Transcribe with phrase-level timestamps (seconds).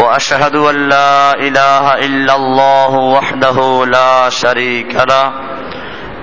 [0.00, 5.32] واشهد ان لا اله الا الله وحده لا شريك له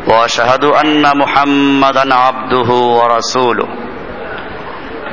[0.07, 3.67] واشهد ان محمدا عبده ورسوله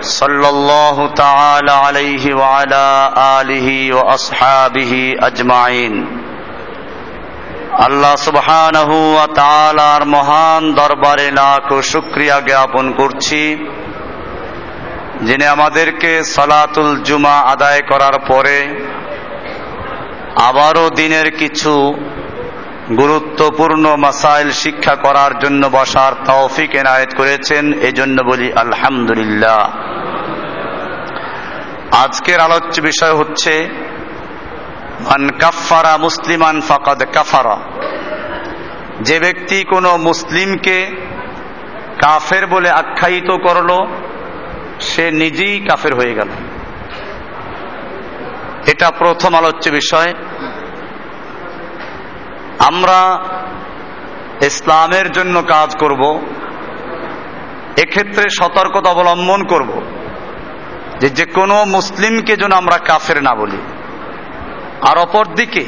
[0.01, 5.95] صلى الله تعالى عليه وعلى اله واصحابه اجمعين
[7.79, 13.43] আল্লাহ সুবহানাহু ওয়া তাআলার মহান দরবারে লাখ শুকরিয়া জ্ঞাপন করছি
[15.22, 18.58] যিনি আমাদেরকে সালাতুল জুমা আদায় করার পরে
[20.36, 21.94] আবারও দিনের কিছু
[22.98, 29.60] গুরুত্বপূর্ণ মাসাইল শিক্ষা করার জন্য বসার তৌফিক এনায়েত করেছেন, এজন্য বলি আলহামদুলিল্লাহ।
[32.04, 33.54] আজকের আলোচ্য বিষয় হচ্ছে,
[35.02, 37.58] মান কাফারা মুসলিমান ফাকাদ কাফারা
[39.02, 40.78] যে ব্যক্তি কোনো মুসলিমকে
[42.02, 43.70] কাফের বলে আখ্যায়িত করল
[44.82, 46.30] সে নিজেই কাফের হয়ে গেল।
[48.68, 50.14] এটা প্রথম আলোচ্য বিষয়।
[52.60, 53.24] আমরা
[54.42, 56.22] ইসলামের জন্য কাজ করব,
[57.78, 59.82] এক্ষেত্রে সতর্কতা অবলম্বন করব
[61.00, 63.58] যে যে কোনো মুসলিমকে যেন আমরা কাফের না বলি,
[64.82, 65.66] আর অপরদিকে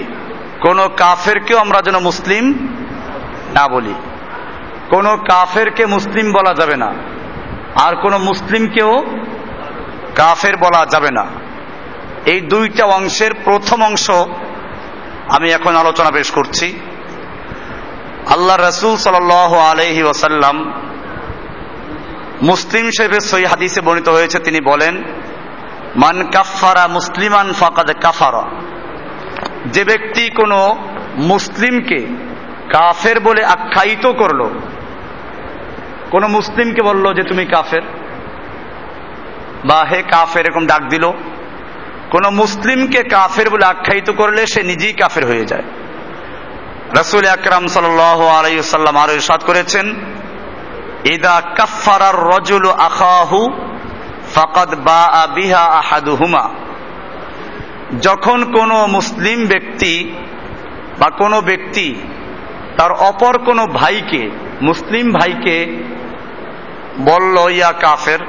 [0.61, 2.45] কোনো কাফেরকেও আমরা যেন মুসলিম
[3.53, 3.93] না বলি।
[4.89, 6.93] কোনো কাফেরকে মুসলিম বলা যাবে না।
[7.75, 9.03] আর কোনো মুসলিমকেও
[10.15, 11.25] কাফের বলা যাবে না।
[12.25, 14.09] এই দুইটা অংশের প্রথম অংশ
[15.29, 16.79] আমি এখন আলোচনা পেশ করছি।
[18.29, 20.73] আল্লাহ রসুল সাল আলহি ওসাল্লাম
[22.41, 25.03] মুসলিম শরীফের সই হাদিসে বর্ণিত হয়েছে, তিনি বলেন,
[25.95, 28.43] মান কাফারা মুসলিমান ফাকাদ কাফারা।
[29.65, 30.77] যে ব্যক্তি কোনো
[31.15, 31.99] মুসলিমকে
[32.73, 34.49] কাফের বলে আখ্যায়িত করল
[36.13, 37.81] কোন মুসলিমকে বলল যে তুমি কাফের।
[39.65, 41.11] বা হে কাফের, এরকম ডাক দিল।
[42.11, 45.63] কোন মুসলিমকে কাফের বলে আখ্যায়িত করলে সে নিজেই কাফের হয়ে যায়।
[46.99, 49.93] রসুল আকরাম সাল আলাইসাল্লাম আরও ইসাদ করেছেন,
[51.05, 53.49] ইদা কাফারার রজুল আখাহু
[54.35, 56.49] ফাকাদ বা বিহা আহাদুহুমা।
[58.01, 60.13] যখন কোন মুসলিম ব্যক্তি
[60.99, 61.95] বা কোনো ব্যক্তি
[62.77, 64.29] তার অপর কোনো ভাইকে,
[64.61, 65.83] মুসলিম ভাইকে
[66.99, 68.19] বলল, ইয়া কাফের।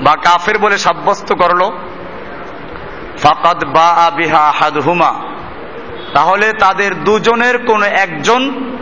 [0.00, 1.70] বা কাফের বলে সাব্যস্ত করল,
[3.18, 5.14] ফাকাদ বা বিহা হাদহুমা
[6.14, 8.72] তাহলে তাদের দুজনের কোন একজন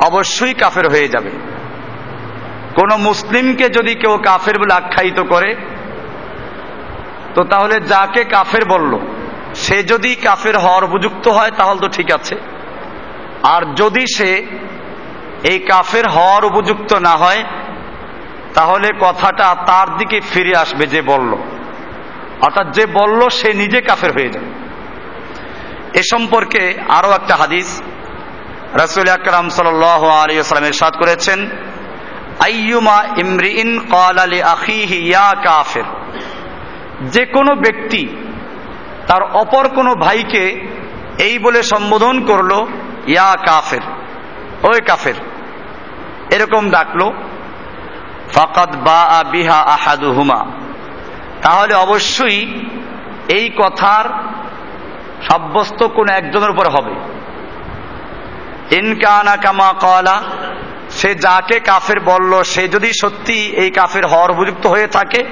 [0.00, 1.30] অবশ্যই কাফের হয়ে যাবে।
[2.74, 5.56] কোন মুসলিমকে যদি কেউ কাফের বলে আখ্যায়িত করে,
[7.34, 8.98] তো তাহলে যাকে কাফের বলল,
[9.54, 12.36] সে যদি কাফের হওয়ার উপযুক্ত হয়, তাহলে তো ঠিক আছে।
[13.42, 14.46] আর যদি সে
[15.44, 17.44] এই কাফের হওয়ার উপযুক্ত না হয়
[18.56, 21.32] তাহলে কথাটা তার দিকে ফিরে আসবে যে বলল।
[22.40, 24.46] অর্থাৎ যে বলল, সে নিজে কাফের হয়ে যাবে।
[25.94, 27.82] এ সম্পর্কে আরও একটা হাদিস
[28.74, 31.50] রাসুল আকরাম সাল আলী আলিয়াল্লামের সাদ করেছেন,
[32.40, 34.42] আইয়ুমা ইমরিন কল আলী
[35.06, 35.84] ইয়া কাফের।
[37.02, 38.08] যে কোনো ব্যক্তি
[39.06, 40.60] তার অপর কোনো ভাইকে
[41.18, 42.66] এই বলে সম্বোধন করল,
[43.06, 43.80] ইয়া কাফের,
[44.62, 45.14] ওই কাফের।
[46.30, 47.12] এরকম ডাকলো।
[48.32, 50.44] ফাকাদ বা বিহা আহাদুহুমা।
[51.42, 52.60] তাহলে অবশ্যই
[53.28, 54.04] এই কথার
[55.28, 56.94] সাব্যস্ত কোন একজনের উপর হবে।
[58.76, 60.22] ইনকানা কামা কলা
[60.90, 65.24] সে যাকে কাফের বলল, সে যদি সত্যি এই কাফের হওয়ার উপযুক্ত হয়ে থাকে,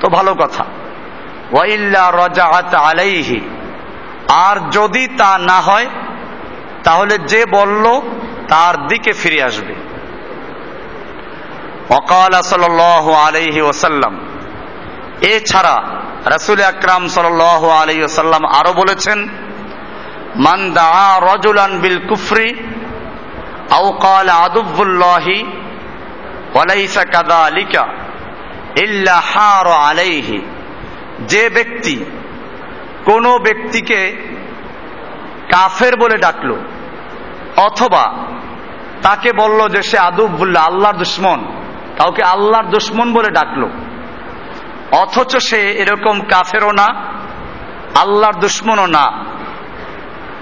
[0.00, 0.64] তো ভালো কথা।
[1.52, 3.40] ওয়াইল্লা রজাআত আলাইহি,
[4.28, 5.86] আর যদি তা না হয়,
[6.84, 8.00] তাহলে যে বলল,
[8.48, 9.87] তার দিকে ফিরে আসবে।
[11.90, 12.80] অকাল সাল
[13.26, 14.18] আলহি ওসাল্লাম
[15.20, 15.82] এছাড়া
[16.26, 17.40] রসুল আকরাম সাল
[17.82, 19.28] আলহি ওসাল্লাম আরও বলেছেন,
[20.36, 22.54] মান দা রজুলান বিল কুফরি
[23.70, 25.46] আউ কাল আদুবুল্লাহি
[26.54, 27.86] ওয়ালাইসা কাদা আলিকা
[28.76, 30.40] ইল্লা হার আলাইহি।
[31.28, 32.04] যে ব্যক্তি
[33.04, 34.00] কোন ব্যক্তিকে
[35.52, 36.56] কাফের বলে ডাকলো
[37.56, 38.14] অথবা
[39.02, 41.44] তাকে বলল যে সে আদুবুল্লাহ আল্লাহর দুশ্মন
[41.97, 43.67] কাউকে আল্লাহর দুশ্মন বলে ডাকলো
[45.01, 46.87] অথচ সে এরকম কাফেরও না
[47.95, 49.05] আল্লাহর দুশ্মনও না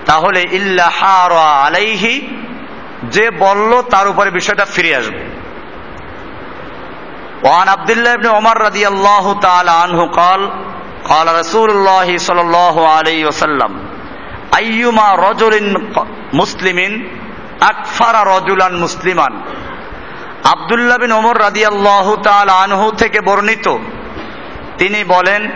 [0.05, 0.97] তাহলে ইল্লাহ
[1.65, 2.13] আলাইহি
[3.15, 5.23] যে বলল তার উপরে বিষয়টা ফিরে আসবে
[7.43, 10.41] وعن عبد الله بن عمر رضي الله تعالى عنه قال
[11.03, 13.71] قال رسول الله صلى الله عليه وسلم
[14.57, 15.53] أيما رجل
[16.33, 16.79] مسلم
[17.61, 19.27] أكفر رجلا مسلما
[20.52, 23.76] আবদুল্লাহ বিন ওমর রাদিয়াল্লাহু তাআলা আনহু থেকে বর্ণিত।
[24.78, 25.50] তিনি বলেন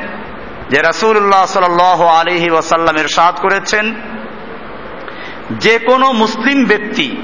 [0.70, 3.94] যে রাসূলুল্লাহ সাল্লাল্লাহু আলাইহি ওয়াসাল্লাম ইরশাদ করেছেন,
[5.50, 7.16] যে কোনো মুসলিম ব্যক্তি,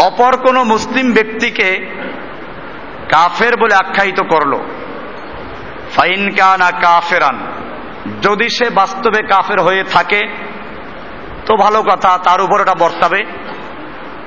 [0.00, 1.68] অপর কোনো মুসলিম ব্যক্তিকে
[3.08, 4.52] কাফের বলে আখ্যায়িত করল।
[5.96, 7.36] ফাইন কানা কাফেরান,
[8.22, 10.20] যদি সে বাস্তবে কাফের হয়ে থাকে,
[11.46, 13.20] তো ভালো কথা, তার উপর ওটা বর্তাবে।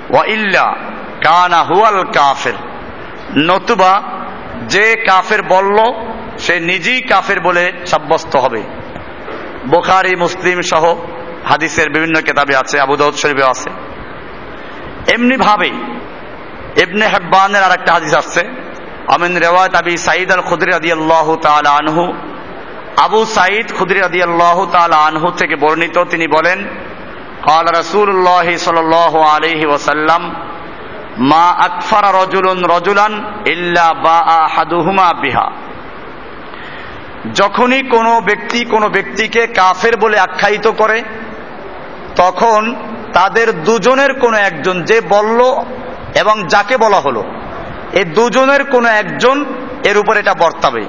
[0.10, 0.93] ওয়া ইল্লা
[1.25, 2.57] কানা হুয়াল কাফের
[3.49, 3.93] নতুবা
[4.69, 5.79] যে কাফের বলল
[6.39, 8.63] সে নিজেই কাফের বলে সাব্যস্ত হবে
[9.67, 10.85] বোখারি মুসলিম সহ
[11.45, 13.71] হাদিসের বিভিন্ন কেতাবে আছে আবু দাউদ শরীফে আছে
[15.15, 15.71] এমনি ভাবে
[16.83, 18.43] ইবনে হেব্বানের আর একটা হাদিস আসছে
[19.15, 22.05] আমিন রেওয়ায়ত আবি সাইদ আল খুদরি রাদিয়াল্লাহু তাআলা আনহু
[23.07, 26.59] আবু সাইদ খুদরি রাদিয়াল্লাহু তাআলা আনহু থেকে বর্ণিত তিনি বলেন
[27.43, 30.23] قال رسول الله صلى الله عليه وسلم
[31.18, 35.52] মা আকফারা রজুলুন রজুলান ইল্লা বা আহাদুহুমা বিহা।
[37.34, 41.04] যখনই কোনো ব্যক্তি কোনো ব্যক্তিকে কাফের বলে আখ্যায়িত করে,
[42.16, 42.76] তখন
[43.14, 45.64] তাদের দুজনের কোনো একজন যে বলল
[46.16, 47.24] এবং যাকে বলা হলো
[47.94, 49.46] এই দুজনের কোনো একজন
[49.84, 50.86] এর উপর এটা বর্তাবে।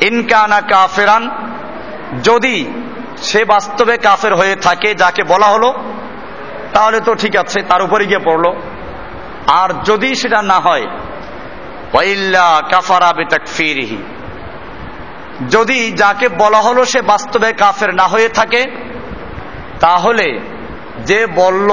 [0.00, 1.30] ইনকানা কাফেরান,
[2.24, 2.72] যদি
[3.22, 5.74] সে বাস্তবে কাফের হয়ে থাকে যাকে বলা হলো,
[6.72, 8.52] তাহলে তো ঠিক আছে, তার উপরে গিয়ে পড়ল।
[9.46, 10.86] আর যদি সেটা না হয়
[12.70, 13.98] কাফারা বেতাকফিরিহি।
[15.50, 18.62] যদি যাকে বলা হলো সে বাস্তবে কাফের না হয়ে থাকে,
[19.80, 20.40] তাহলে
[21.06, 21.70] যে বলল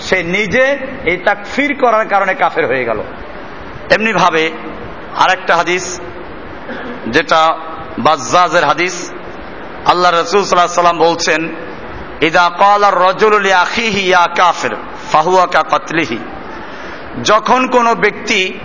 [0.00, 0.64] সে নিজে
[1.04, 3.00] এই তাকফির করার কারণে কাফের হয়ে গেল।
[3.90, 4.50] এমনি ভাবে
[5.16, 6.00] আরেকটা হাদিস,
[7.06, 7.40] যেটা
[7.98, 9.12] বাজ্জাজের হাদিস,
[9.86, 11.40] আল্লাহ রসুল সাল্লাহ সাল্লাম বলছেন,
[12.20, 14.70] ইদা কলার রজুল আখিহি ইয়া কাফের,
[15.12, 16.18] ফাহুয়া কা কতলিহি।
[17.22, 18.58] যখন কোনো ব্যক্তি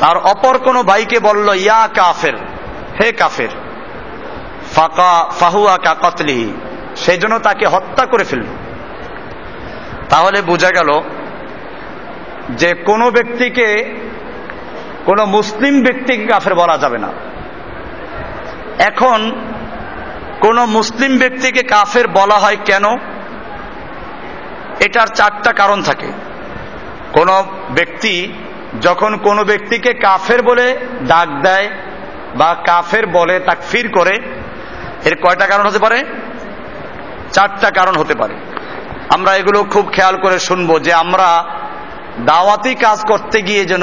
[0.00, 2.34] তার অপর কোনো ভাইকে বলল, ইয়া কাফের,
[3.02, 3.48] হে কাফের,
[4.74, 6.52] ফাকা, ফাহুয়া কা কতলিহি
[6.96, 8.44] সেই জন্য তাকে হত্যা করে ফেলল।
[10.08, 11.02] তাহলে বোঝা গেল
[12.50, 13.94] যে কোনো ব্যক্তিকে,
[15.04, 17.08] কোনো মুসলিম ব্যক্তিকে কাফের বলা যাবে না।
[18.78, 19.32] এখন
[20.40, 22.84] কোন মুসলিম ব্যক্তিকে কাফের বলা হয় কেন?
[24.80, 26.25] এটার চারটা কারণ থাকে।
[27.16, 28.32] কোন ব্যক্তি
[28.80, 30.78] যখন কোনো ব্যক্তিকে কাফের বলে
[31.08, 31.68] ডাক দেয়
[32.34, 34.20] বা কাফের বলে তাকফির করে,
[35.04, 36.04] এর কয়টা কারণ হতে পারে?
[37.32, 38.34] চারটা কারণ হতে পারে।
[39.08, 41.44] আমরা এগুলো খুব খেয়াল করে শুনব যে আমরা
[42.24, 43.82] দাওয়াতি কাজ করতে গিয়ে যেন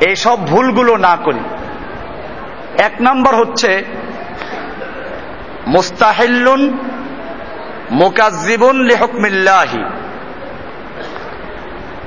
[0.00, 1.40] এইসব ভুলগুলো না করি।
[2.78, 3.84] এক নম্বর হচ্ছে
[5.66, 6.78] মুস্তাহিল্লুন
[7.90, 9.84] মোকাজিবুন লেহকমিল্লাহি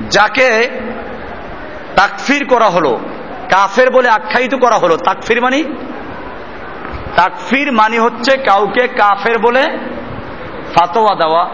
[0.09, 0.69] যাকে
[1.95, 2.99] তাকফির করা হলো,
[3.51, 5.63] কাফের বলে আখ্যায়িত করা হলো, তাকফির মানি?
[7.15, 9.61] তাকফির মানি হচ্ছে কাউকে কাফের বলে
[10.75, 11.45] ফাতোয়া দেওয়া,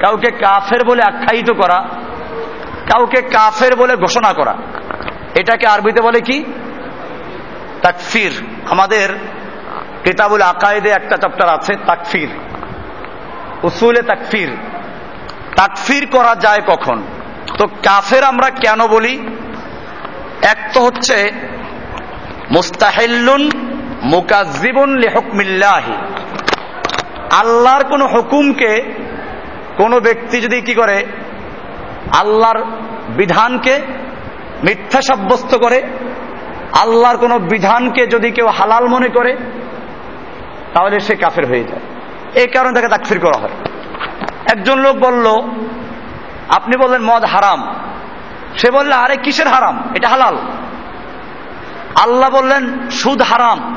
[0.00, 1.88] কাউকে কাফের বলে আখ্যায়িত করা,
[2.92, 4.54] কাউকে কাফের বলে ঘোষণা করা।
[5.34, 6.44] এটাকে আরবিতে বলে কি?
[7.82, 8.32] তাকফির।
[8.70, 9.08] আমাদের
[10.04, 12.28] কিতাবুল আকায়েদে একটা চ্যাপ্টার আছে, তাকফির।
[13.62, 14.56] উসুলে তাকফির।
[15.56, 17.02] তাকফির করা যায় কখন?
[17.58, 19.26] তো কাফের আমরা কেন বলি?
[20.42, 21.32] এক তো হচ্ছে,
[22.50, 23.50] মুস্তাহিল্লুন
[24.02, 25.92] মুকাজিবুন লিহুকমিল্লাহি।
[27.30, 28.82] আল্লাহর কোন হুকুমকে
[29.76, 31.06] কোন ব্যক্তি যদি কি করে,
[32.20, 32.64] আল্লাহর
[33.16, 33.80] বিধানকে
[34.64, 35.82] মিথ্যা সাব্যস্ত করে,
[36.80, 39.36] আল্লাহর কোন বিধানকে যদি কেউ হালাল মনে করে,
[40.74, 41.80] তাহলে সে কাফের হয়ে যায়।
[42.34, 43.50] এই কারণে তাকে তাকফির করা হয়।
[44.52, 45.42] একজন লোক বলল
[46.48, 47.74] আপনি বললেন মদ হারাম।
[48.58, 49.82] সে বললে, আরে কিসের হারাম?
[49.94, 50.38] এটা হালাল।
[51.94, 53.74] আল্লাহ বললেন, সুদ হারাম।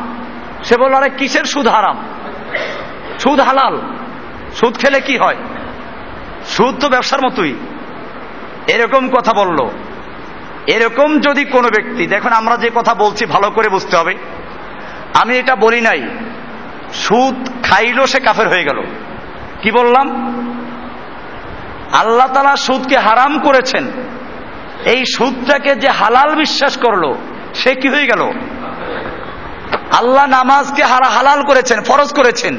[0.64, 1.98] সে বলল, আরে কিসের সুদ হারাম?
[3.20, 3.82] সুদ হালাল।
[4.56, 5.36] সুদ খেলে কি হয়?
[6.46, 7.56] সুদ তো ব্যবসার মতোই।
[8.68, 9.70] এরকম কথা বলল।
[10.68, 14.16] এরকম যদি কোনো ব্যক্তি, দেখুন আমরা যে কথা বলছি, ভালো করে বুঝতে হবে।
[15.14, 16.08] আমি এটা বলি নাই।
[16.94, 18.84] সুদ খাইলো সে কাফের হয়ে গেল।
[19.62, 20.08] কি বললাম?
[21.92, 23.88] আল্লাহ তালা সুদকে হারাম করেছেন।
[24.86, 27.14] এই সুদটাকে যে হালাল বিশ্বাস করল,
[27.54, 28.22] সে কি হয়ে গেল?
[29.92, 32.58] আল্লাহ নামাজকে হারা হালাল করেছেন, ফরজ করেছেন।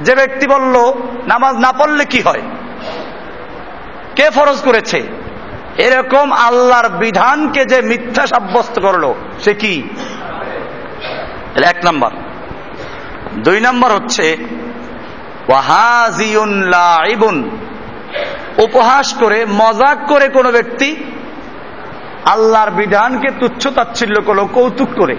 [0.00, 0.92] যে ব্যক্তি বলল,
[1.26, 2.42] নামাজ না পড়লে কি হয়?
[4.16, 5.02] কে ফরজ করেছে?
[5.78, 9.82] এরকম আল্লাহর বিধানকে যে মিথ্যা সাব্যস্ত করল, সে কি?
[11.64, 12.10] এক নাম্বার।
[13.34, 14.36] দুই নাম্বার হচ্ছে,
[15.48, 16.62] ওয়াহাজিউন
[18.58, 20.96] উপহাস করে, মজাক করে কোনো ব্যক্তি
[22.24, 25.16] আল্লাহর বিধানকে তুচ্ছ তাচ্ছিল্য করল, কৌতুক করে,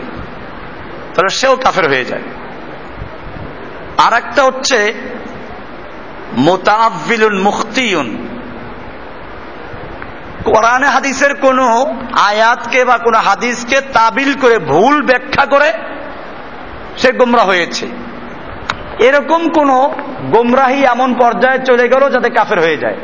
[1.14, 2.22] তাহলে সেও কাফের হয়ে যায়।
[3.98, 4.94] আর একটা হচ্ছে
[6.38, 8.28] মোতাবিলুন মুখতিউন
[10.44, 11.60] কোরআনে হাদিসের কোন
[12.20, 15.74] আয়াতকে বা কোন হাদিসকে তাবিল করে ভুল ব্যাখ্যা করে
[16.98, 17.86] সে গোমরা হয়েছে।
[19.02, 19.70] এরকম কোন
[20.32, 22.98] গোমরাহি এমন পর্যায়ে চলে গেল যাতে কাফের হয়ে যায়।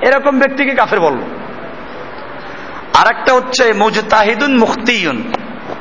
[0.00, 1.18] এরকম ব্যক্তিকে কাফের বলল।
[2.94, 5.32] আর একটা হচ্ছে মুজতাহিদুন মুখতিউন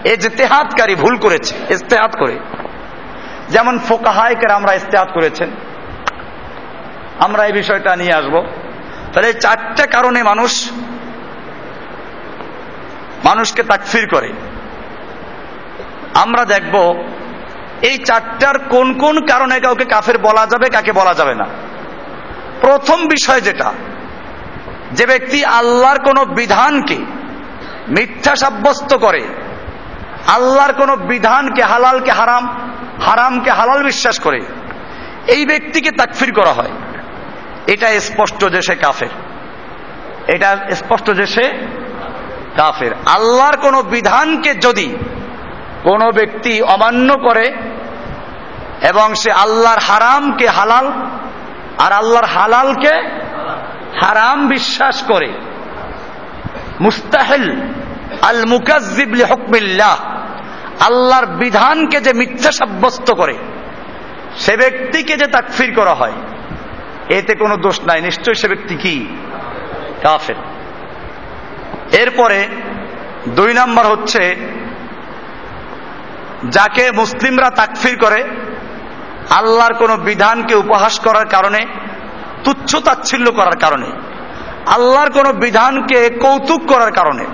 [0.04, 2.40] এ জেতেহাতকারী ভুল করেছে ইস্তেহাত করে।
[3.50, 5.50] যেমন ফোকাহায়কের আমরা ইস্তেহাত করেছেন।
[7.20, 8.44] আমরা এই বিষয়টা নিয়ে আসব।
[9.14, 10.72] তাহলে চারটে কারণে মানুষ
[13.26, 14.34] মানুষকে তাকফির করে।
[16.14, 17.04] আমরা দেখব
[17.82, 21.46] এই চারটার কোন কোন কারণে কাউকে কাফের বলা যাবে, কাকে বলা যাবে না?
[22.62, 23.74] প্রথম বিষয় যেটা,
[24.92, 26.98] যে ব্যক্তি আল্লাহর কোন বিধানকে
[27.88, 29.28] মিথ্যা সাব্যস্ত করে,
[30.28, 32.72] আল্লাহর কোন বিধানকে হালালকে হারাম,
[33.02, 34.42] হারামকে হালাল বিশ্বাস করে,
[35.28, 36.72] এই ব্যক্তিকে তাকফির করা হয়।
[37.68, 39.08] এটা স্পষ্ট যে সে কাফের।
[40.28, 41.68] এটা স্পষ্ট যে সে
[42.58, 44.98] কাফের। আল্লাহর কোন বিধানকে যদি
[45.84, 47.54] কোন ব্যক্তি অমান্য করে
[48.90, 50.88] এবং সে আল্লাহর হারামকে হালাল
[51.78, 53.20] আর আল্লাহর হালালকে
[54.02, 55.34] হারাম বিশ্বাস করে।
[56.82, 57.62] মুস্তাহিল
[58.22, 59.98] আল মুকাজিবলি হকমিল্লাহ
[60.80, 63.38] আল্লাহর বিধানকে যে মিথ্যা সাব্যস্ত করে,
[64.38, 66.12] সে ব্যক্তিকে যে তাকফির করা হয়,
[67.10, 69.18] এতে কোনো দোষ নাই। নিশ্চয় সে ব্যক্তি কি?
[70.04, 70.36] কাফের।
[71.92, 72.48] এরপরে
[73.30, 74.36] দুই নাম্বার হচ্ছে
[76.44, 78.24] যাকে মুসলিমরা তাকফির করে,
[79.30, 81.66] আল্লাহর কোন বিধানকে উপহাস করার কারণে,
[82.44, 83.86] তুচ্ছ তাচ্ছিল্য করার কারণে,
[84.66, 87.26] আল্লাহর কোন বিধানকে কৌতুক করার কারণে,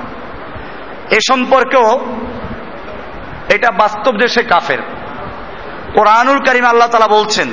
[1.11, 1.99] এ সম্পর্কেও
[3.49, 4.77] এটা বাস্তব দেশে কাফের।
[5.93, 7.51] কোরআনুল করিম আল্লাহ তালা বলছেন,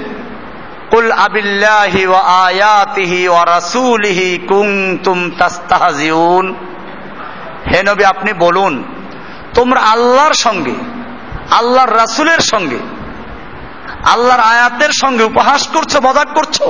[0.90, 6.54] কুল আবিল্লাহি ওয়া আয়াতিহি ওয়া রাসূলিহি কুনতুম তাস্তাহজিউন।
[7.70, 8.84] হে নবী, আপনি বলুন,
[9.54, 10.91] তোমরা আল্লাহর সঙ্গে
[11.58, 12.78] আল্লাহর রাসূলের সঙ্গে,
[14.04, 16.62] আল্লাহর আয়াতের সঙ্গে উপহাস করছ, মজাক করছ?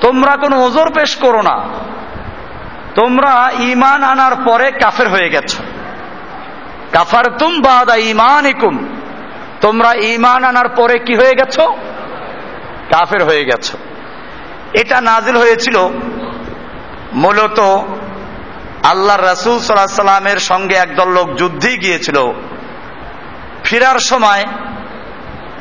[0.00, 1.64] তোমরা কোনো ওজোর পেশ করো না।
[2.94, 5.62] তোমরা ইমান আনার পরে কাফের হয়ে গেছো।
[6.92, 8.88] কাফার তুম বাদা ইমানিকুম
[9.60, 11.66] তোমরা ইমান আনার পরে কি হয়ে গেছো?
[12.90, 13.78] কাফের হয়ে গেছো।
[14.72, 15.88] এটা নাজিল হয়েছিল
[17.12, 17.60] মূলত
[18.84, 22.32] আল্লাহ রাসুল সাল্লাহ সাল্লামের সঙ্গে একদল লোক যুদ্ধে গিয়েছিল।
[23.64, 24.44] ফিরার সময়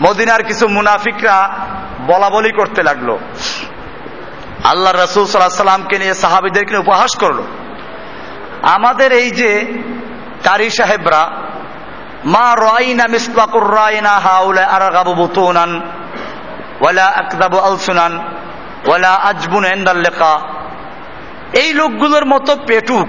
[0.01, 1.49] মদিনার কিছু মুনাফিকরা
[2.07, 3.17] বলা বলি করতে লাগল।
[4.63, 7.43] আল্লাহ রসুল সাল্লাহ সাল্লামকে নিয়ে সাহাবিদেরকে উপহাস করল।
[8.61, 9.65] আমাদের এই যে
[10.43, 11.31] কারি সাহেবরা,
[12.25, 15.81] মা রাইনা মিসবাকুর রাইনা হাউলা আরাগাবু বুতুনান,
[16.81, 18.35] ওয়ালা আকদাবু আলসুনান,
[18.85, 20.39] ওয়ালা আজবুন এন্দাল লেখা
[21.53, 23.07] এই লোকগুলোর মতো পেটুক,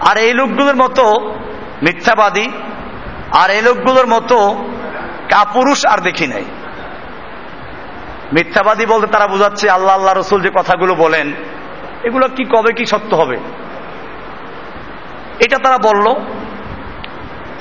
[0.00, 1.04] আর এই লোকগুলোর মতো
[1.82, 2.48] মিথ্যাবাদী,
[3.32, 4.64] আর এই লোকগুলোর মতো
[5.28, 6.44] কাপুরুষ আর দেখি নাই।
[8.32, 11.32] মিথ্যাবাদী বলতে তারা বুঝাচ্ছে, আল্লাহ আল্লাহ রসুল যে কথাগুলো বলেন,
[12.02, 13.36] এগুলো কি কবে কি সত্য হবে?
[15.40, 16.14] এটা তারা বলল।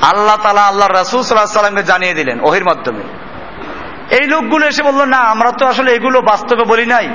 [0.02, 3.04] আল্লাহ তালা আল্লাহ রাসুল সাল্লাহ সাল্লামকে জানিয়ে দিলেন ওহির মাধ্যমে।
[4.20, 7.10] এই লোকগুলো এসে বলল, না, আমরা তো আসলে এগুলো বাস্তবে বলি নাই।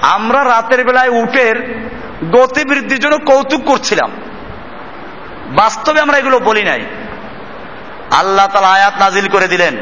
[0.00, 1.88] আমরা রাতের বেলায় উটের
[2.32, 4.10] গতিবৃদ্ধির জন্য কৌতুক করছিলাম।
[5.56, 6.84] বাস্তবে আমরা এগুলো বলি নাই।
[8.10, 9.76] আল্লাহ তালা আয়াত নাজিল করে দিলেন।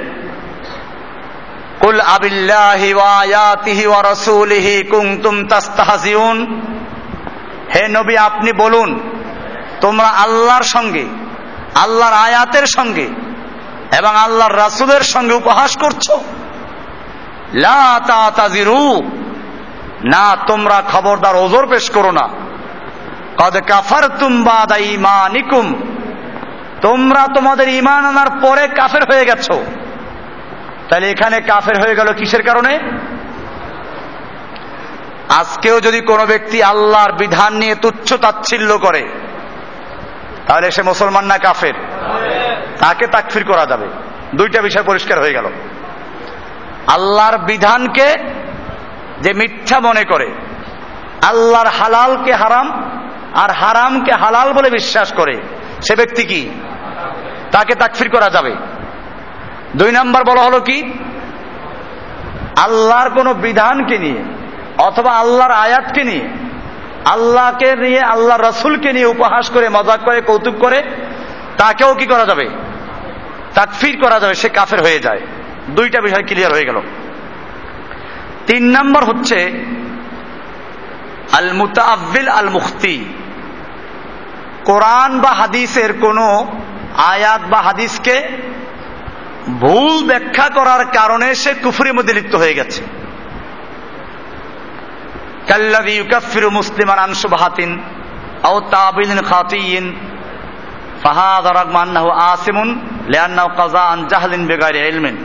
[1.81, 6.61] কুল আবিল্লাহি ওয়ায়াতিহি ওয়া রাসূলিহি কুনতুম তাস্তাহজিউন।
[7.75, 9.01] হে নবী, আপনি বলুন,
[9.81, 11.07] তোমরা আল্লাহর সঙ্গে,
[11.75, 13.09] আল্লাহর আয়াতের সঙ্গে
[13.99, 16.11] এবং আল্লাহর রাসূলের সঙ্গে উপহাস করছ?
[17.55, 19.03] লা তাতাজিরু।
[20.05, 22.29] না, তোমরা খবরদার ওজোর পেশ করো না।
[23.39, 25.75] কদ কাফারতুম বাদা ঈমানিকুম।
[26.81, 29.65] তোমরা তোমাদের ইমান আনার পরে কাফের হয়ে গেছো।
[30.89, 32.79] তাহলে এখানে কাফের হয়ে গেল কিসের কারণে?
[35.29, 39.09] আজকেও যদি কোনো ব্যক্তি আল্লাহর বিধান নিয়ে তুচ্ছ তাচ্ছিল্য করে,
[40.47, 41.75] তাহলে সে মুসলমান না কাফের?
[42.81, 43.89] তাকে তাকফির করা যাবে।
[44.35, 45.47] দুইটা বিষয় পরিষ্কার হয়ে গেল।
[46.87, 48.15] আল্লাহর বিধানকে
[49.23, 50.29] যে মিথ্যা মনে করে।
[51.23, 52.69] আল্লাহর হালালকে হারাম
[53.35, 55.41] আর হারামকে হালাল বলে বিশ্বাস করে।
[55.83, 56.51] সে ব্যক্তি কি?
[57.53, 58.55] তাকে তাকফির করা যাবে।
[59.77, 60.93] দুই নাম্বার বলা হলো কি?
[62.57, 64.23] আল্লাহর কোন বিধানকে নিয়ে
[64.79, 66.29] অথবা আল্লাহর আয়াতকে নিয়ে,
[67.05, 70.83] আল্লাহকে নিয়ে আল্লাহ রসুলকে নিয়ে উপহাস করে, মজাক করে, কৌতুক করে,
[71.57, 72.49] তাকেও কি করা যাবে?
[73.55, 75.21] তাকফির করা যাবে, সে কাফের হয়ে যায়।
[75.69, 76.81] দুইটা বিষয় ক্লিয়ার হয়ে গেল।
[78.47, 79.65] তিন নম্বর হচ্ছে
[81.33, 83.05] আল মুতাবিল আল মুখতি
[84.65, 86.19] কোরআন বা হাদিসের কোন
[86.97, 88.29] আয়াত বা হাদিসকে
[89.61, 92.83] ভুল ব্যাখ্যা করার কারণে সে কুফুরির মধ্যে লিপ্ত হয়ে গেছে।
[95.49, 97.79] কাল্লাদি ইউকাফিরু মুসলিমান আনসুবাহাতিন
[98.43, 99.97] আও তাবিলিন খাতিয়িন
[101.03, 105.17] ফাহাদ আন্নাহু আসিমুন লিআন্নাহু কাযা আন জাহলিন বিগাইরি ইলমিন।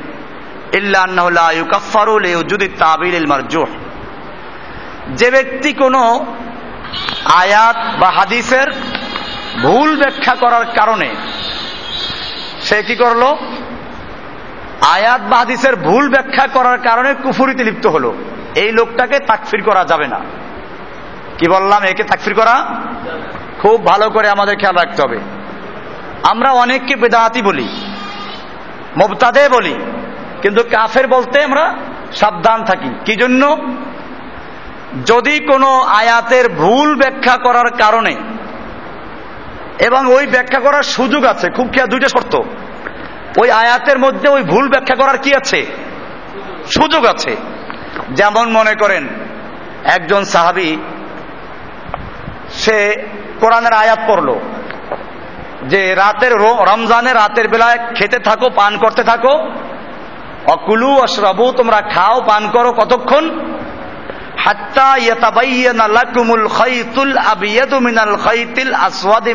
[5.14, 6.26] যে ব্যক্তি কোনো
[7.26, 8.72] আয়াত বা হাদিসের
[9.62, 11.16] ভুল ব্যাখ্যা করার কারণে
[12.62, 13.24] সে কি করল?
[14.82, 18.16] আয়াত বা হাদিসের ভুল ব্যাখ্যা করার কারণে কুফুরিতে লিপ্ত হলো।
[18.56, 20.20] এই লোকটাকে তাকফির করা যাবে না।
[21.38, 21.84] কি বললাম?
[21.84, 22.82] একে তাকফির করা
[23.62, 25.20] খুব ভালো করে আমাদের খেয়াল রাখতে হবে।
[26.24, 27.68] আমরা অনেককে বেদাহাতি বলি,
[28.98, 29.76] মোবতাদে বলি
[30.42, 31.76] কিন্তু কাফের বলতে আমরা
[32.14, 33.58] সাবধান থাকি। কি জন্য?
[35.06, 38.16] যদি কোনো আয়াতের ভুল ব্যাখ্যা করার কারণে
[39.80, 42.42] এবং ওই ব্যাখ্যা করার সুযোগ আছে, খুব খেয়া দুইটা শর্ত।
[43.38, 45.66] ওই আয়াতের মধ্যে ওই ভুল ব্যাখ্যা করার কি আছে?
[46.72, 47.36] সুযোগ আছে।
[48.12, 49.08] যেমন মনে করেন,
[49.86, 50.78] একজন সাহাবি,
[52.54, 52.78] সে
[53.40, 54.40] কোরআনের আয়াত পড়ল,
[55.64, 56.34] যে রাতের
[56.72, 59.34] রমজানে রাতের বেলায় খেতে থাকো, পান করতে থাকো
[60.48, 63.48] অকুলু অশ্রাবু, তোমরা খাও, পান করো কতক্ষণ?
[67.80, 68.16] মিনাল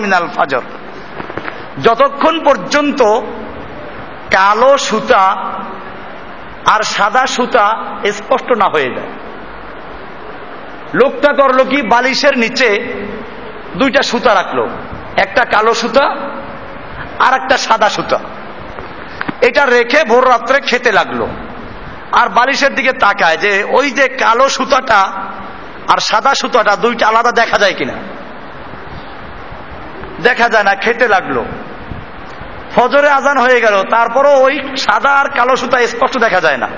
[0.00, 0.28] মিনাল
[1.82, 3.02] যতক্ষণ পর্যন্ত
[4.30, 5.36] কালো সুতা
[6.66, 7.76] আর সাদা সুতা
[8.12, 9.08] স্পষ্ট না হয়ে যায়।
[10.94, 11.82] লোকটা করল কি?
[11.82, 12.94] বালিশের নিচে
[13.76, 14.68] দুইটা সুতা রাখল।
[15.16, 16.04] একটা কালো সুতা
[17.18, 18.18] আর একটা সাদা সুতা।
[19.42, 21.26] এটা রেখে ভোর রাত্রে খেতে লাগল।
[22.12, 25.00] আর বালিশের দিকে তাকায় যে ওই যে কালো সুতাটা
[25.88, 27.92] আর সাদা সুতাটা দুইটা আলাদা দেখা যায় কিনা।
[30.22, 31.44] দেখা যায় না, খেতে লাগল।
[32.74, 36.68] ফজরে আজান হয়ে গেল, তারপরও ওই সাদা আর কালো সুতা স্পষ্ট দেখা যায় না।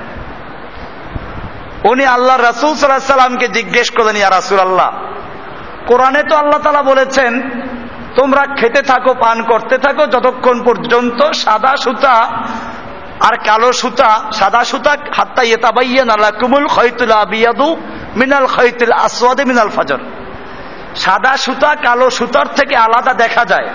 [1.84, 4.92] উনি আল্লাহ রাসুল সাল্লাহ সাল্লামকে জিজ্ঞেস করলেন, ইয়া রাসুল আল্লাহ
[5.86, 7.50] কোরআনে তো আল্লাহ তালা বলেছেন
[8.16, 12.16] তোমরা খেতে থাকো, পান করতে থাকো, যতক্ষণ পর্যন্ত সাদা সুতা
[13.20, 17.76] আর কালো সুতা, সাদা সুতা, হাত্তা ইয়েতাবাইয়া নালা কুমুল খৈতুল আবিয়াদু
[18.16, 19.98] মিনাল খৈতুল আসওয়াদে মিনাল ফাজর।
[20.96, 23.68] সাদা সুতা, কালো সুতার থেকে আলাদা দেখা যায়।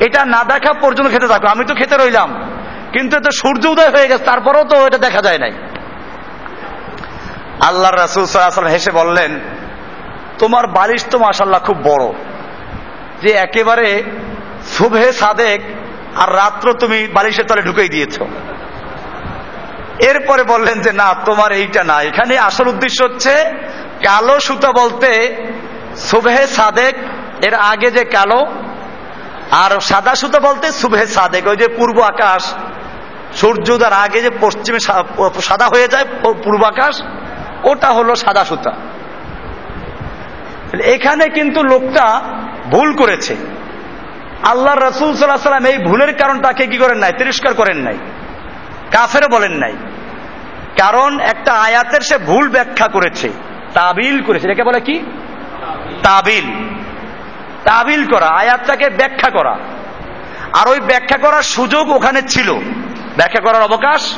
[0.00, 2.50] এটা না দেখা পর্যন্ত খেতে থাকো। আমি তো খেতে রইলাম।
[2.92, 5.52] কিন্তু তো সূর্য উদয় হয়ে গেছে, তারপরেও তো এটা দেখা যায় নাই।
[7.60, 9.40] আল্লাহ রাসুল সাল্লাম হেসে বললেন,
[10.38, 12.12] তোমার বালিশ তো মাসাল্লাহ খুব বড়।
[13.22, 14.02] যে একেবারে
[14.72, 15.60] শুভে সাদেক
[16.16, 18.16] আর রাত্র তুমি বালিশের তলে ঢুকেই দিয়েছ।
[20.10, 23.34] এরপরে বললেন যে, না, তোমার এইটা না। এখানে আসল উদ্দেশ্য হচ্ছে,
[24.04, 25.10] কালো সুতা বলতে
[25.96, 26.94] শুভে সাদেক,
[27.44, 28.46] এর আগে যে কালো,
[29.50, 32.54] আর সাদা সুতা বলতে শুভে সাদেক। ওই যে পূর্ব আকাশ
[33.36, 34.80] সূর্যোদয়ের আগে যে পশ্চিমে
[35.42, 37.02] সাদা হয়ে যায়, পূর্ব আকাশ,
[37.62, 38.72] ওটা হলো সাদা সুতা।
[40.84, 42.06] এখানে কিন্তু লোকটা
[42.70, 43.36] ভুল করেছে।
[44.42, 47.12] আল্লাহ রসুল সাল্লাহ সাল্লাম এই ভুলের কারণ তাকে কি করেন নাই?
[47.18, 47.98] তিরস্কার করেন নাই।
[48.92, 49.72] কাফেরও বলেন নাই।
[50.78, 53.28] কারণ একটা আয়াতের সে ভুল ব্যাখ্যা করেছে।
[53.74, 55.00] তাবিল করেছে। এটাকে বলে কি?
[56.02, 56.44] তাবিল।
[57.64, 59.58] তাবিল করা, আয়াতটাকে ব্যাখ্যা করা।
[60.52, 62.54] আর ওই ব্যাখ্যা করার সুযোগ ওখানে ছিল।
[63.16, 64.16] ব্যাখ্যা করার অবকাশ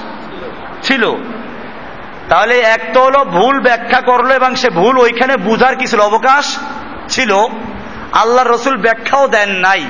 [0.83, 1.13] ছিল।
[2.29, 6.01] তাহলে এক তো হলো ভুল ব্যাখ্যা করল এবং সে ভুল ওইখানে বুঝার কি ছিল?
[6.01, 6.59] অবকাশ
[7.09, 7.37] ছিল।
[8.13, 9.87] আল্লাহ রসুল ব্যাখ্যাও দেন নাই।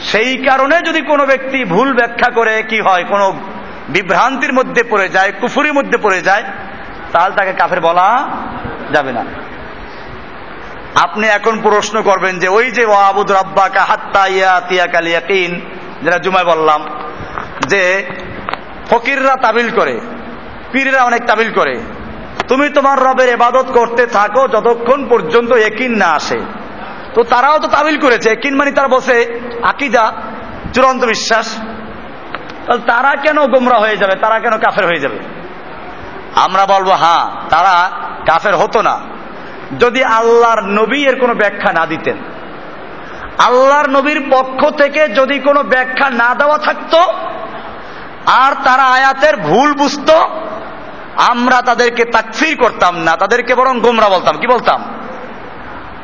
[0.00, 3.38] সেই কারণে যদি কোনো ব্যক্তি ভুল ব্যাখ্যা করে, কি হয়, কোনো
[3.88, 6.44] বিভ্রান্তির মধ্যে পড়ে যায়, কুফুরির মধ্যে পড়ে যায়,
[7.12, 8.28] তাহলে তাকে কাফের বলা
[8.92, 9.24] যাবে না।
[11.02, 15.60] আপনি এখন প্রশ্ন করবেন যে, ওই যে ওয়াবুদ রাব্বা কাহাত্তা ইয়া তিয়া কালিয়াকিন
[16.02, 16.84] যেটা জুমায় বললাম,
[17.68, 18.06] যে
[18.90, 20.00] ফকিররা তাবিল করে,
[20.72, 21.80] পীররা অনেক তাবিল করে।
[22.48, 26.40] তুমি তোমার রবের এবাদত করতে থাকো যতক্ষণ পর্যন্ত একিন না আসে।
[27.16, 29.16] তো তারাও তো তাবিল করেছে। একিন মানে তারা বসে
[29.62, 30.04] আকিদা,
[30.74, 31.46] চূড়ান্ত বিশ্বাস।
[32.86, 34.14] তারা কেন গোমরা হয়ে যাবে?
[34.14, 35.18] তারা কেন কাফের হয়ে যাবে?
[36.34, 37.74] আমরা বলব হ্যাঁ তারা
[38.26, 38.94] কাফের হতো না।
[39.78, 42.16] যদি আল্লাহর নবী এর কোনো ব্যাখ্যা না দিতেন,
[43.38, 47.00] আল্লাহর নবীর পক্ষ থেকে যদি কোনো ব্যাখ্যা না দেওয়া থাকতো,
[48.44, 50.10] আর তারা আয়াতের ভুল বুঝত,
[51.32, 54.80] আমরা তাদেরকে তাকফির করতাম না, তাদেরকে বরং গোমরা বলতাম। কি বলতাম?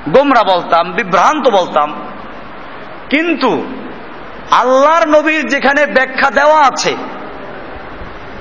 [0.09, 1.95] গোমরা বলতাম, বিভ্রান্ত বলতাম।
[3.11, 3.67] কিন্তু
[4.51, 6.97] আল্লাহর নবীর যেখানে ব্যাখ্যা দেওয়া আছে,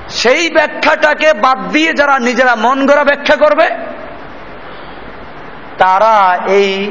[0.08, 3.70] সেই ব্যাখ্যাটাকে বাদ দিয়ে যারা নিজেরা মন গড়া ব্যাখ্যা করবে,
[5.78, 6.90] তারা এই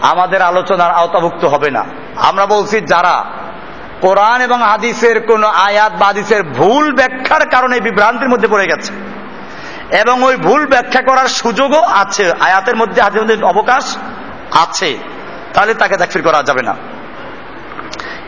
[0.00, 1.84] আমাদের আলোচনার আওতাভুক্ত হবে না।
[2.16, 3.24] আমরা বলছি যারা
[4.00, 8.92] কোরআন এবং হাদিসের কোন আয়াত বা হাদিসের ভুল ব্যাখ্যার কারণে বিভ্রান্তির মধ্যে পড়ে গেছে
[9.92, 13.96] এবং ওই ভুল ব্যাখ্যা করার সুযোগও আছে। আয়াতের মধ্যে হাদিসের মধ্যে অবকাশ
[14.50, 14.98] আছে।
[15.54, 16.76] তাহলে তাকে তাকফির করা যাবে না।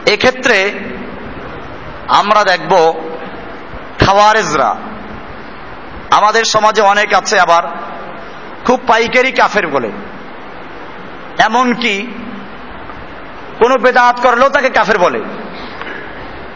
[0.07, 0.73] এক্ষেত্রে
[2.09, 2.93] আমরা দেখব
[3.99, 4.77] খাওয়ারেজরা।
[6.11, 7.63] আমাদের সমাজে অনেক আছে আবার
[8.65, 9.91] খুব পাইকারি কাফের বলে।
[11.39, 12.07] এমনকি
[13.59, 15.21] কোনো বেদাত করলেও তাকে কাফের বলে।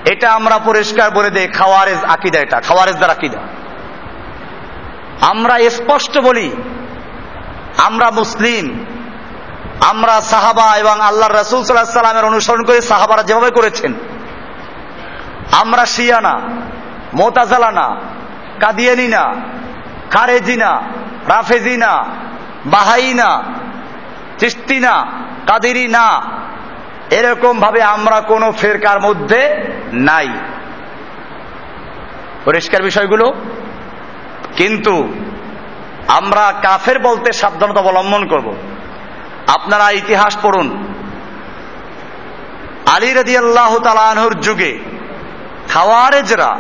[0.04, 3.38] এটা আমরা পরিষ্কার বলে দেই, খাওয়ারেজ আকিদা এটা, খাওয়ারেজদার আকিদা।
[5.20, 6.52] আমরা স্পষ্ট বলি,
[7.79, 8.85] আমরা মুসলিম,
[9.81, 13.94] আমরা সাহাবা এবং আল্লাহ রসুল সাল্লাহ সাল্লামের অনুসরণ করে সাহাবারা যেভাবে করেছেন।
[15.52, 16.40] আমরা শিয়ানা
[17.14, 17.96] মোতাজালানা মোতাজালা না
[18.61, 19.35] রাফেজিনা না,
[20.11, 20.83] খারেজি না,
[21.29, 22.05] রাফেজি না,
[22.66, 23.42] বাহাই না
[24.38, 25.07] চিস্তি না
[25.88, 26.22] না
[27.11, 30.29] এরকম ভাবে আমরা কোন ফেরকার মধ্যে নাই।
[32.44, 33.35] পরিষ্কার বিষয়গুলো?
[34.56, 35.08] কিন্তু
[36.08, 38.54] আমরা কাফের বলতে সাবধানতা অবলম্বন করব।
[39.46, 40.68] আপনারা ইতিহাস পড়ুন।
[42.86, 44.78] আলী রদি আল্লাহ তালানহুর যুগে
[45.68, 46.50] খাওয়ারেজরা,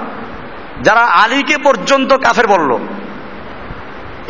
[0.82, 2.70] যারা আলীকে পর্যন্ত কাফের বলল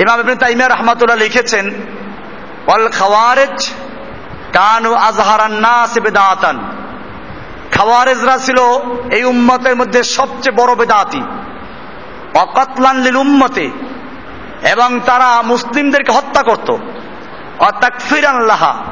[0.01, 1.71] ইবনে তাইমিয়া রহমাতুল্লাহ লিখেছেন
[2.67, 3.71] অল খাওয়ারেজ
[4.53, 5.65] কানু আজহারান
[6.03, 6.57] বেদাতান।
[7.73, 8.59] খাওয়ারেজরা ছিল
[9.11, 11.23] এই উম্মতের মধ্যে সবচেয়ে বড় বেদাতি।
[12.37, 13.71] অকতলান লিল উম্মতে।
[14.73, 16.77] এবং তারা মুসলিমদেরকে হত্যা করত।
[17.59, 18.85] অতাকফির আল্লাহা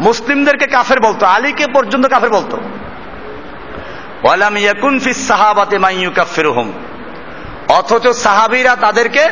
[0.00, 2.60] মুসলিমদেরকে কাফের বলতো। আলীকে পর্যন্ত কাফের বলতো।
[4.98, 5.30] ফিস
[7.68, 9.28] অথচ সাহাবিরা তাদেরকে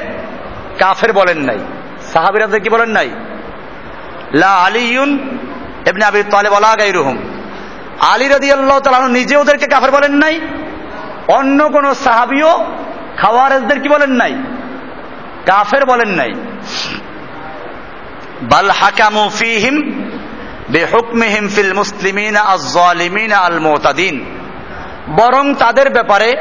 [0.78, 1.58] কাফের বলেন নাই।
[2.12, 3.10] সাহাবীরা কি বলেন নাই?
[4.34, 5.38] লা আলিউন
[5.90, 7.18] ইবনে আবি তালেব ওয়ালা গায়রুহুম।
[8.00, 10.40] আলী রাদিয়াল্লাহু তাআলা নিজে ওদেরকে কাফের বলেন নাই।
[11.28, 12.64] অন্য কোন সাহাবীও
[13.16, 14.32] খাওয়ারেজদের কি বলেন নাই?
[15.46, 16.32] কাফের বলেন নাই।
[18.42, 20.08] বাল হাকামু ফিহিম
[20.70, 24.24] বেহুকমিহিম ফিল মুসলিমিন আজ-জালিমিন আল মুতাদিন
[25.08, 26.34] বরং তাদের ব্যাপারে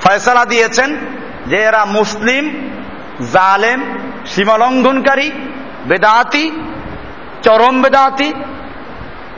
[0.00, 0.96] ফয়সালা দিয়েছেন
[1.46, 2.70] যে এরা মুসলিম,
[3.32, 5.30] জালেম, সীমালঙ্ঘনকারী,
[5.86, 6.52] বেদাতি,
[7.42, 8.32] চরম বেদাতি।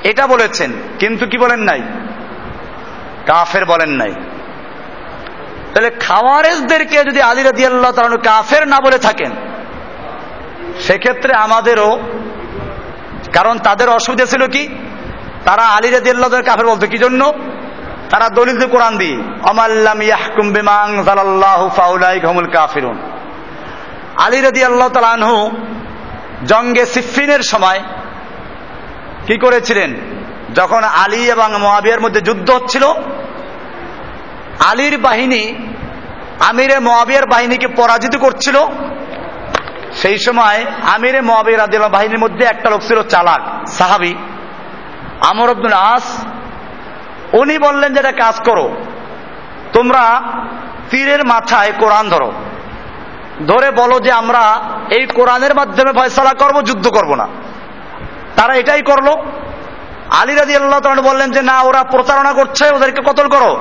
[0.04, 1.82] এটা বলেছেন, কিন্তু কি বলেন নাই?
[3.26, 4.14] কাফের বলেন নাই।
[5.78, 9.32] তাহলে খাওয়ারেজদেরকে যদি আলী রাদি আল্লাহ তালন কাফের না বলে থাকেন,
[10.86, 11.90] সেক্ষেত্রে আমাদেরও,
[13.36, 14.64] কারণ তাদের অসুবিধা ছিল কি?
[15.46, 17.20] তারা আলী রাদি আল্লাহ কাফের বলতো কি জন্য
[18.10, 19.16] তারা দলিল কোরআন দিয়ে
[19.50, 22.96] অমাল্লাম ইয়াহকুম বিমাং জালাল্লাহু ফাউলাইক হুমুল কাফিরুন।
[24.26, 25.36] আলী রাদি আল্লাহ তালানহু
[26.50, 27.80] জঙ্গে সিফিনের সময়
[29.26, 29.90] কি করেছিলেন?
[30.58, 32.86] যখন আলী এবং মহাবিয়ার মধ্যে যুদ্ধ হচ্ছিল
[34.66, 35.54] আলীর বাহিনী,
[36.48, 38.56] আমিরে মহাবিয়ার বাহিনীকে পরাজিত করছিল।
[39.92, 44.14] সেই সময় আমিরে মহাবিয়ার আদিল বাহিনীর মধ্যে একটা লোক ছিল চালাক, সাহাবি।
[45.20, 46.26] আমর আব্দুল আস,
[47.32, 48.76] উনি বললেন যে, এটা কাজ করো।
[49.72, 50.22] তোমরা
[50.90, 52.32] তীরের মাথায় কোরআন ধরো।
[53.46, 57.28] ধরে বলো যে, আমরা এই কোরআনের মাধ্যমে ফয়সলা করব, যুদ্ধ করব না।
[58.36, 59.08] তারা এটাই করল।
[60.10, 63.60] আলী রাজি আল্লাহ বললেন যে, না, ওরা প্রতারণা করছে, ওদেরকে কতল করো।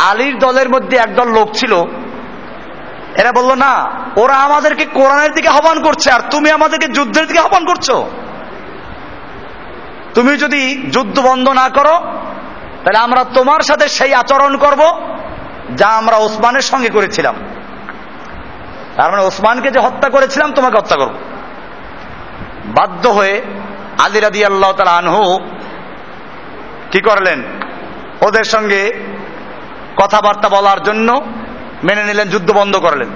[0.00, 1.74] আলীর দলের মধ্যে একদল লোক ছিল।
[3.18, 7.64] এরা বলল, না, ওরা আমাদেরকে কোরআনের দিকে আহ্বান করছে আর তুমি আমাদেরকে যুদ্ধের দিকে আহ্বান
[7.64, 7.90] করছ।
[10.14, 11.94] তুমি যদি যুদ্ধ বন্ধ না করো,
[12.84, 15.00] তাহলে আমরা তোমার সাথে সেই আচরণ করব
[15.74, 17.34] যা আমরা ওসমানের সঙ্গে করেছিলাম।
[18.96, 21.14] তার মানে ওসমানকে যে হত্যা করেছিলাম, তোমাকে হত্যা করব।
[22.64, 23.42] বাধ্য হয়ে
[23.98, 25.38] আলী রাদি আল্লাহ তালা আনহু
[26.90, 27.42] কি করলেন?
[28.20, 29.13] ওদের সঙ্গে
[29.96, 31.20] কথাবার্তা বলার জন্য
[31.84, 33.08] মেনে নিলেন, যুদ্ধ বন্ধ করলেন।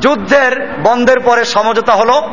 [0.00, 2.30] যুদ্ধের বন্ধের পরে সমঝোতা হলো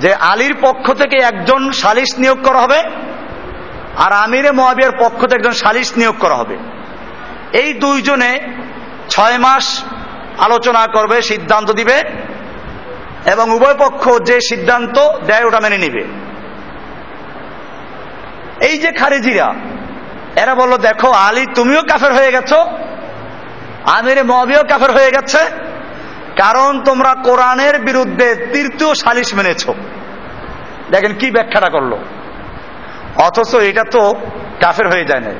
[0.00, 2.82] যে আলীর পক্ষ থেকে একজন সালিশ নিয়োগ করা হবে
[3.96, 6.56] আর আমিরে মহাবিয়ার পক্ষ থেকে একজন সালিশ নিয়োগ করা হবে।
[7.52, 8.40] এই দুইজনে
[9.08, 9.84] ছয় মাস
[10.38, 12.02] আলোচনা করবে, সিদ্ধান্ত দিবে
[13.32, 16.04] এবং উভয় পক্ষ যে সিদ্ধান্ত দেয় ওটা মেনে নিবে।
[18.66, 19.54] এই যে খারেজিরা
[20.42, 22.58] এরা বলল, দেখো, আলী, তুমিও কাফের হয়ে গেছো,
[23.96, 25.38] আমির মহাবিও কাফের হয়ে গেছে,
[26.36, 29.62] কারণ তোমরা কোরআনের বিরুদ্ধে তৃতীয় সালিশ মেনেছ।
[30.90, 31.92] দেখেন কি ব্যাখ্যাটা করল।
[33.16, 34.14] অথচ এটা তো
[34.60, 35.32] কাফের হয়ে যায় না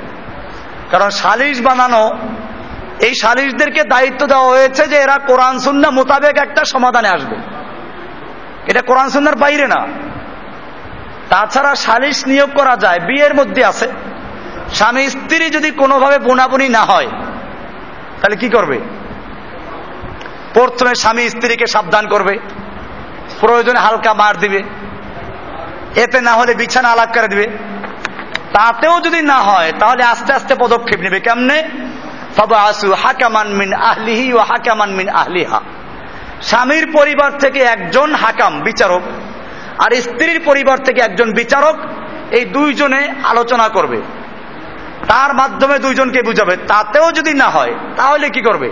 [0.90, 2.02] কারণ সালিশ বানানো,
[3.00, 7.36] এই সালিশদেরকে দায়িত্ব দেওয়া হয়েছে যে এরা কোরআন সুন্না মোতাবেক একটা সমাধানে আসবে।
[8.66, 9.80] এটা কোরআন সুন্নার বাইরে না।
[11.30, 13.88] তাছাড়া সালিশ নিয়োগ করা যায়, বিয়ের মধ্যে আছে।
[14.72, 17.06] স্বামী স্ত্রী যদি কোনোভাবে বোনাবুনি না হয়,
[18.20, 18.80] তাহলে কি করবে?
[20.54, 22.38] প্রথমে স্বামী স্ত্রীকে সাবধান করবে,
[23.40, 24.62] প্রয়োজনে হালকা মার দিবে,
[25.96, 27.46] এতে না হলে বিছানা আলাপ করে দিবে।
[28.52, 31.68] তাতেও যদি না হয়, তাহলে আস্তে আস্তে পদক্ষেপ নেবে। কেমনে?
[32.56, 35.60] আসু হাকামান মিন আহলিহি ও হাকামান মিন আহলিহা।
[36.42, 39.02] স্বামীর পরিবার থেকে একজন হাকাম, বিচারক,
[39.78, 41.76] আর স্ত্রীর পরিবার থেকে একজন বিচারক,
[42.30, 44.02] এই দুইজনে আলোচনা করবে।
[45.08, 48.70] তার মাধ্যমে দুইজনকে বুঝাবে। তাতেও যদি না হয়, তাহলে কি করবে?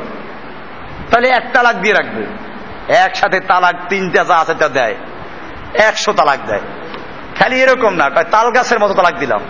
[1.10, 2.26] তাহলে এক তালাক দিয়ে রাখবে।
[2.94, 4.94] একসাথে তালাক তিনটা যা আছে তা দেয়।
[5.74, 6.60] একশো তালাক দেয়।
[7.38, 9.40] খালি এরকম না তাল গাছের মতো তালাক দিলাম।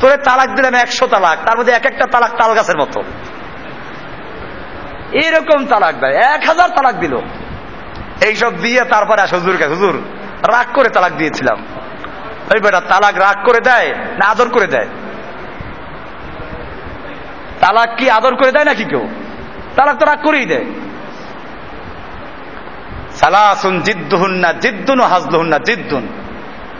[0.00, 3.02] তোরে তালাক দিলাম একশো তালাক, তার মধ্যে এক একটা তালাক তাল গাছের মতো।
[5.12, 7.16] এরকম তালাক দেয়, এক হাজার তালাক দিল।
[8.20, 10.02] এইসব দিয়ে তারপরে আসে হুজুর কাছে হুজুর,
[10.42, 11.64] রাগ করে তালাক দিয়েছিলাম।
[12.54, 14.86] ওই বেটা, তালাক রাগ করে দেয় না আদর করে দেয়?
[17.66, 19.08] তালাক কি আদর করে দেয় নাকি কেউ?
[19.76, 20.64] তালাক তো রাগ করেই দেয়।
[23.12, 26.08] সালাসুন জিদ্দুহুন্না জিদ্দুন হাজলুহুন্না জিদ্দুন।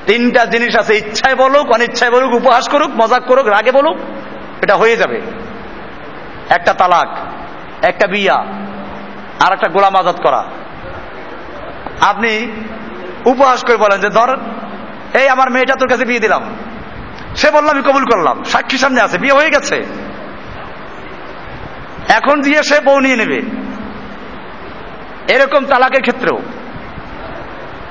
[0.06, 3.96] তিনটা জিনিস আছে, ইচ্ছায় বলুক, অনিচ্ছায় বলুক, উপহাস করুক, মজাক করুক, রাগে বলুক,
[4.62, 5.20] এটা হয়ে যাবে।
[6.48, 7.08] একটা তালাক,
[7.84, 8.36] একটা বিয়া,
[9.40, 10.44] আর একটা গোলাম আজাদ করা।
[12.00, 12.62] আপনি
[13.24, 14.36] উপহাস করে বলেন যে, ধর,
[15.14, 16.42] এই আমার মেয়েটা তোর কাছে বিয়ে দিলাম।
[17.36, 19.84] সে বললাম আমি কবুল করলাম। সাক্ষী সামনে আছে, বিয়ে হয়ে গেছে।
[22.08, 23.42] এখন দিয়ে সে বউ নিয়ে নেবে।
[25.34, 26.38] এরকম তালাকের ক্ষেত্রেও।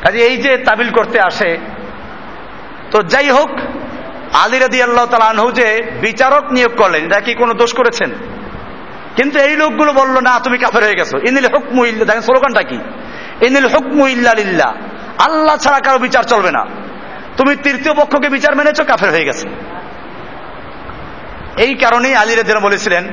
[0.04, 1.58] কাজে এই যে তাবিল করতে আসে,
[2.92, 3.50] তো যাই হোক,
[4.34, 8.10] আলী রাদি আল্লাহ তালানহু যে বিচারক নিয়োগ করলেন এটা কি কোনো দোষ করেছেন?
[9.16, 12.80] কিন্তু এই লোকগুলো বলল, না, তুমি কাফের হয়ে গেছো। ইনিল হুকমু ইল্লা, দেখেন স্লোগানটা কি?
[13.46, 14.74] ইনিল হুকমু ইল্লা লিল্লাহ।
[15.18, 16.66] আল্লাহ ছাড়া কারও বিচার চলবে না।
[17.38, 19.48] তুমি তৃতীয় পক্ষকে বিচার মেনেছো, কাফের হয়ে গেছে।
[21.58, 23.08] এই কারণেই আলী রাদিয়ান বলেছিলেন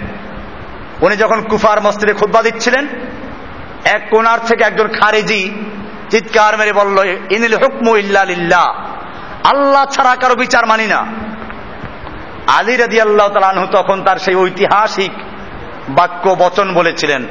[1.03, 2.87] উনি যখন কুফার মস্তিরে খুদ্া দিচ্ছিলেন,
[3.85, 5.51] এক কোনার থেকে একজন খারেজি
[6.11, 8.21] চিৎকার মেরে বলল, ইনিল হুকমু ইল্লা
[9.45, 11.07] আল্লাহ ছাড়া কারও বিচার মানি না।
[12.47, 15.12] আলী রাজি আল্লাহ তালানহু তখন তার সেই ঐতিহাসিক
[15.88, 17.27] বাক্য, বচন বলেছিলেন।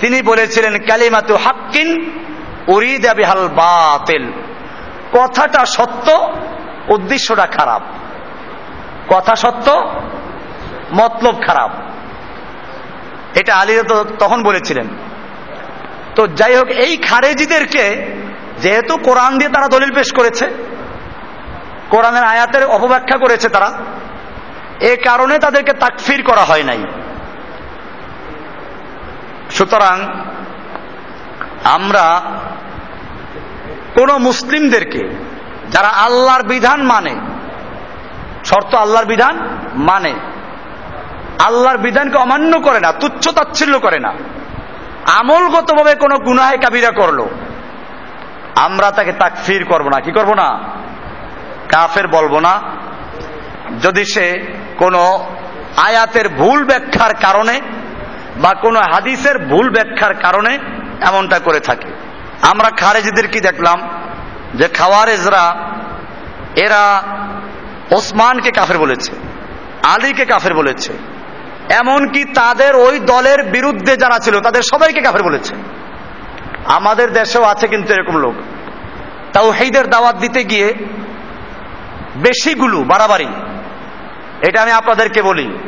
[0.00, 2.10] তিনি বলেছিলেন, কালিমাতু হাক্কিন
[2.66, 4.32] উরিদ বিহাল বাতেল।
[5.12, 6.32] কথাটা সত্য,
[6.88, 7.82] উদ্দেশ্যটা খারাপ।
[9.08, 9.90] কথা সত্য,
[10.92, 11.70] মতলব খারাপ।
[13.34, 13.74] এটা আলী
[14.18, 14.88] তখন বলেছিলেন।
[16.16, 17.84] তো যাই হোক এই খারেজিদেরকে
[18.60, 20.46] যেহেতু কোরআন দিয়ে তারা দলিল পেশ করেছে,
[21.90, 23.72] কোরআনের আয়াতের অপব্যাখ্যা করেছে তারা,
[24.80, 26.84] এ কারণে তাদেরকে তাকফির করা হয় নাই।
[29.50, 29.96] সুতরাং
[31.64, 32.04] আমরা
[33.94, 35.02] কোন মুসলিমদেরকে,
[35.70, 37.14] যারা আল্লাহর বিধান মানে
[38.44, 39.34] শর্ত আল্লাহর বিধান
[39.74, 40.14] মানে
[41.46, 44.12] আল্লাহর বিধানকে অমান্য করে না, তুচ্ছ তাচ্ছিল্য করে না।
[45.06, 47.26] আমলগতভাবে কোনো গুনাহে কাবিরা করল।
[48.56, 50.58] আমরা তাকে তাকফির করব না। কি করব না?
[51.68, 52.60] কাফের বলব না।
[53.82, 54.46] যদি সে
[54.78, 55.26] কোনো
[55.76, 57.60] আয়াতের ভুল ব্যাখ্যার কারণে
[58.36, 60.58] বা কোনো হাদিসের ভুল ব্যাখ্যার কারণে
[61.00, 61.88] এমনটা করে থাকে।
[62.42, 63.88] আমরা খারেজিদের কি দেখলাম?
[64.54, 65.56] যে খাওয়ারেজরা,
[66.56, 67.02] এরা
[67.90, 69.12] ওসমানকে কাফের বলেছে,
[69.82, 70.92] আলীকে কাফের বলেছে।
[71.68, 75.54] এমনকি তাদের ওই দলের বিরুদ্ধে যারা ছিল, তাদের সবাইকে কাফের বলেছে।
[76.64, 78.34] আমাদের দেশেও আছে কিন্তু এরকম লোক।
[79.32, 80.74] তাও হেইদের দাওয়াত দিতে গিয়ে
[82.16, 83.28] বেশিগুলো, বাড়াবাড়ি।
[84.48, 85.58] এটা আমি আপনাদেরকে বলি।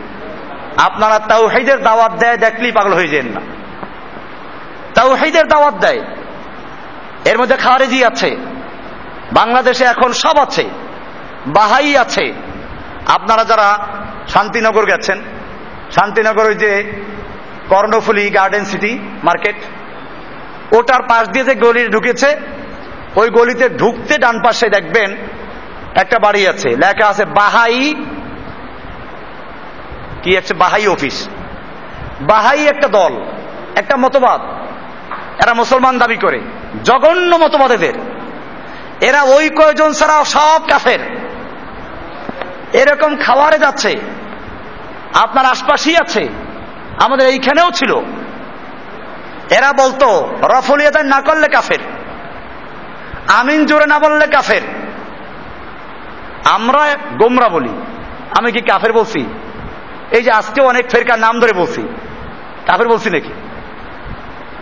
[0.76, 3.40] আপনারা তাও হেইদের দাওয়াত দেয় দেখলেই পাগল হয়ে যান না।
[4.94, 6.00] তাও হেইদের দাওয়াত দেয়।
[7.24, 8.36] এর মধ্যে খারেজি আছে।
[9.32, 10.64] বাংলাদেশে এখন সব আছে।
[11.46, 12.32] বাহাই আছে।
[13.06, 13.78] আপনারা যারা
[14.28, 15.20] শান্তিনগর গেছেন
[15.92, 16.92] শান্তিনগর ওই যে
[17.68, 19.56] কর্ণফুলি গার্ডেন সিটি মার্কেট
[20.74, 22.36] ওটার পাশ দিয়ে যে গলি ঢুকেছে,
[23.16, 25.16] ওই গলিতে ঢুকতে ডান পাশে দেখবেন
[25.94, 27.94] একটা বাড়ি আছে, লেখা আছে বাহাই,
[30.22, 30.54] কি আছে?
[30.54, 31.28] বাহাই অফিস।
[32.20, 33.12] বাহাই একটা দল,
[33.76, 34.40] একটা মতবাদ।
[35.42, 36.40] এরা মুসলমান দাবি করে,
[36.84, 37.94] জঘন্য মতবাদ এদের।
[39.00, 41.00] এরা ওই কয়জন ছাড়া সব কাফের।
[42.72, 44.00] এরকম খাওয়ারে যাচ্ছে।
[45.14, 46.28] আপনার আশপাশেই আছে।
[47.00, 47.94] আমাদের এইখানেও ছিল।
[49.50, 51.78] এরা বলতো রফলিয়াদান না করলে কাফের।
[53.32, 54.62] আমিন জোরে না বললে কাফের।
[56.44, 57.68] আমরা গোমরা বলি।
[58.38, 59.26] আমি কি কাফের বলছি?
[60.10, 61.82] এই যে আজকে অনেক ফেরকার নাম ধরে বলছি।
[62.66, 63.32] কাফের বলছি নাকি?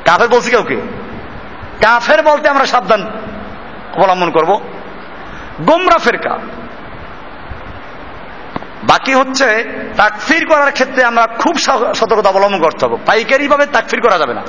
[0.05, 0.77] কাফের বলছি কাউকে?
[1.83, 3.11] কাফের বলতে আমরা সাবধান
[3.95, 4.61] অবলম্বন করব।
[5.61, 6.39] গোমরা ফেরকা।
[8.85, 9.47] বাকি হচ্ছে
[9.97, 11.59] তাকফির করার ক্ষেত্রে আমরা খুব
[11.95, 14.43] সতর্কতা অবলম্বন করতে হবে। পাইকারি ভাবে তাকফির করা যাবে না।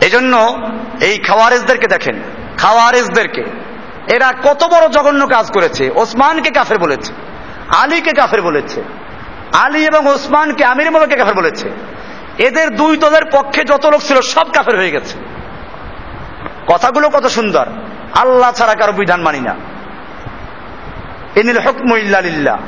[0.00, 0.58] এজন্য
[1.00, 2.22] এই খাওয়ারেজদেরকে দেখেন,
[2.58, 3.42] খাওয়ারেজদেরকে।
[4.06, 7.12] এরা কত বড় জঘন্য কাজ করেছে। ওসমানকে কাফের বলেছে,
[7.76, 8.82] আলীকে কাফের বলেছে,
[9.52, 11.70] আলী এবং ওসমানকে আমির মোবাকে কাফের বলেছে।
[12.38, 15.18] এদের দুই দলের পক্ষে যত লোক ছিল সব কাফের হয়ে গেছে।
[16.66, 17.66] কথাগুলো কত সুন্দর।
[18.14, 19.54] আল্লাহ ছাড়া কারও বিধান মানি না।
[21.36, 22.58] এনিল হকমু ইল্লালিল্লাহ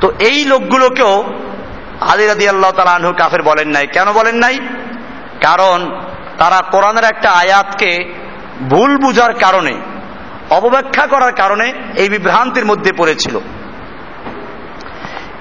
[0.00, 1.24] তো এই লোকগুলোকেও
[2.00, 4.58] আলী রাদি আল্লাহ তালা আনহু কাফের বলেন নাই। কেন বলেন নাই?
[5.40, 6.00] কারণ
[6.38, 8.14] তারা কোরআনের একটা আয়াতকে
[8.70, 9.74] ভুল বুঝার কারণে,
[10.50, 13.38] অবব্যাখ্যা করার কারণে এই বিভ্রান্তির মধ্যে পড়েছিল।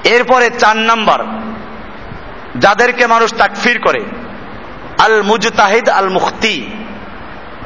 [0.04, 1.20] এরপরে চার নাম্বার,
[2.60, 4.00] যাদেরকে মানুষ তাকফির করে
[5.00, 6.72] আল মুজতাহিদ আল মুখতি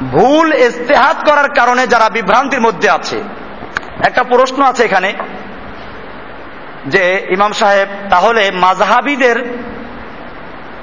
[0.02, 3.22] ভুল ইস্তেহাত করার কারণে যারা বিভ্রান্তির মধ্যে আছে
[4.00, 5.12] একটা প্রশ্ন আছে এখানে,
[6.86, 9.36] যে ইমাম সাহেব, তাহলে মাঝহাবিদের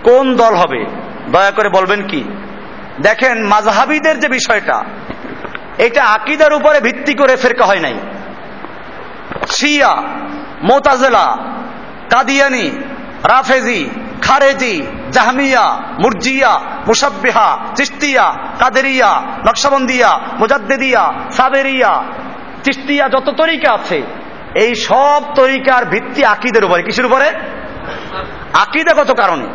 [0.03, 0.85] কোন দল হবে?
[1.31, 2.23] দয়া করে বলবেন কি?
[3.01, 4.83] দেখেন মাঝহাবিদের যে বিষয়টা,
[5.77, 7.93] এটা আকিদার উপরে ভিত্তি করে ফেরকা হয় নাই।
[9.47, 10.03] শিয়া,
[10.63, 11.37] মোতাজেলা,
[12.09, 12.71] কাদিয়ানি,
[13.23, 13.89] রাফেজি,
[14.21, 22.03] খারেজি, জাহমিয়া, মুরজিয়া মুসাব্বিহা চিস্তিয়া কাদেরিয়া, নকশবন্দিয়া, মুজাদ্দেদিয়া, সাবেরিয়া
[22.63, 24.01] চিস্তিয়া যত তরিকা আছে,
[24.55, 27.27] এই সব তরিকার ভিত্তি আকিদের উপরে। কিসের উপরে?
[28.53, 29.47] আকিদাগত কারণে?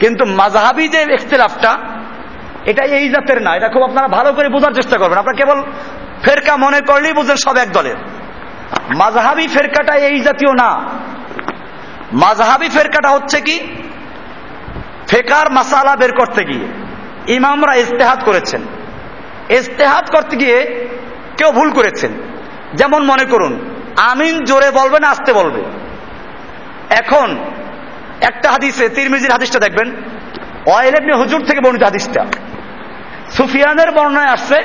[0.00, 1.78] কিন্তু মাঝহাবি যে ইখতলাফটা,
[2.66, 5.62] এটা এই জাতের না। এটা খুব আপনারা ভালো করে বোঝার চেষ্টা করবেন। আপনারা কেবল
[6.22, 7.96] ফেরকা মনে করলেই বুঝেন সব এক দলের।
[8.96, 10.70] মাঝহাবি ফেরকাটা এই জাতীয় না।
[12.12, 13.56] মাঝহাবি ফেরকাটা হচ্ছে কি?
[15.08, 16.66] ফেকার মাসালা বের করতে গিয়ে।
[17.34, 18.60] ইমামরা ইস্তেহাত করেছেন।
[19.50, 20.58] ইস্তেহাত করতে গিয়ে
[21.36, 22.12] কেউ ভুল করেছেন।
[22.74, 25.62] যেমন মনে করুন, আমিন জোরে বলবে না, আসতে বলবে।
[26.90, 27.36] এখন
[28.20, 29.92] একটা হাদিসে, তিরমিজির হাদিসটা দেখবেন।
[30.66, 32.26] অয়েল হুজুর থেকে বর্ণিত হাদিসটা।
[33.30, 34.62] সুফিয়ানের বর্ণনায় আসছে,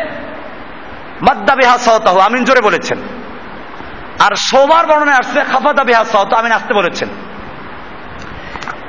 [1.21, 1.77] মাদ্দা বিহা
[2.25, 2.97] আমিন জোরে বলেছেন।
[4.19, 7.09] আর সোমার বর্ণনায় আসছে, খাফাদা বিহা সহত আমিন আসতে বলেছেন।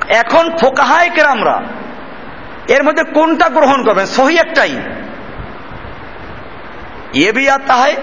[0.09, 1.63] এখন ফোকাহায় কেরামরা
[2.69, 4.07] এর মধ্যে কোনটা গ্রহণ করবেন?
[4.07, 4.83] সহি একটাই।
[7.15, 7.97] এ বিয়া তাহায়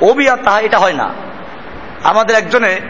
[0.00, 1.14] ও বিয়া তাহায় এটা হয় না।
[2.04, 2.80] আমাদের একজনে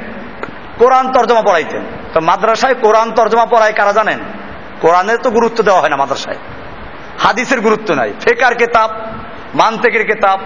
[0.78, 1.82] কোরআন তর্জমা পড়াইতেন।
[2.14, 4.18] তো মাদ্রাসায় কোরআন তর্জমা পড়ায় কারা জানেন?
[4.80, 6.36] কোরআনের তো গুরুত্ব দেওয়া হয় না মাদ্রাসায়।
[7.18, 8.90] হাদিসের গুরুত্ব নাই। ফেকার কেতাব,
[9.54, 10.40] মানতেকের কেতাব,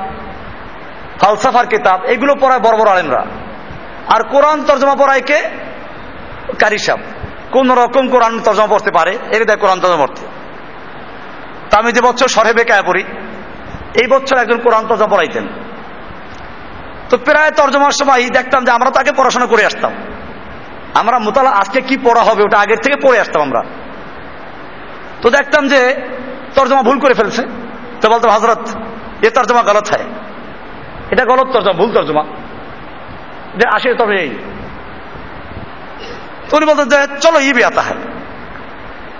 [1.20, 3.26] ফালসাফার কেতাব, এগুলো পড়ায় বড় বড় আলেমরা।
[4.08, 5.42] আর কোরআন তর্জমা পড়ায় কে?
[6.58, 6.98] কারিসাব
[7.50, 9.18] কোন রকম কোরআন তর্জমা পড়তে পারে?
[9.32, 10.26] এর দেয় কোরআন তর্জমা পড়তে।
[11.70, 13.04] তা আমি যে বছর সরে বেকায় পড়ি
[13.94, 15.48] এই বছর একজন কোরআন তর্জমা পড়াইতেন।
[17.10, 19.92] তো প্রায় তর্জমার সময় দেখতাম যে আমরা তাকে পড়াশোনা করে আসতাম।
[20.94, 23.62] আমরা মোতালা আজকে কি পড়া হবে ওটা আগের থেকে পড়ে আসতাম আমরা।
[25.22, 25.94] তো দেখতাম যে
[26.54, 27.42] তর্জমা ভুল করে ফেলছে।
[28.00, 28.68] তো বলতো হজরত
[29.22, 30.04] এ তর্জমা গলত হয়।
[31.10, 32.24] এটা গলত তর্জমা, ভুল তর্জমা।
[33.56, 34.30] যে আসে তবে এই।
[36.52, 37.96] উনি বলতেন যে, চলো, ই বিয়াতা হয়।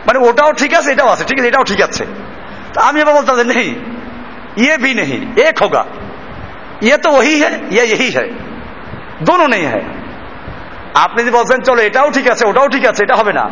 [0.06, 2.06] মানে ওটাও ঠিক আছে, এটাও আছে। ঠিক আছে, এটাও ঠিক আছে।
[2.76, 3.74] আমি এবার বলতাম যে, নেই
[4.59, 5.85] ये भी नहीं एक होगा
[6.83, 8.25] ये तो वही है ये यही है
[9.23, 9.81] दोनों नहीं है
[10.97, 13.45] আপনি যদি বলছেন চলো এটাও ঠিক আছে ওটাও ঠিক আছে এটা হবে না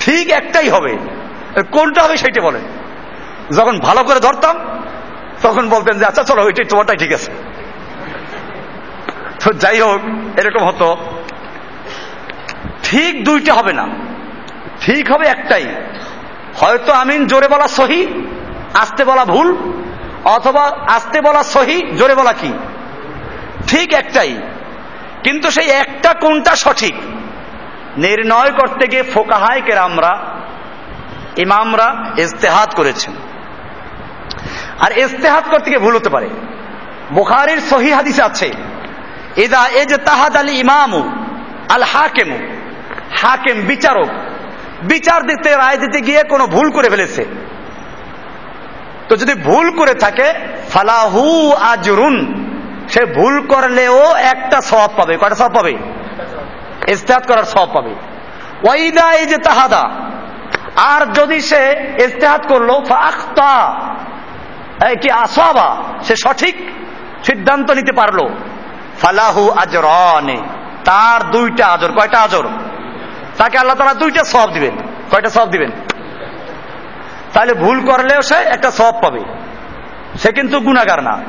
[0.00, 0.92] ঠিক একটাই হবে
[1.72, 2.64] কোনটা হবে সেইটা বলেন
[3.58, 4.56] যখন ভালো করে ধরতাম
[5.42, 7.30] তখন বলতেন যে আচ্ছা চলো ওইটাই তোমারটাই ঠিক আছে
[9.42, 10.00] তো যাই হোক
[10.40, 10.86] এরকম হতো
[12.82, 13.84] ঠিক দুইটা হবে না
[14.80, 15.64] ঠিক হবে একটাই
[16.60, 18.00] হয়তো আমিন জোরে বলা সহি
[18.74, 19.48] আসতে বলা ভুল
[20.27, 22.53] অথবা আসতে বলা সহি, জোরে বলা কি?
[23.67, 24.41] ঠিক একটাই।
[25.23, 26.95] কিন্তু সেই একটা কোনটা সঠিক?
[27.97, 30.19] নির্ণয় করতে গিয়ে ফোকাহায় কেরামরা,
[31.37, 33.13] ইমামরা ইস্তেহাত করেছেন।
[34.79, 36.29] আর ইস্তেহাত করতে গিয়ে ভুল হতে পারে।
[37.13, 38.53] বুখারির সহি হাদিস আছে,
[39.37, 41.11] ইদা এজ তাহাদ আল ইমামু
[41.69, 42.37] আল হাকেমু
[43.11, 44.07] হাকেম বিচারক,
[44.83, 47.46] বিচার দিতে, রায় দিতে গিয়ে কোনো ভুল করে ফেলেছে।
[49.09, 50.33] তো যদি ভুল করে থাকে,
[50.69, 52.47] ফালাহু আজরুন,
[52.89, 55.77] সে ভুল করলেও একটা সব পাবে। কয়টা সব পাবে?
[56.87, 57.95] ইস্তেহাত করার সব পাবে।
[58.63, 59.89] ওয়াইদা এই যে তাহাদা
[60.75, 63.73] আর যদি সে ইস্তেহাত করল ফাখতা
[65.01, 66.55] কি আসাবা, সে সঠিক
[67.23, 68.27] সিদ্ধান্ত নিতে পারল।
[69.01, 70.37] ফালাহু আজরানে,
[70.85, 72.47] তার দুইটা আজর, কয়টা আজর?
[73.37, 74.77] তাকে আল্লাহ তারা দুইটা সব দিবেন।
[75.11, 75.71] কয়টা সব দিবেন?
[77.37, 79.19] তাহলে ভুল করলেও সে একটা সব পাবে।
[80.19, 81.21] সে কিন্তু গুণাগার না।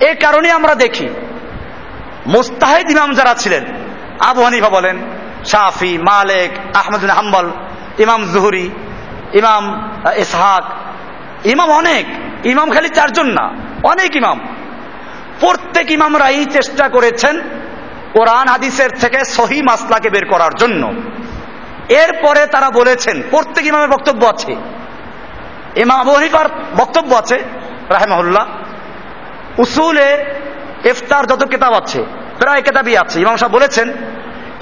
[0.00, 1.08] এ কারণে আমরা দেখি,
[2.26, 3.64] মুস্তাহিদ ইমাম যারা ছিলেন,
[4.20, 4.96] আবু হানিফা বলেন,
[5.44, 7.50] শাফি, মালেক, আহমদ হাম্বল,
[7.98, 8.70] ইমাম জুহুরি,
[9.32, 10.64] ইমাম ইসহাক,
[11.46, 12.06] ইমাম অনেক,
[12.46, 13.50] ইমাম খালি চারজন না,
[13.82, 14.40] অনেক ইমাম।
[15.40, 17.40] প্রত্যেক ইমামরাই চেষ্টা করেছেন
[18.12, 20.92] কোরআন হাদিসের থেকে সহি মাসলাকে বের করার জন্য।
[21.88, 24.56] এরপরে তারা বলেছেন, প্রত্যেক ইমামের বক্তব্য আছে।
[25.82, 26.46] ইমাম আবু হানিফার
[26.80, 27.36] বক্তব্য আছে,
[27.94, 28.44] রাহেমাহুল্লাহ।
[29.62, 30.08] উসুলে
[30.90, 32.00] ইফতার যত কেতাব আছে,
[32.40, 33.86] প্রায় কেতাবই আছে। ইমাম সাহেব বলেছেন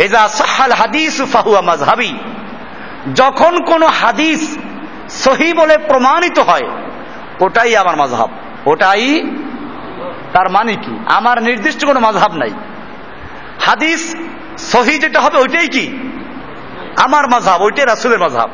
[0.06, 2.12] এজা সাহাল হাদিস ফাহুয়া মাজহাবি
[3.20, 4.42] যখন কোন হাদিস
[5.24, 6.66] সহি বলে প্রমাণিত হয়,
[7.44, 8.30] ওটাই আমার মাঝহাব
[8.72, 9.06] ওটাই
[10.34, 10.94] তার মানে কি?
[11.18, 12.52] আমার নির্দিষ্ট কোনো মাঝহাব নাই।
[13.66, 14.02] হাদিস
[14.72, 15.84] সহি যেটা হবে, ওইটাই কি?
[17.04, 18.50] আমার মাঝহাব ওইটাই রাসুলের মাঝহাব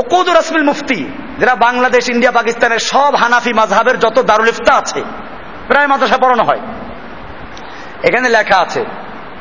[0.00, 1.00] ওকুদ রাসমিল মুফতি,
[1.38, 5.00] যারা বাংলাদেশ, ইন্ডিয়া, পাকিস্তানের সব হানাফি মাঝহাবের যত দারুল ইফতা আছে,
[5.68, 6.62] প্রায় মাদ্রাসা পড়ানো হয়।
[8.02, 8.84] এখানে লেখা আছে,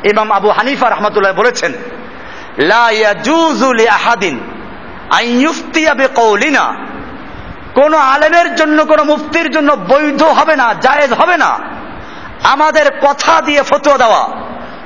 [0.04, 1.74] ইমাম আবু হানিফা রহমতুল্লাহ বলেছেন
[7.74, 11.52] কোন আলেমের জন্য, কোন মুফতির জন্য বৈধ হবে না, জায়েজ হবে না।
[12.43, 14.24] আমাদের কথা দিয়ে ফতোয়া দেওয়া,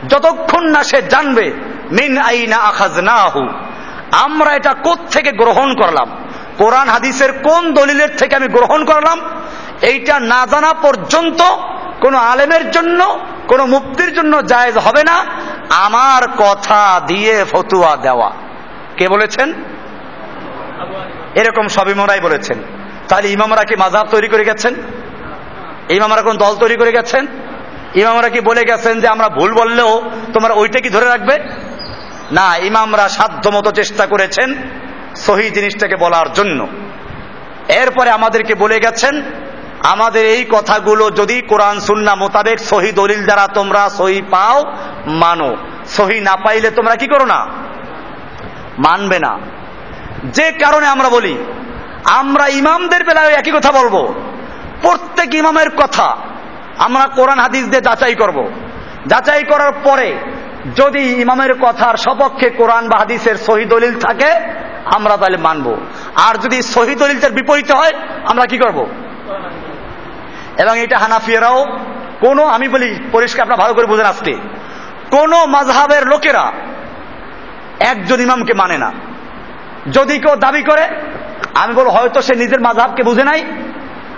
[0.07, 1.45] যতক্ষণ না সে জানবে,
[1.91, 3.41] মিন আইনা আখাজনাহু।
[4.23, 4.75] আমরা এটা
[5.11, 6.17] থেকে গ্রহণ করলাম?
[6.57, 9.21] কোরআন হাদিসের কোন দলিলের থেকে আমি গ্রহণ করলাম?
[9.81, 11.41] এইটা না জানা পর্যন্ত
[12.01, 15.25] কোন আলেমের জন্য, কোন মুক্তির জন্য জায়েজ হবে না।
[15.69, 18.31] আমার কথা দিয়ে ফতুয়া দেওয়া।
[18.97, 19.53] কে বলেছেন?
[21.35, 22.57] এরকম সব ইমামরাই বলেছেন।
[23.07, 24.75] তাহলে ইমামরা কি মাঝাব তৈরি করে গেছেন?
[25.89, 27.27] ইমামরা কোন দল তৈরি করে গেছেন?
[27.95, 30.01] ইমামরা কি বলে গেছেন যে আমরা ভুল বললেও
[30.33, 31.39] তোমরা ওইটা কি ধরে রাখবে?
[32.31, 34.55] না, ইমামরা সাধ্য মতো চেষ্টা করেছেন
[35.15, 36.67] সহি জিনিসটাকে বলার জন্য।
[37.67, 39.21] এরপরে আমাদেরকে বলে গেছেন,
[39.83, 44.63] আমাদের এই কথাগুলো যদি কোরআন সুন্না মোতাবেক সহি দলিল দ্বারা তোমরা সহি পাও,
[45.07, 45.55] মানো।
[45.85, 47.47] সহি না পাইলে তোমরা কি করো না?
[48.77, 49.39] মানবে না।
[50.23, 51.37] যে কারণে আমরা বলি,
[52.03, 54.13] আমরা ইমামদের বেলায় একই কথা বলব।
[54.81, 56.17] প্রত্যেক ইমামের কথা
[56.77, 58.49] আমরা কোরআন হাদিস দিয়ে যাচাই করব।
[59.07, 60.15] যাচাই করার পরে
[60.75, 64.31] যদি ইমামের কথার সপক্ষে কোরআন বা হাদিসের সহি দলিল থাকে,
[64.85, 65.77] আমরা তাহলে মানব।
[66.15, 67.91] আর যদি সহি দলিলটার বিপরীত হয়,
[68.25, 68.87] আমরা কি করব?
[70.57, 71.65] এবং এটা হানাফিয়ারাও,
[72.19, 74.33] কোনো, আমি বলি পরিষ্কার, আপনার ভালো করে বুঝেন আজকে।
[75.11, 76.51] কোন মাঝহাবের লোকেরা
[77.79, 78.91] একজন ইমামকে মানে না।
[79.91, 80.87] যদি কেউ দাবি করে,
[81.55, 83.45] আমি বলব, হয়তো সে নিজের মাঝহাবকে বুঝে নাই,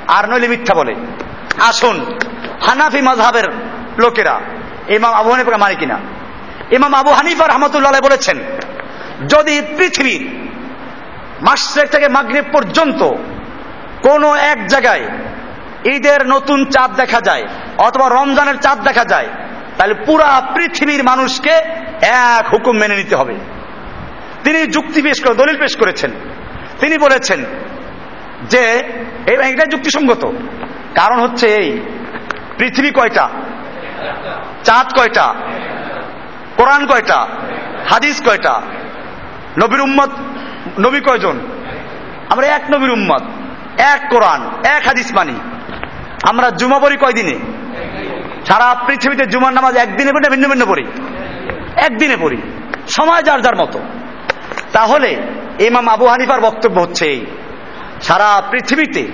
[0.08, 0.96] আর নইলে মিথ্যা বলে।
[1.62, 2.20] আসুন,
[2.62, 3.44] হানাফি মাঝহাবের
[4.00, 4.40] লোকেরা,
[4.90, 6.17] ইমাম আবু হানিফাকে মানে কিনা?
[6.72, 8.38] ইমাম আবু হানিফা রহমতুল্লাহ বলেছেন,
[9.28, 10.24] যদি পৃথিবীর
[11.42, 13.02] মাসের থেকে মাগরীব পর্যন্ত
[14.02, 15.04] কোন এক জায়গায়
[15.84, 17.44] ঈদের নতুন চাঁদ দেখা যায়
[17.78, 19.28] অথবা রমজানের চাঁদ দেখা যায়,
[19.78, 21.52] তাহলে পুরা পৃথিবীর মানুষকে
[22.02, 23.36] এক হুকুম মেনে নিতে হবে।
[24.44, 26.12] তিনি যুক্তি পেশ করে, দলিল পেশ করেছেন।
[26.80, 27.46] তিনি বলেছেন
[28.50, 28.64] যে
[29.28, 30.26] এটা যুক্তিসঙ্গত।
[30.96, 31.82] কারণ হচ্ছে এই,
[32.58, 33.30] পৃথিবী কয়টা?
[34.64, 35.36] চাঁদ কয়টা?
[36.58, 37.28] কোরআন কয়টা?
[37.90, 38.62] হাদিস কয়টা?
[39.60, 40.10] নবীর উম্মত,
[40.80, 41.40] নবী কয়জন?
[42.30, 43.24] আমরা এক নবীর উম্মত,
[43.78, 45.36] এক কোরআন, এক হাদিস মানি।
[46.30, 47.38] আমরা জুমা পড়ি কয়দিনে?
[48.46, 50.86] সারা পৃথিবীতে জুমার নামাজ একদিনে পড়ি ভিন্ন ভিন্ন পড়ি?
[51.76, 52.38] একদিনে পড়ি,
[52.88, 53.80] সময় যার যার মতো।
[54.74, 55.22] তাহলে
[55.60, 57.26] ইমাম আবু হানিফার বক্তব্য হচ্ছে
[58.02, 59.08] সারা পৃথিবীতে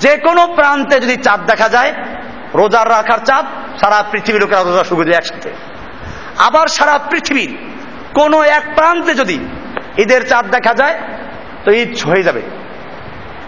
[0.00, 1.92] যে কোনো প্রান্তে যদি চাঁদ দেখা যায়,
[2.54, 3.46] রোজার রাখার চাঁদ
[3.78, 5.69] সারা পৃথিবীর লোকেরা রোজা শুরু একসাথে।
[6.40, 7.58] আবার সারা পৃথিবীর
[8.14, 9.38] কোন এক প্রান্তে যদি
[9.98, 10.98] ঈদের চাঁদ দেখা যায়,
[11.64, 12.42] তো ঈদ হয়ে যাবে।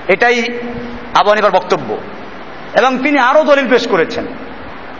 [0.08, 0.42] এটাই
[1.14, 1.98] আবু হানিফার বক্তব্য।
[2.78, 4.26] এবং তিনি আরও দলিল পেশ করেছেন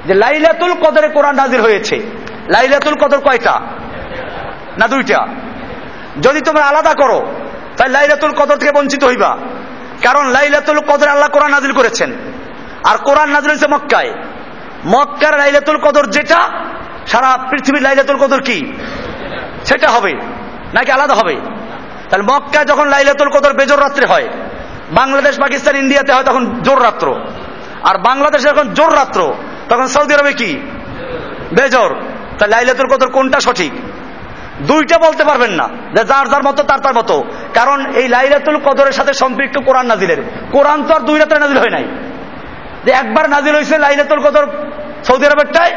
[0.06, 1.96] যে লাইলাতুল কদরে কোরআন নাজির হয়েছে।
[2.48, 3.60] লাইলাতুল কদর কয়টা?
[4.78, 5.26] না দুইটা।
[6.20, 7.34] যদি তোমরা আলাদা করো,
[7.76, 9.38] তাই লাইলাতুল কদর থেকে বঞ্চিত হইবা।
[10.02, 12.12] কারণ লাইলাতুল কদর আল্লাহ কোরআন নাজিল করেছেন।
[12.84, 14.14] আর কোরআন নাজিল হয়েছে মক্কায়।
[14.86, 16.48] মক্কার লাইলাতুল কদর যেটা
[17.06, 18.58] সারা পৃথিবীর লাইলাতুল কদর কি?
[19.64, 20.12] সেটা হবে,
[20.74, 21.36] নাকি আলাদা হবে?
[22.10, 24.28] তাহলে মক্কায় যখন লাইলাতুল কদর বেজোর রাত্রে হয়,
[24.90, 27.08] বাংলাদেশ, পাকিস্তান, ইন্ডিয়াতে হয় তখন জোর রাত্র।
[27.82, 29.20] আর বাংলাদেশে যখন জোর রাত্র,
[29.68, 30.50] তখন সৌদি আরবে কি?
[31.56, 31.90] বেজর।
[32.38, 33.72] তা লাইলাতুল কদর কোনটা সঠিক?
[34.60, 37.16] দুইটা বলতে পারবেন না যার যার মতো, তার তার মতো।
[37.54, 40.20] কারণ এই লাইলাতুল কদরের সাথে সম্পৃক্ত কোরআন নাজিলের
[40.52, 41.84] কোরআন তো আর দুই রাত্রে নাজিল হয় নাই।
[42.84, 44.44] যে একবার নাজিল হয়েছে লাইলাতুল কদর
[45.04, 45.72] সৌদি আরবেরটায়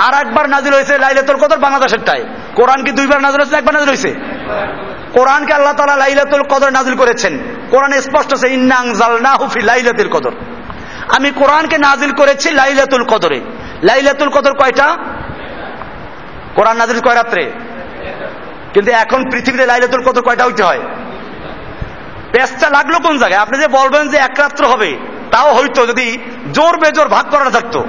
[0.00, 2.24] আর একবার নাজিল হয়েছে লাইলাতুল কদর বাংলাদেশেরটায়
[2.54, 4.14] কোরআন কি দুইবার নাজিল হয়েছে একবার নাজিল হয়েছে?
[5.12, 7.38] কোরআনকে আল্লাহ তালা লাইলাতুল কদর নাজিল করেছেন।
[7.70, 10.30] কোরআনে স্পষ্ট আছে, ইন্নাং জালনা হুফি লাইলাতুল কদর।
[11.16, 13.40] আমি কোরআনকে নাজিল করেছি লাইলাতুল কদরে।
[13.82, 14.96] লাইলাতুল কদর কয়টা?
[16.54, 17.52] কোরআন নাজিল কয় রাত্রে?
[18.72, 20.80] কিন্তু এখন পৃথিবীতে লাইলাতুল কদর কয়টা হইতে হয়?
[22.32, 23.40] পেঁচটা লাগল কোন জায়গায়?
[23.40, 24.98] আপনি যে বলবেন যে এক রাত্র হবে,
[25.30, 26.18] তাও হইতো যদি
[26.52, 27.84] জোর বেজোর ভাগ করা থাকতো।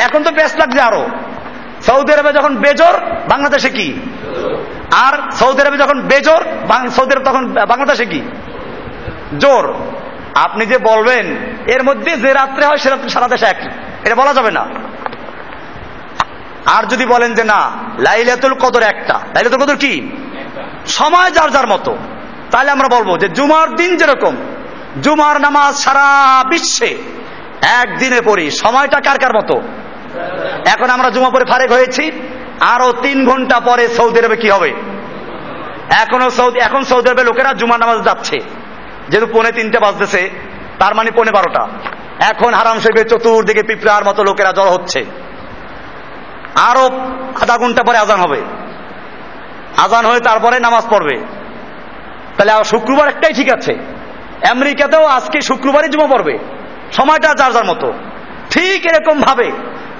[0.00, 1.08] এখন তো পেঁচ লাগছে আরও।
[1.86, 3.94] সৌদি আরবে যখন বেজোর, বাংলাদেশে কি?
[4.92, 6.44] আর সৌদি আরবে যখন বেজোর
[6.90, 8.22] সৌদি আরব তখন, বাংলাদেশে কি?
[9.38, 9.74] জোর।
[10.34, 13.56] আপনি যে বলবেন, এর মধ্যে যে রাত্রে হয়, সে রাত্রে সারা দেশে এক
[14.04, 14.66] এটা বলা যাবে না।
[16.66, 20.10] আর যদি বলেন যে না, লাইলাতুল কদর একটা। লাইলাতুল কদর কি?
[20.86, 21.96] সময় যার যার মতো।
[22.50, 24.36] তাহলে আমরা বলব যে জুমার দিন যেরকম,
[25.02, 26.98] জুমার নামাজ সারা বিশ্বে
[27.62, 29.62] একদিনে পড়ি সময়টা কার কার মতো?
[30.66, 32.10] এখন আমরা জুমা পরে ফারেক হয়েছি।
[32.60, 34.74] আরও তিন ঘণ্টা পরে সৌদি আরবে কি হবে?
[35.90, 38.40] এখনও সৌদি এখন সৌদি আরবে লোকেরা জুমা নামাজ যাচ্ছে।
[39.08, 40.30] যেহেতু পৌনে তিনটে বাজতেছে,
[40.78, 41.68] তার মানে পৌনে বারোটা।
[42.20, 45.04] এখন হারাম শরীফের চতুর্দিকে পিঁপড়ার মতো লোকেরা জড় হচ্ছে।
[46.54, 46.86] আরও
[47.42, 48.42] আধা ঘণ্টা পরে আজান হবে।
[49.76, 51.18] আজান হয়ে তারপরে নামাজ পড়বে।
[52.36, 53.74] তাহলে শুক্রবার একটাই ঠিক আছে।
[54.50, 56.38] আমেরিকাতেও আজকে শুক্রবারই জমা পড়বে।
[56.92, 57.92] সময়টা যার যার মতো।
[58.50, 59.50] ঠিক এরকম ভাবে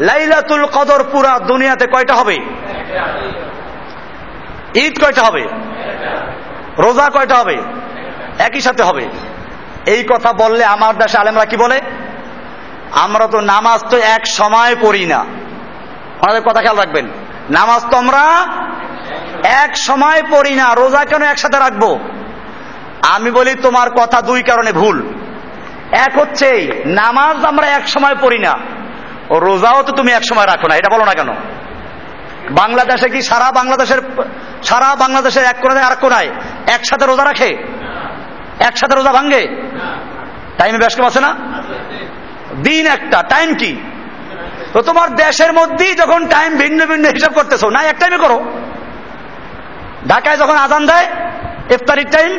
[0.01, 2.39] লাইলাতুল কদর পুরা দুনিয়াতে কয়টা হবে?
[4.75, 5.49] ঈদ কয়টা হবে?
[6.79, 7.59] রোজা কয়টা হবে?
[8.39, 9.09] একই সাথে হবে।
[9.87, 11.81] এই কথা বললে আমার দেশে আলেমরা কি বলে?
[12.93, 15.19] আমরা তো নামাজ তো এক সময় পড়ি না।
[16.21, 17.09] আমাদের কথা খেয়াল রাখবেন।
[17.51, 18.47] নামাজ তো আমরা
[19.45, 21.99] এক সময় পড়ি না, রোজা কেন একসাথে রাখব?
[23.03, 25.13] আমি বলি তোমার কথা দুই কারণে ভুল।
[25.93, 28.80] এক হচ্ছে, নামাজ আমরা এক সময় পড়ি না।
[29.31, 31.31] ও রোজাও তো তুমি এক সময় রাখো না, এটা বলো না কেন?
[32.61, 34.01] বাংলাদেশে কি সারা বাংলাদেশের
[34.69, 36.31] সারা বাংলাদেশের এক কোনায় আর কোনায়
[36.75, 37.51] একসাথে রোজা রাখে?
[38.69, 39.43] একসাথে রোজা ভাঙ্গে
[40.59, 41.31] টাইমে ব্যস্ত আছে না?
[42.67, 43.73] দিন একটা টাইম কি?
[44.73, 48.39] তো তোমার দেশের মধ্যেই যখন টাইম ভিন্ন ভিন্ন হিসাব করতেছো না এক টাইমে করো।
[50.09, 51.07] ঢাকায় যখন আজান দেয়,
[51.75, 52.31] ইফতারির টাইম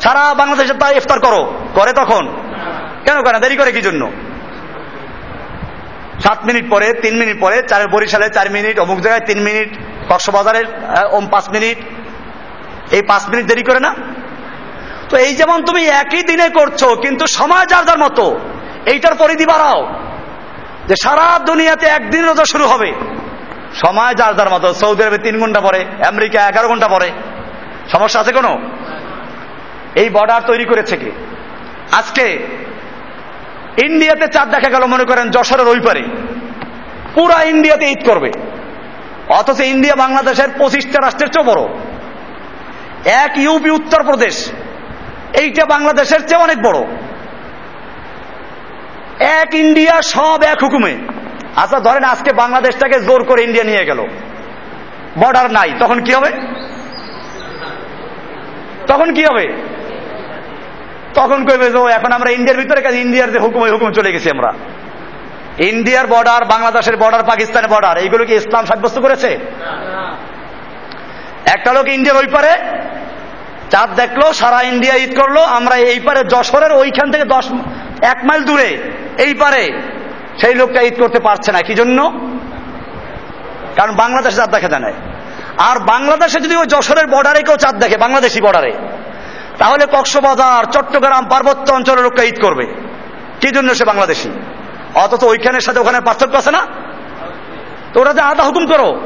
[0.00, 1.40] সারা বাংলাদেশে তা ইফতার করো।
[1.74, 2.22] করে তখন?
[3.04, 4.02] কেন করে দেরি করে কি জন্য?
[6.24, 9.70] সাত মিনিট পরে, তিন মিনিট পরে চার বরিশালে চার মিনিট, অমুক জায়গায় তিন মিনিট
[10.08, 10.66] কক্সবাজারের
[11.12, 11.78] ওম পাঁচ মিনিট।
[12.96, 13.94] এই পাঁচ মিনিট দেরি করে না?
[15.08, 18.24] তো এই যেমন তুমি একই দিনে করছ, কিন্তু সময় যার যার মতো,
[18.86, 19.80] এইটার পরিধি বাড়াও,
[20.88, 22.90] যে সারা দুনিয়াতে একদিন রোজা শুরু হবে।
[23.74, 27.08] সময় যার যার মতো, সৌদি আরবে তিন ঘণ্টা পরে, আমেরিকা এগারো ঘণ্টা পরে।
[27.92, 28.52] সমস্যা আছে কোনো?
[29.94, 31.10] এই বর্ডার তৈরি করেছে কি?
[31.92, 32.26] আজকে
[33.76, 36.02] ইন্ডিয়াতে চাঁদ দেখা গেল, মনে করেন যশোরের ওই পারে।
[37.14, 38.30] পুরা ইন্ডিয়াতে ঈদ করবে।
[39.28, 41.68] অথচ ইন্ডিয়া বাংলাদেশের পঁচিশটা রাষ্ট্রের চেয়ে বড়।
[43.10, 44.52] এক ইউপি উত্তরপ্রদেশ
[45.40, 46.78] এইটা বাংলাদেশের চেয়ে অনেক বড়।
[49.20, 50.96] এক ইন্ডিয়া, সব এক হুকুমে।
[51.56, 54.06] আচ্ছা ধরেন আজকে বাংলাদেশটাকে জোর করে ইন্ডিয়া নিয়ে গেল।
[55.18, 56.30] বর্ডার নাই, তখন কি হবে?
[58.86, 59.69] তখন কি হবে?
[61.18, 64.28] তখন কইবে যে এখন আমরা ইন্ডিয়ার ভিতরে কাছে ইন্ডিয়ার যে হুকুম, ওই হুকুম চলে গেছি
[64.36, 64.50] আমরা?
[65.70, 69.30] ইন্ডিয়ার বর্ডার বাংলাদেশের বর্ডার পাকিস্তানের বর্ডার এইগুলো কি ইসলাম সাব্যস্ত করেছে?
[71.54, 72.52] একটা লোক ইন্ডিয়ার ওই পারে,
[73.72, 77.46] চাঁদ দেখল, সারা ইন্ডিয়া ঈদ করল, আমরা এই পারে যশোরের ওইখান থেকে দশ,
[78.12, 78.70] এক মাইল দূরে,
[79.24, 79.62] এই পারে।
[80.40, 81.98] সেই লোকটা ঈদ করতে পারছে না, কি জন্য?
[83.78, 84.90] কারণ বাংলাদেশে চাঁদ দেখা যায় না
[85.68, 88.72] আর বাংলাদেশে যদি ওই যশোরের বর্ডারে কেউ চাঁদ দেখে, বাংলাদেশি বর্ডারে
[89.60, 92.66] তাহলে কক্সবাজার, চট্টগ্রাম, পার্বত্য অঞ্চলের লোকটা ঈদ করবে।
[93.40, 94.30] কি জন্য সে বাংলাদেশি?
[94.94, 96.66] অথচ ওইখানের সাথে ওখানে পার্থক্য আছে না?
[97.92, 99.00] তো ওরা যে আলাদা হুকুম করো।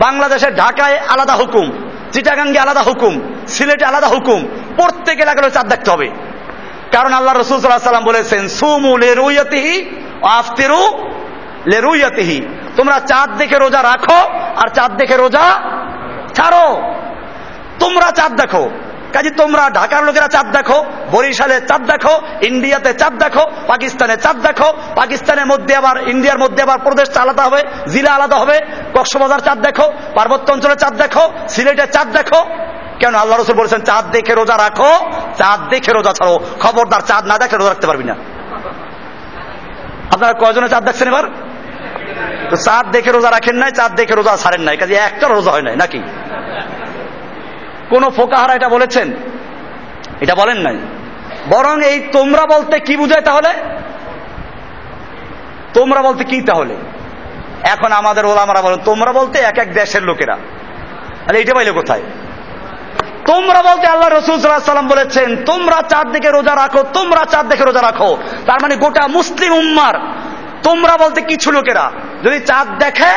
[0.00, 1.70] বাংলাদেশের ঢাকায় আলাদা হুকুম,
[2.12, 4.40] চিটাগাঙ্গে আলাদা হুকুম, সিলেটে আলাদা হুকুম,
[4.76, 6.10] প্রত্যেক এলাকায় চাঁদ দেখতে হবে।
[6.92, 9.74] কারণ আল্লাহ রসুল সাল্লাম বলেছেন, সুমু লে রুইয়াতিহি
[10.22, 10.82] আফতিরু
[11.66, 12.46] লে রুইয়াতিহি
[12.76, 14.18] তোমরা চাঁদ দেখে রোজা রাখো
[14.56, 15.44] আর চাঁদ দেখে রোজা
[16.34, 16.82] ছাড়ো।
[17.80, 18.70] তোমরা চাঁদ দেখো।
[19.16, 20.78] কাজে তোমরা ঢাকার লোকেরা চাঁদ দেখো,
[21.14, 22.14] বরিশালে চাঁদ দেখো,
[22.48, 24.68] ইন্ডিয়াতে চাঁদ দেখো, পাকিস্তানে চাঁদ দেখো,
[25.00, 27.60] পাকিস্তানের মধ্যে আবার, ইন্ডিয়ার মধ্যে আবার প্রদেশ আলাদা হবে,
[27.92, 28.56] জেলা আলাদা হবে,
[28.94, 29.86] কক্সবাজার চাঁদ দেখো,
[30.16, 32.40] পার্বত্য অঞ্চলে চাঁদ দেখো সিলেটের চাঁদ দেখো।
[33.00, 34.90] কেন আল্লাহ রসুল বলেছেন, চাঁদ দেখে রোজা রাখো,
[35.40, 38.14] চাঁদ দেখে রোজা ছাড়ো, খবরদার চাঁদ না দেখে রোজা রাখতে পারবি না।
[40.14, 41.26] আপনারা কয়জনে চাঁদ দেখছেন এবার?
[42.66, 45.76] চাঁদ দেখে রোজা রাখেন নাই, চাঁদ দেখে রোজা ছাড়েন নাই, কাজে একটা রোজা হয় নাই,
[45.82, 46.00] নাকি?
[47.90, 49.12] কোন ফোকাহারা এটা বলেছেন?
[50.20, 50.76] এটা বলেন নাই।
[51.48, 53.52] বরং এই তোমরা বলতে কি বুঝায় তাহলে?
[55.74, 56.74] তোমরা বলতে কি তাহলে?
[57.62, 60.36] এখন আমাদের ওলামারা বলেন, তোমরা বলতে এক এক দেশের লোকেরা।
[61.28, 62.02] আরে এইটা পাইলে কোথায়?
[63.26, 67.82] তোমরা বলতে আল্লাহ রসুল সাল্লাম বলেছেন, তোমরা চাঁদ দেখে রোজা রাখো, তোমরা চাঁদ দেখে রোজা
[67.82, 68.16] রাখো।
[68.46, 69.94] তার মানে গোটা মুসলিম উম্মার,
[70.62, 71.92] তোমরা বলতে কিছু লোকেরা,
[72.24, 73.10] যদি চাঁদ দেখে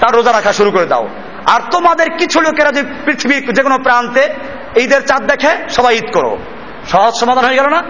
[0.00, 1.08] তার রোজা রাখা শুরু করে দাও।
[1.46, 4.28] আর তোমাদের কিছু লোকেরা যে পৃথিবী যে কোনো প্রান্তে
[4.76, 6.38] ঈদের চাঁদ দেখে সবাই ঈদ করো।
[6.88, 7.82] সহজ সমাধান হয়ে গেল না?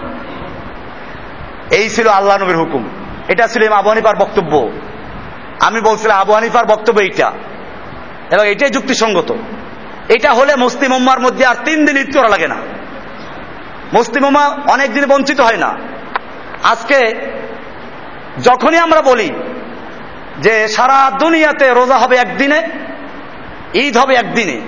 [1.71, 2.89] এই ছিল আল্লাহ নবীর হুকুম।
[3.27, 4.71] এটা ছিল আবু হানিফার বক্তব্য।
[5.59, 7.31] আমি বলছিলাম, আবু হানিফার বক্তব্য এইটা।
[8.31, 9.35] এবং এটাই যুক্তিসঙ্গত।
[10.09, 12.55] এটা হলে মুসলিম উম্মার মধ্যে আর তিন দিন ঈদ করা লাগে না।
[13.93, 15.75] মুসলিম উম্মা অনেক দিন বঞ্চিত হয় না।
[16.63, 17.13] আজকে
[18.43, 19.29] যখনই আমরা বলি
[20.39, 22.86] যে সারা দুনিয়াতে রোজা হবে একদিনে
[23.73, 24.61] ঈদ হবে একদিনে।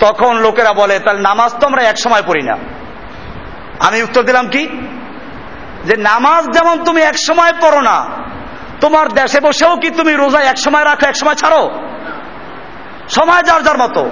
[0.00, 2.56] তখন লোকেরা বলে, তাহলে নামাজ তো আমরা এক সময় পড়ি না।
[3.78, 4.68] আমি উত্তর দিলাম কি?
[5.84, 8.06] যে নামাজ যেমন তুমি এক সময় পড়ো না,
[8.80, 11.70] তোমার দেশে বসেও কি তুমি রোজা এক সময় রাখো এক সময় ছাড়ো?
[13.08, 14.10] সময় যার যার মতো।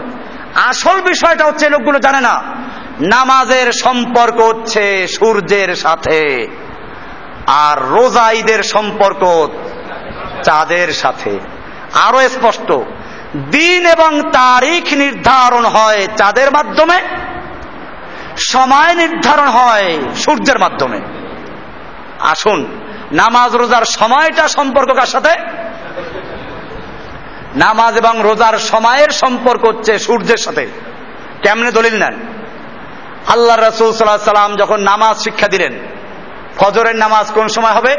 [0.55, 2.43] আসল বিষয়টা হচ্ছে লোকগুলো জানে না,
[3.01, 6.49] নামাজের সম্পর্ক হচ্ছে সূর্যের সাথে
[7.47, 9.49] আর রোজা ঈদের সম্পর্ক
[10.43, 11.39] চাঁদের সাথে।
[11.95, 12.73] আরও স্পষ্ট
[13.51, 17.03] দিন এবং তারিখ নির্ধারণ হয় চাঁদের মাধ্যমে,
[18.37, 21.01] সময় নির্ধারণ হয় সূর্যের মাধ্যমে।
[22.20, 22.80] আসুন,
[23.12, 25.34] নামাজ রোজার সময়টা সম্পর্ক কার সাথে?
[27.57, 30.66] নামাজ এবং রোজার সময়ের সম্পর্ক হচ্ছে সূর্যের সাথে।
[31.43, 32.14] কেমনে দলিল নেন?
[33.26, 35.72] আল্লাহ রসুল সাল্লাহ সাল্লাম যখন নামাজ শিক্ষা দিলেন,
[36.57, 37.97] ফজরের নামাজ কোন সময় হবে?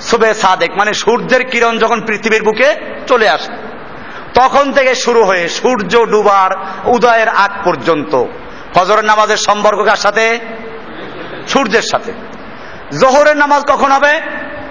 [0.00, 2.74] সুবে সাদেক মানে সূর্যের কিরণ যখন পৃথিবীর বুকে
[3.06, 3.67] চলে আসে।
[4.38, 6.50] তখন থেকে শুরু হয়ে সূর্য ডুবার
[6.84, 8.24] উদয়ের আগ পর্যন্ত।
[8.74, 10.38] ফজরের নামাজের সম্পর্ক কার সাথে?
[11.48, 12.12] সূর্যের সাথে।
[13.00, 14.20] জোহরের নামাজ কখন হবে?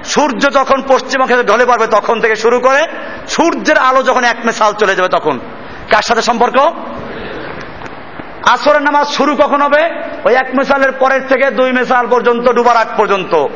[0.04, 2.84] সূর্য যখন পশ্চিমবঙ্গে ঢলে পড়বে তখন থেকে শুরু করে
[3.28, 5.40] সূর্যের আলো যখন এক মেসাল চলে যাবে তখন।
[5.92, 6.58] কার সাথে সম্পর্ক?
[8.50, 9.90] আসরের নামাজ শুরু কখন হবে?
[10.26, 13.48] ওই এক মেসালের পরের থেকে দুই মেসাল পর্যন্ত, ডুবার আগ পর্যন্ত।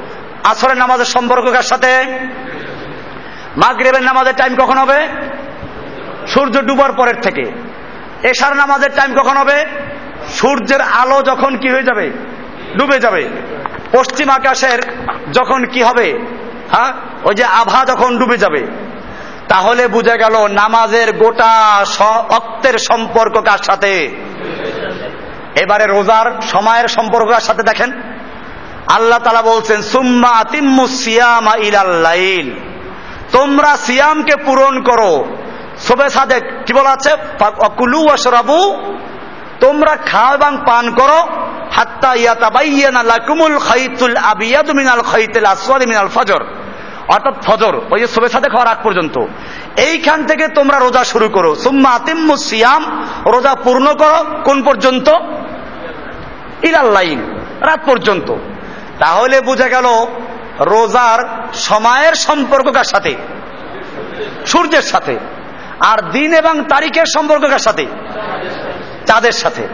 [0.44, 2.04] আসরের নামাজের সম্পর্ক কার সাথে?
[3.58, 5.08] মাগরেবের নামাজের টাইম কখন হবে?
[6.34, 7.52] সূর্য ডুবার পরের থেকে।
[8.24, 9.66] এশার নামাজের টাইম কখন হবে?
[10.34, 12.12] সূর্যের আলো যখন কি হয়ে যাবে?
[12.78, 13.30] ডুবে যাবে।
[13.92, 14.80] পশ্চিম আকাশের
[15.34, 16.20] যখন কি হবে?
[16.72, 16.94] হ্যাঁ?
[17.24, 18.68] ওই যে আভা যখন ডুবে যাবে।
[19.48, 21.86] তাহলে বুঝে গেল নামাজের গোটা
[22.30, 24.10] অক্তের সম্পর্ক কার সাথে?
[25.56, 27.92] এবারে রোজার সময়ের সম্পর্ক কার সাথে দেখেন?
[28.88, 32.52] আল্লাহ তালা বলছেন, সুম্মা তিম্মু সিয়ামা ইলাল্লাইল
[33.32, 35.41] তোমরা সিয়ামকে পূরণ করো।
[35.88, 37.12] সবে সাদেক, কি বলা আছে?
[37.78, 38.58] কুলু ওয়াশরাবু,
[39.60, 41.20] তোমরা খাও এবং পান করো,
[41.72, 46.42] হাত্তা ইয়াতাবাইয়ানা লাকুমুল খাইতুল আবিয়াদু মিনাল খাইতুল আসওয়াদ মিনাল ফজর।
[47.08, 49.16] অর্থাৎ ফজর, ওই যে সবে সাথে খাওয়ার আগ পর্যন্ত।
[49.80, 52.84] এইখান থেকে তোমরা রোজা শুরু করো। সুম্মা আতিম্মু সিয়াম,
[53.26, 55.08] রোজা পূর্ণ করো। কোন পর্যন্ত?
[56.64, 57.20] ইলাল্লাইন
[57.62, 58.28] রাত পর্যন্ত।
[59.00, 59.88] তাহলে বোঝা গেল
[60.74, 61.20] রোজার
[61.68, 63.14] সময়ের সম্পর্ক কার সাথে,
[64.46, 65.16] সূর্যের সাথে।
[65.86, 67.86] আর দিন এবং তারিখের সম্পর্ক কার সাথে
[69.06, 69.68] চাঁদের সাথে।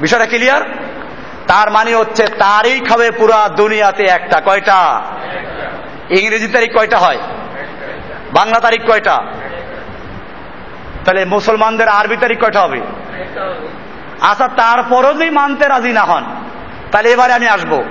[0.00, 0.62] বিষয়টা ক্লিয়ার
[1.46, 5.02] তার মানে হচ্ছে তারিখ হবে পুরা দুনিয়াতে একটা। কয়টা?
[6.10, 7.18] ইংরেজি তারিখ কয়টা হয়?
[8.34, 9.16] বাংলা তারিখ কয়টা?
[11.04, 12.80] তাহলে মুসলমানদের আরবি তারিখ কয়টা হবে?
[14.20, 16.24] আচ্ছা তারপরও যদি মানতে রাজি না হন,
[16.92, 17.82] তাহলে এবারে আমি আসব।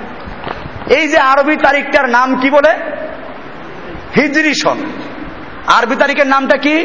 [0.90, 2.70] এই যে আরবি তারিখটার নাম কি বলে?
[4.16, 4.78] হিজরি সন।
[5.68, 6.76] আরবি তারিখের নামটা কি?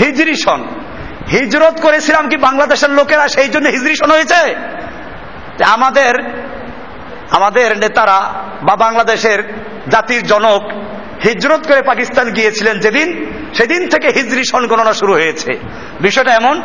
[0.00, 0.64] হিজরি সন।
[1.32, 4.56] হিজরত করেছিলাম কি বাংলাদেশের লোকেরা, সেই জন্য হিজরি সন হয়েছে?
[5.64, 6.14] আমাদের
[7.30, 8.32] আমাদের নেতারা
[8.62, 9.52] বা বাংলাদেশের
[9.88, 10.62] জাতির জনক
[11.24, 15.58] হিজরত করে পাকিস্তান গিয়েছিলেন যেদিন, সেদিন থেকে হিজরি সন গণনা শুরু হয়েছে।
[16.00, 16.62] বিষয়টা এমন?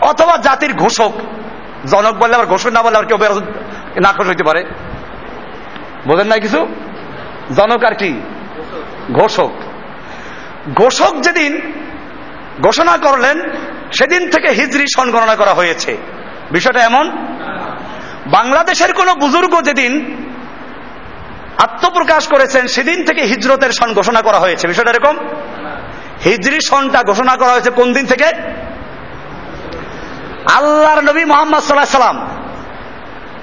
[0.00, 1.12] অথবা জাতির ঘোষক,
[1.86, 3.40] জনক বললে আবার ঘোষক না বললে আবার কেউ
[4.02, 4.64] না খুশ হইতে পারে।
[6.08, 6.66] বোঝেন না কিছু?
[7.56, 8.20] জনক আর কি?
[9.12, 9.52] ঘোষক।
[10.74, 11.60] ঘোষক যেদিন
[12.60, 13.40] ঘোষণা করলেন,
[13.92, 15.96] সেদিন থেকে হিজরি সন গণনা করা হয়েছে।
[16.50, 17.10] বিষয়টা এমন?
[18.26, 20.16] বাংলাদেশের কোন বুজুর্গ যেদিন
[21.58, 25.18] আত্মপ্রকাশ করেছেন, সেদিন থেকে হিজরতের সন ঘোষণা করা হয়েছে। বিষয়টা এরকম?
[26.24, 28.24] হিজরি সনটা ঘোষণা করা হয়েছে কোন দিন থেকে?
[30.52, 32.28] আল্লাহর নবী মোহাম্মদ সাল্লাহ সাল্লাম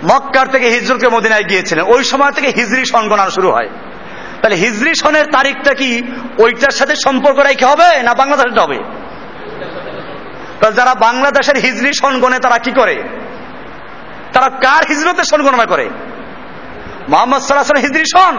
[0.06, 3.70] মক্কার থেকে হিজরতকে মদিনায় গিয়েছিলেন। ওই সময় থেকে হিজরি সন গণনা শুরু হয়।
[4.46, 6.02] তাহলে হিজরি সনের তারিখটা কি?
[6.38, 8.78] ওইটার সাথে সম্পর্ক রেখে হবে না বাংলাদেশের হবে?
[10.76, 13.04] যারা বাংলাদেশের হিজরি সন গণে তারা কি করে?
[14.34, 15.90] তারা কার হিজরতের সন গণনা করে?
[17.10, 18.36] মোহাম্মদ সাল্লাহ হিজরি সন?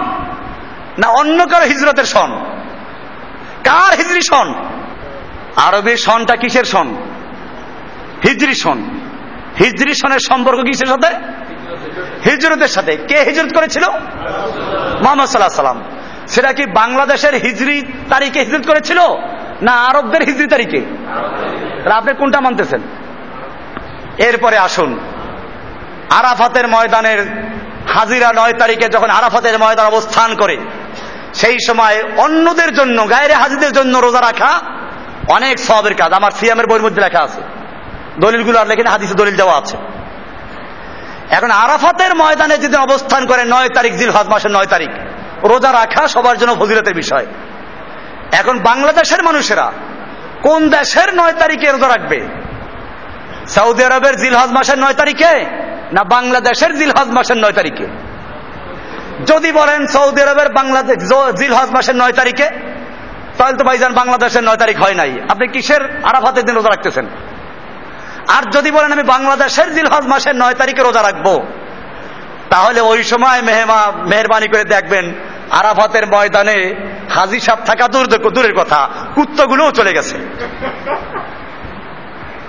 [0.98, 2.44] না অন্য কারও হিজরতের সন?
[3.64, 4.54] কার হিজরি সন?
[5.56, 6.94] আরবি সনটা কিসের সন?
[8.24, 9.00] হিজরি সন।
[9.60, 11.16] হিজরি সনের সম্পর্ক কিসের সাথে?
[12.30, 13.84] হিজরতের সাথে। কে হিজরত করেছিল?
[15.02, 15.95] মোহাম্মদ সাল্লাহ সাল্লাম
[16.28, 18.98] সেটা কি বাংলাদেশের হিজরি তারিখে হিজরত করেছিল?
[19.62, 20.80] না আরবদের হিজরি তারিখে?
[21.90, 22.80] আপনি কোনটা মানতেছেন?
[24.18, 24.98] এরপরে আসুন।
[26.10, 27.26] আরাফাতের ময়দানের
[27.88, 30.56] হাজিরা নয় তারিখে যখন আরাফাতের ময়দান অবস্থান করে,
[31.34, 34.60] সেই সময় অন্যদের জন্য, গায়ের হাজিদের জন্য রোজা রাখা
[35.28, 37.40] অনেক সবের কাজ। আমার সিয়ামের বইয়ের মধ্যে লেখা আছে।
[38.20, 39.76] দলিলগুলো আর লেখেন, হাদিসে দলিল দেওয়া আছে।
[41.30, 44.90] এখন আরাফাতের ময়দানে যেদিন অবস্থান করে, নয় তারিখ জিল হজ মাসের নয় তারিখ।
[45.44, 47.26] রোজা রাখা সবার জন্য ফজিলতের বিষয়।
[48.32, 49.72] এখন বাংলাদেশের মানুষেরা
[50.42, 52.26] কোন দেশের নয় তারিখে রোজা রাখবে?
[53.48, 55.44] সৌদি আরবের জিলহজ মাসের নয় তারিখে
[55.92, 57.86] না বাংলাদেশের জিলহজ মাসের নয় তারিখে?
[59.26, 60.98] যদি বলেন সৌদি আরবের বাংলাদেশ
[61.36, 62.48] জিলহজ মাসের নয় তারিখে,
[63.38, 67.06] তাহলে তো ভাইজান বাংলাদেশের নয় তারিখ হয় নাই। আপনি কিসের আরাফাতের দিন রোজা রাখতেছেন?
[68.28, 71.42] আর যদি বলেন আমি বাংলাদেশের জিলহজ মাসের নয় তারিখে রোজা রাখব
[72.50, 75.12] তাহলে ওই সময় মেহমা মেহরবানি করে দেখবেন
[75.50, 76.74] আরাফাতের ময়দানে
[77.10, 80.16] হাজি সাহ থাকা দূর দূরের কথা। কুত্তগুলোও চলে গেছে।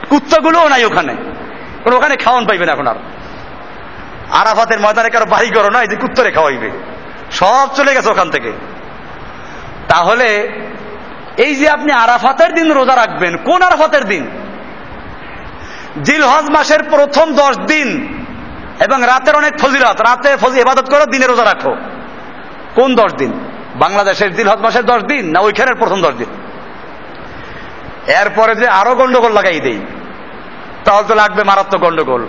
[0.10, 1.16] কুত্তগুলোও নাই ওখানে।
[1.96, 2.96] ওখানে খাওয়ান পাইবেন এখন আর।
[4.32, 6.72] আরাফাতের ময়দানে কারও বাড়ি করো না এই যে কুত্তরে খাওয়াইবে।
[7.32, 8.52] সব চলে গেছে ওখান থেকে।
[9.88, 10.50] তাহলে
[11.38, 14.28] এই যে আপনি আরাফাতের দিন রোজা রাখবেন, কোন আরাফাতের দিন?
[16.04, 18.18] জিলহজ মাসের প্রথম দশ দিন
[18.86, 21.74] এবং রাতের অনেক ফজিলত। রাতে ফজি ইবাদত করো, দিনে রোজা রাখো।
[22.78, 23.32] কোন দশ দিন?
[23.76, 26.32] বাংলাদেশের জিলহজ মাসের দশ দিন না ওইখানের প্রথম দশ দিন?
[28.22, 29.80] এরপরে যে আরও গন্ডগোল লাগাই দেই
[30.86, 32.24] তাহলে তো লাগবে মারাত্মক গন্ডগোল।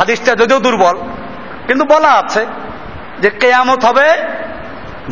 [0.00, 0.96] হাদিসটা যদিও দুর্বল,
[1.66, 2.42] কিন্তু বলা আছে
[3.22, 4.06] যে কেয়ামত হবে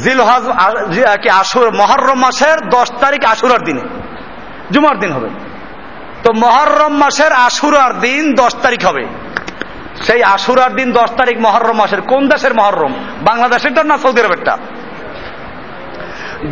[0.04, 0.44] জিলহাজ
[1.22, 3.84] কি আশুর, মহরম মাসের দশ তারিখ আশুরার দিনে।
[4.70, 5.28] জুমার দিন হবে।
[6.24, 9.04] তো মহরম মাসের আশুরার দিন দশ তারিখ হবে।
[10.06, 12.92] সেই আশুরার দিন দশ তারিখ মহরম মাসের। কোন দেশের মহরম?
[13.22, 14.58] বাংলাদেশেরটা না সৌদি আরবেরটা?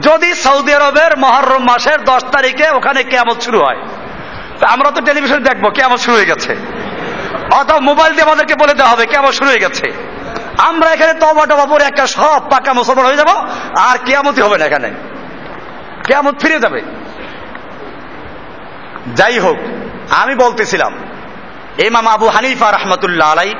[0.03, 3.81] যদি সৌদি আরবের মহরম মাসের দশ তারিখে ওখানে কেমন শুরু হয়,
[4.61, 6.57] তা আমরা তো টেলিভিশন দেখব কেমন শুরু হয়ে গেছে।
[7.53, 9.93] অথবা মোবাইল দিয়ে আমাদেরকে বলে দেওয়া হবে কেমন শুরু হয়ে গেছে।
[10.59, 13.31] আমরা এখানে তবা টবা পরে একটা সব পাকা মুসলমান হয়ে যাব,
[13.79, 14.91] আর কেয়ামতি হবে না এখানে।
[16.07, 16.81] কেয়ামত ফিরে যাবে।
[19.15, 19.57] যাই হোক,
[20.11, 20.93] আমি বলতেছিলাম
[21.87, 23.55] ইমাম আবু হানিফা রহমতুল্লাহ আলাই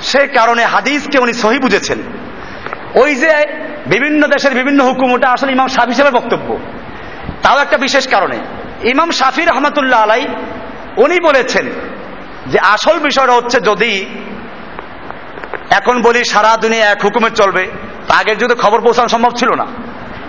[0.00, 1.98] সে কারণে হাদিসকে উনি সহি বুঝেছেন।
[2.94, 3.44] ওই যে
[3.86, 6.58] বিভিন্ন দেশের বিভিন্ন হুকুম, ওটা আসলে ইমাম সাফি হিসেবে বক্তব্য।
[7.42, 8.36] তাও একটা বিশেষ কারণে।
[8.84, 10.24] ইমাম শাফি রহমতুল্লাহ আলাই
[10.96, 11.66] উনি বলেছেন
[12.46, 14.06] যে আসল বিষয়টা হচ্ছে যদি
[15.70, 17.66] এখন বলি সারা দুনিয়া এক হুকুমে চলবে,
[18.08, 19.66] তা আগের যদি খবর পৌঁছানো সম্ভব ছিল না।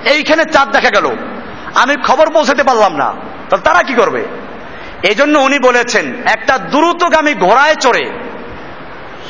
[0.05, 1.15] এইখানে চাঁদ দেখা গেল।
[1.75, 3.13] আমি খবর পৌঁছাতে পারলাম না।
[3.49, 4.25] তাহলে তারা কি করবে?
[5.09, 8.11] এই জন্য উনি বলেছেন, একটা দ্রুতগামী ঘোড়ায় চড়ে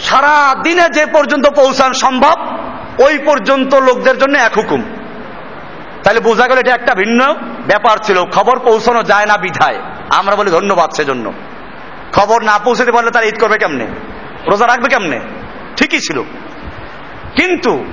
[0.01, 2.35] সারা দিনে যে পর্যন্ত পৌঁছান সম্ভব,
[2.99, 4.83] ওই পর্যন্ত লোকদের জন্য এক হুকুম।
[6.03, 7.33] তাহলে বোঝা গেল এটা একটা ভিন্ন
[7.67, 11.33] ব্যাপার ছিল। খবর পৌঁছানো যায় না বিধায়। আমরা বলি ধন্যবাদ সেজন্য।
[12.13, 13.87] খবর না পৌঁছাতে পারলে তারা ঈদ করবে কেমনে?
[14.51, 15.19] রোজা রাখবে কেমনে?
[15.77, 16.21] ঠিকই ছিল।
[17.35, 17.85] কিন্তু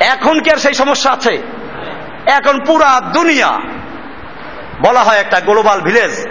[0.00, 1.42] এখন কি আর সেই সমস্যা আছে?
[2.26, 3.58] এখন পুরা দুনিয়া,
[4.86, 6.28] বলা হয় একটা গ্লোবাল ভিলেজ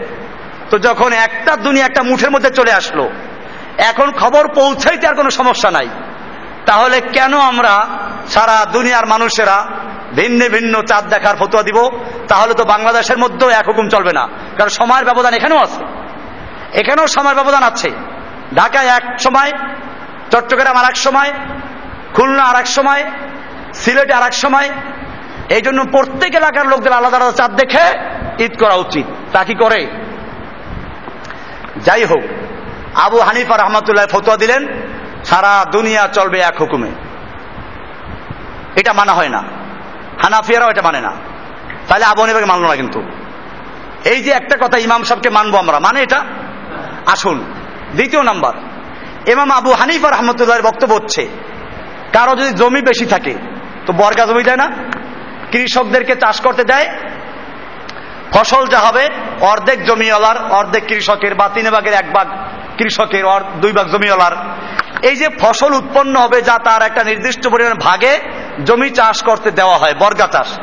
[0.75, 3.09] তো যখন একটা দুনিয়া একটা মুঠের মধ্যে চলে আসলো,
[3.77, 5.87] এখন খবর পৌঁছাইতে আর কোনো সমস্যা নাই।
[6.65, 7.73] তাহলে কেন আমরা
[8.27, 9.57] সারা দুনিয়ার মানুষেরা
[10.15, 11.77] ভিন্ন ভিন্ন চাঁদ দেখার ফতুয়া দিব?
[12.27, 15.81] তাহলে তো বাংলাদেশের মধ্যেও এক হুকুম চলবে না। কারণ সময়ের ব্যবধান এখানেও আছে।
[16.79, 17.89] এখানেও সময়ের ব্যবধান আছে।
[18.55, 19.51] ঢাকায় এক সময়,
[20.31, 21.31] চট্টগ্রাম আর এক সময়,
[22.13, 23.03] খুলনা আর এক সময়,
[23.73, 24.69] সিলেটে আর এক সময়।
[25.49, 27.85] এই জন্য প্রত্যেক এলাকার লোকদের আলাদা আলাদা চাঁদ দেখে
[28.45, 30.04] ঈদ করা উচিত। তা কি করে?
[31.85, 32.23] যাই হোক,
[32.95, 34.67] আবু হানিফা রহমতুল্লাহ ফতোয়া দিলেন,
[35.25, 36.89] সারা দুনিয়া চলবে এক হুকুমে।
[38.75, 39.43] এটা মানা হয় না।
[40.23, 41.11] হানাফিয়ারাও এটা মানে না।
[41.87, 43.03] তাহলে আবু হানিফাকে মানলো না কিন্তু।
[44.03, 46.23] এই যে একটা কথা ইমাম সাহেবকে মানবো আমরা মানে এটা?
[47.05, 47.43] আসুন,
[47.93, 48.53] দ্বিতীয় নাম্বার
[49.25, 51.27] এমাম আবু হানিফা রহমতুল্লাহ বক্তব্য হচ্ছে,
[52.13, 53.33] কারও যদি জমি বেশি থাকে,
[53.85, 54.71] তো বর্গা জমি দেয় না?
[55.51, 56.89] কৃষকদেরকে চাষ করতে দেয়
[58.35, 59.09] ফসল যা হবে,
[59.41, 62.27] অর্ধেক জমিওয়ালার, অর্ধেক কৃষকের, বা তিন ভাগের এক ভাগ
[62.77, 63.23] কৃষকের
[63.61, 64.31] দুই ভাগ জমিওয়ালার।
[65.01, 68.19] এই যে ফসল উৎপন্ন হবে, যা তার একটা নির্দিষ্ট পরিমাণ ভাগে
[68.65, 70.59] জমি চাষ করতে দেওয়া হয়, বর্গা চাষ।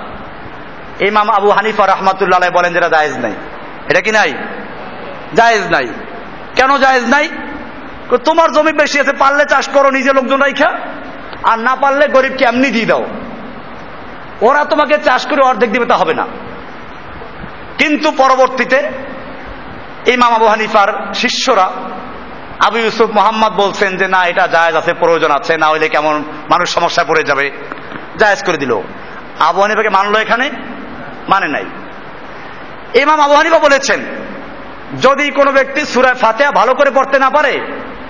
[1.03, 3.33] ইমাম আবু হানিফা রহমাতুল্লাহ বলেন যেটা জায়েজ নাই।
[3.91, 4.33] এটা কি নাই?
[5.35, 5.87] জায়েজ নাই।
[6.57, 7.29] কেন জায়েজ নাই?
[8.25, 10.73] তোমার জমি বেশি আছে, পারলে চাষ করো, নিজে লোকজন রাইখা।
[11.43, 13.07] আর না পারলে গরিবকে এমনি দিয়ে দাও।
[14.41, 16.27] ওরা তোমাকে চাষ করে অর্ধেক দিবে, তা হবে না।
[17.83, 18.83] কিন্তু পরবর্তীতে
[20.07, 21.71] ইমাম আবু হানিফার শিষ্যরা
[22.61, 26.75] আবু ইউসুফ মোহাম্মদ বলছেন যে, না, এটা জায়েজ আছে, প্রয়োজন আছে, না হইলে কেমন মানুষ
[26.75, 27.51] সমস্যায় পড়ে যাবে।
[28.19, 28.81] জায়েজ করে দিল।
[29.41, 30.51] আবু হানিফাকে মানলো এখানে?
[31.29, 31.65] মানে নাই।
[33.01, 34.01] ইমাম আবু হানিফা বলেছেন,
[35.01, 37.61] যদি কোনো ব্যক্তি সুরায় ফাতেহা ভালো করে পড়তে না পারে,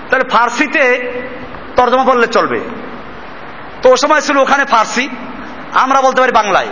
[0.09, 1.11] তাহলে ফার্সিতে
[1.75, 2.59] তর্জমা পড়লে চলবে।
[3.81, 5.09] তো ও সময় ছিল ওখানে ফার্সি,
[5.73, 6.67] আমরা বলতে পারি বাংলায়।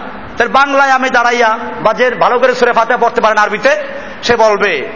[0.48, 3.70] বাংলায় আমি দাঁড়াইয়া বা যে ভালো করে সুরে ফাতে পড়তে পারেন আরবিতে
[4.24, 4.90] সে বলবে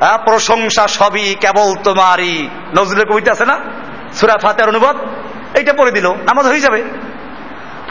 [0.00, 2.48] আহ, প্রশংসা সবই কেবল তোমারই।
[2.78, 3.58] নজরুলের কবিতা আছে না?
[4.12, 4.96] সুরা ফাতের অনুবাদ।
[5.56, 6.84] এইটা পড়ে দিল নামাজ হয়ে যাবে।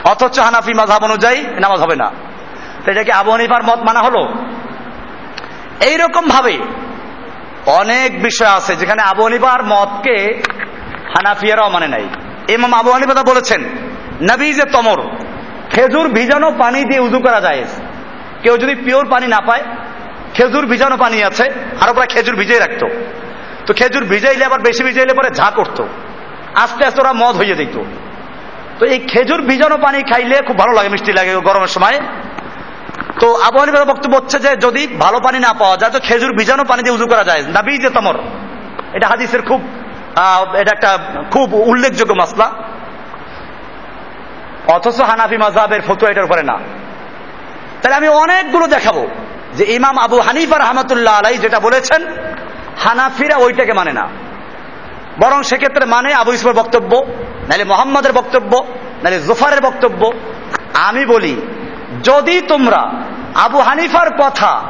[0.04, 2.12] অথচ হানাফি মাঝাব অনুযায়ী নামাজ হবে না।
[2.88, 4.34] এটা কি আবু হানিফার মত মানা হলো?
[5.82, 6.58] এইরকম ভাবে
[7.66, 10.44] অনেক বিষয় আছে যেখানে আবু হানিফার মতকে
[11.08, 12.08] হানাফিয়ারাও মানে নাই।
[12.50, 13.64] ইমাম আবু হানিফা বলেছেন
[14.22, 15.02] নবী যে তমর
[15.74, 17.62] খেজুর ভিজানো পানি দিয়ে উজু করা যায়।
[18.44, 19.64] কেউ যদি পিওর পানি না পায়,
[20.36, 21.46] খেজুর ভিজানো পানি আছে,
[21.82, 22.88] আরও প্রায় খেজুর ভিজিয়ে রাখতো।
[23.66, 25.84] তো খেজুর ভিজাইলে আবার বেশি ভিজাইলে পরে ঝা করতো।
[26.64, 27.76] আস্তে আস্তে ওরা মদ হয়ে যেত
[28.80, 31.98] তো এই খেজুর ভিজানো পানি খাইলে খুব ভালো লাগে, মিষ্টি লাগে গরমের সময়।
[33.22, 36.64] তো আবু হানিফার বক্তব্য হচ্ছে যে, যদি ভালো পানি না পাওয়া যায়, তো খেজুর ভিজানো
[36.70, 37.62] পানি দিয়ে উজু করা যায়। না
[37.98, 38.16] তমর।
[38.98, 39.60] এটা হাদিসের খুব
[40.62, 40.92] এটা একটা
[41.34, 42.48] খুব উল্লেখযোগ্য মাসলা।
[44.74, 46.58] অথচ হানাফি মাজাবের ফতুয়া এটার উপরে না।
[47.82, 49.08] তাহলে আমি অনেকগুলো দেখাবো
[49.54, 52.06] যে ইমাম আবু হানিফা রহমতুল্লাহ আলাই যেটা বলেছেন,
[52.78, 54.08] হানাফিরা ওইটাকে মানে না।
[55.20, 57.06] বরং সেক্ষেত্রে মানে আবু ইসমের বক্তব্য,
[57.48, 58.66] নাহলে মোহাম্মদের বক্তব্য,
[59.04, 60.12] নাহলে জোফারের বক্তব্য।
[60.74, 61.36] আমি বলি,
[62.04, 62.92] যদি তোমরা
[63.36, 64.62] আবু হানিফার কথা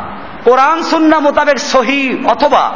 [0.44, 2.72] কোরআন, সুন্না মোতাবেক সহি অথবা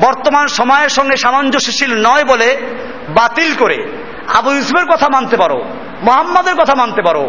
[0.00, 2.56] বর্তমান সময়ের সঙ্গে সামঞ্জস্যশীল নয় বলে
[3.08, 5.64] বাতিল করে আবু ইসমের কথা মানতে পারো,
[6.02, 7.28] মোহাম্মদের কথা মানতে পারো।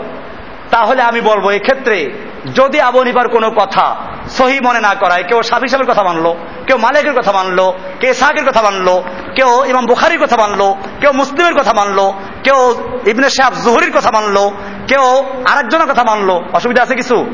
[0.72, 2.12] তাহলে আমি বলব, এক্ষেত্রে
[2.56, 3.96] যদি আবু হানিফার কোনো কথা
[4.30, 6.36] সহি মনে না করায়, কেউ সাবি সাহেবের কথা মানলো,
[6.68, 9.04] কেউ মালিকের কথা মানলো কে সাহের কথা মানলো,
[9.36, 12.76] কেউ ইমাম বুখারির কথা মানলো, কেউ মুসলিমের কথা মানলো, কেউ
[13.06, 14.52] ইবনে সাহেব জুহরির কথা মানলো,
[14.88, 17.26] কেউ আরেকজনের কথা মানলো, অসুবিধা আছে কিছু?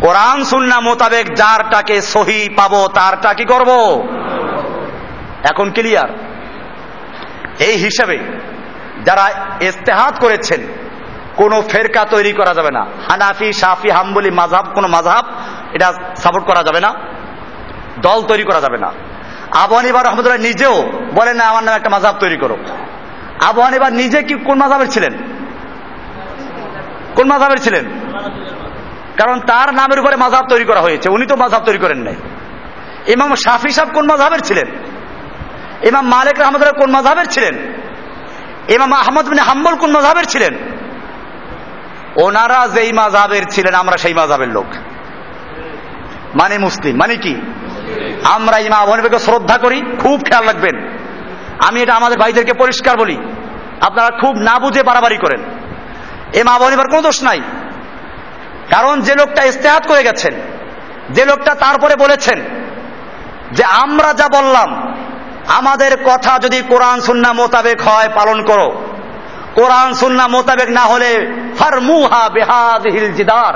[0.00, 3.70] কোরআন, সুন্না মোতাবেক যারটাকে সহি পাবো, তারটা কি করব?
[5.44, 6.27] এখন ক্লিয়ার
[7.60, 8.18] এই হিসাবে
[9.04, 9.24] যারা
[9.60, 10.60] ইস্তেহাত করেছেন,
[11.36, 15.24] কোন ফেরকা তৈরি করা যাবে না। হানাফি সাফি হাম্বলি মাঝহাব কোন মাঝহাব
[15.72, 16.90] এটা সাপোর্ট করা যাবে না,
[18.02, 18.92] দল তৈরি করা যাবে না।
[19.54, 20.76] আবু হানিফা রহমতুল্লাহ নিজেও
[21.14, 22.56] বলেন, না, আমার নামে একটা মাঝহাব তৈরি করো।
[23.44, 25.12] আবু হানিফা নিজে কি কোন মাঝহাবের ছিলেন?
[27.14, 27.84] কোন মাঝহাবের ছিলেন?
[29.16, 32.16] কারণ তার নামের উপরে মাঝহাব তৈরি করা হয়েছে, উনি তো মাঝহাব তৈরি করেন নাই।
[33.06, 34.66] ইমাম শাফি সাহেব কোন মাঝহাবের ছিলেন?
[35.82, 37.54] ইমাম মালিক রহমতুল্লাহ কোন মাঝহাবের ছিলেন?
[38.68, 40.54] ইমাম আহমদ বিন হাম্বল কোন মাঝহাবের ছিলেন?
[42.22, 44.66] ওনারা যেই মাঝহাবের ছিলেন, আমরা সেই মাঝহাবের লোক।
[46.34, 47.40] মানে মুসলিম মানে কি?
[48.24, 50.88] আমরা ইমাম আবু হানিফাকে শ্রদ্ধা করি, খুব খেয়াল রাখবেন।
[51.68, 53.16] আমি এটা আমাদের ভাইদেরকে পরিষ্কার বলি।
[53.80, 55.40] আপনারা খুব না বুঝে বাড়াবাড়ি করেন।
[56.34, 57.40] ইমাম আবু হানিফার কোনো দোষ নাই।
[58.70, 60.34] কারণ যে লোকটা ইস্তেহাত করে গেছেন,
[61.10, 62.40] যে লোকটা তারপরে বলেছেন
[63.52, 64.94] যে আমরা যা বললাম
[65.48, 68.82] আমাদের কথা যদি কোরআন সুন্না মোতাবেক হয়, পালন করো।
[69.54, 73.54] কোরআন সুন্না মোতাবেক না হলে ফারমুহা বেহাদিল জিদার।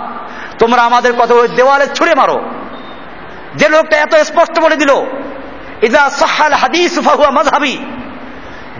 [0.58, 2.42] তোমরা আমাদের কথা ওই দেওয়ালে ছুড়ে মারো।
[3.54, 4.90] যে লোকটা এত স্পষ্ট বলে দিল,
[5.82, 7.78] ইদা সাহাল হাদিস ফাহুয়া মাযহাবি।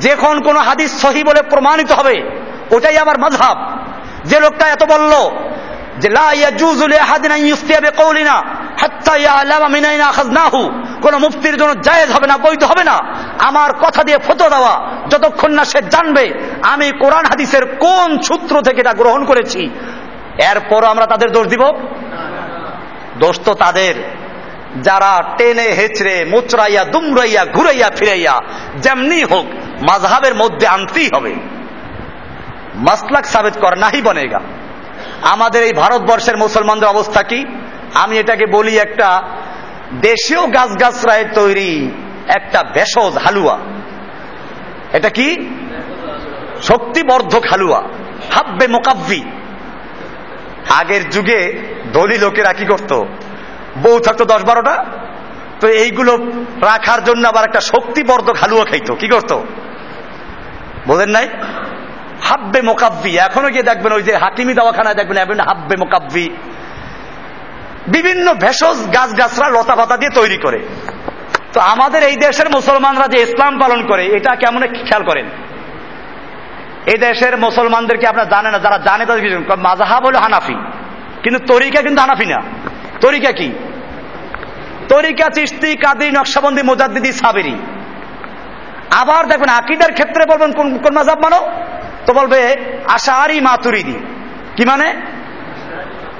[0.01, 2.23] যখন কোন হাদিস সহি বলে প্রমাণিত হবে,
[2.71, 3.79] ওটাই আমার মাযহাব।
[4.25, 5.13] যে লোকটা এত বলল
[5.99, 8.43] যে, লা ইয়াজুজু লিআহাদিন আন ইফতিয়া বিকাউলিনা
[8.81, 10.71] হাত্তা ইয়ালামা মিন আইনা আখাযনাহু।
[11.03, 12.99] কোন মুফতির জন্য জায়েজ হবে না, বৈধ হবে না।
[13.39, 18.81] আমার কথা দিয়ে ফতো দেওয়া, যতক্ষণ না সে জানবে আমি কোরআন হাদিসের কোন সূত্র থেকে
[18.81, 19.71] এটা গ্রহণ করেছি।
[20.39, 21.63] এরপরও আমরা তাদের দোষ দিব?
[23.19, 23.95] দোষ তো তাদের।
[24.83, 28.41] যারা টেনে, হেচড়ে, মুচড়াইয়া দুমরাইয়া ঘুরাইয়া, ফিরাইয়া,
[28.77, 29.47] যেমনি হোক
[29.83, 31.35] মাঝহাবের মধ্যে আনতেই হবে।
[32.75, 34.41] মাসলাক সাবেত কর, নাহি বনেগা।
[35.23, 37.45] আমাদের এই ভারতবর্ষের মুসলমানদের অবস্থা কি?
[37.95, 39.23] আমি এটাকে বলি একটা
[40.01, 41.91] দেশীয় গাছ গাছরায় তৈরি
[42.29, 43.59] একটা ভেষজ হালুয়া।
[44.93, 45.49] এটা কি?
[46.63, 47.83] শক্তিবর্ধক হালুয়া,
[48.31, 49.23] হাব্বে মোকাব্বি।
[50.71, 51.59] আগের যুগে
[51.93, 53.05] দলি লোকেরা কি করত?
[53.83, 54.85] বউ থাকতো দশ বারোটা,
[55.61, 56.17] তো এইগুলো
[56.61, 59.47] রাখার জন্য আবার একটা শক্তিবর্ধক হালুয়া খাইতো। কি করতো?
[60.87, 61.29] বোঝেন নাই?
[62.23, 66.31] হাব্বে মোকাব্বি। এখনও গিয়ে দেখবেন ওই যে হাকিমি দাওয়াখানায় দেখবেন হাব্বে মোকাব্বি।
[67.89, 70.61] বিভিন্ন ভেষজ গাছ গাছরা লতা পাতা দিয়ে তৈরি করে।
[71.53, 75.27] তো আমাদের এই দেশের মুসলমানরা যে ইসলাম পালন করে, এটা কেমন খেয়াল করেন?
[76.87, 80.55] এই দেশের মুসলমানদেরকে আপনার জানে না, যারা জানে তাদের কিছু মাজাহাব হলো হানাফি।
[81.23, 82.43] কিন্তু তরিকা কিন্তু হানাফি না।
[83.01, 83.53] তরিকা কি?
[84.89, 87.59] তরিকা চিস্তি কাদি, নকশাবন্দি, মোজাদ্দিদি, সাবেরি।
[88.91, 91.51] আবার দেখবেন আকিদার ক্ষেত্রে বলবেন, কোন কোন মাজাব মানো?
[92.07, 92.57] তো বলবে
[92.89, 93.95] আশাহারি মাতুরিদি।
[94.57, 94.95] কি মানে?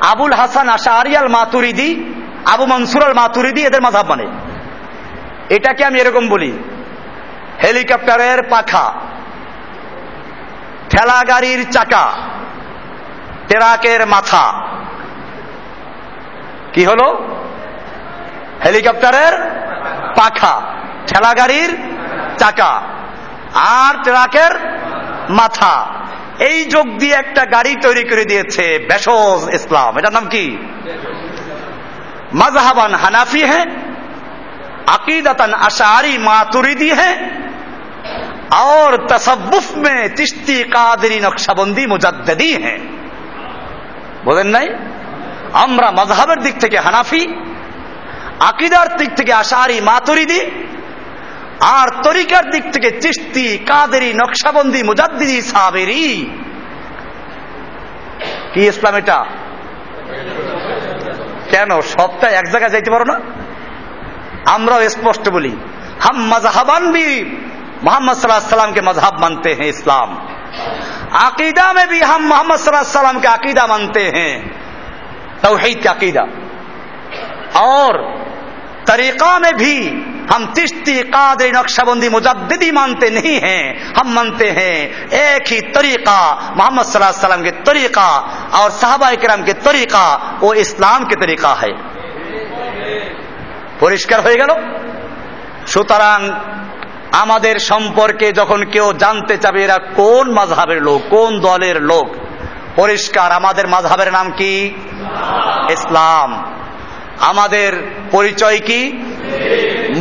[0.07, 2.15] আবুল হাসান আশাহারি আল Maturidi
[2.47, 4.27] Abu Mansur al Maturidi এদের মাধাব মানে।
[5.51, 6.59] এটাকে আমি এরকম বলি,
[7.63, 8.93] হেলিকপ্টারের পাখা,
[10.91, 12.13] ঠেলা গাড়ির চাকা,
[13.49, 14.53] টেরাকের মাথা।
[16.73, 17.29] কি হলো?
[18.65, 19.51] হেলিকপ্টারের
[20.17, 20.63] পাখা,
[21.07, 21.77] ঠেলা গাড়ির
[22.39, 22.83] চাকা
[23.55, 24.51] আর ট্রাকের
[25.31, 25.87] মাথা।
[26.50, 30.46] এই যোগ দিয়ে একটা গাড়ি তৈরি করে দিয়েছে বেসজ ইসলাম এটার নাম কি
[32.40, 33.68] মজহাবান হানাফি হ্যাঁ
[34.88, 37.12] अकीदतन अशारी मातुरीदी है
[38.58, 42.76] और तसव्वुफ में चिश्ती कादरी नक्शाबंदी मुजद्दी है
[44.26, 44.68] বলেন নাই
[45.64, 47.22] আমরা মজহাবের দিক থেকে হানাফি
[48.50, 50.40] আকিদার দিক থেকে আশারি মাতুরিদি
[51.78, 56.08] আর তরিকার দিক থেকে চিস্তি কাদেরি নকশাবন্দি মুজাদ্দিদি সাবেরি
[58.54, 59.20] কি ইসলাম এটা
[61.52, 63.16] কেন সবটা এক জায়গায় যাইতে পারো না
[64.56, 65.54] আমরাও স্পষ্ট বলি
[66.00, 67.08] हम मजहबान भी
[67.84, 70.10] मोहम्मद सल्लम के मजहब मानते हैं इस्लाम
[71.20, 74.34] अकीदा में भी हम मोहम्मद सल्लम के अकीदा मानते हैं
[75.44, 76.24] तोहीद का अकीदा
[77.62, 77.98] और
[78.88, 79.76] तरीका में भी
[80.32, 84.76] हम तिश्ती कादरी नक्शाबंदी मुजद्दी मानते नहीं हैं हम मानते हैं
[85.20, 86.20] एक ही तरीका
[86.58, 88.10] मोहम्मद सल्लम के तरीका
[88.60, 90.06] और साहबा कराम के तरीका
[90.42, 91.72] वो इस्लाम के तरीका है
[93.82, 94.52] পরিষ্কার হয়ে গেল
[95.68, 96.20] সুতরাং
[97.24, 102.08] আমাদের সম্পর্কে যখন কেউ জানতে চাবে এরা কোন মাঝহাবের লোক কোন দলের লোক
[102.76, 104.54] পরিষ্কার আমাদের মাঝহাবের নাম কি
[105.76, 106.30] ইসলাম
[107.32, 107.70] আমাদের
[108.12, 108.82] পরিচয় কি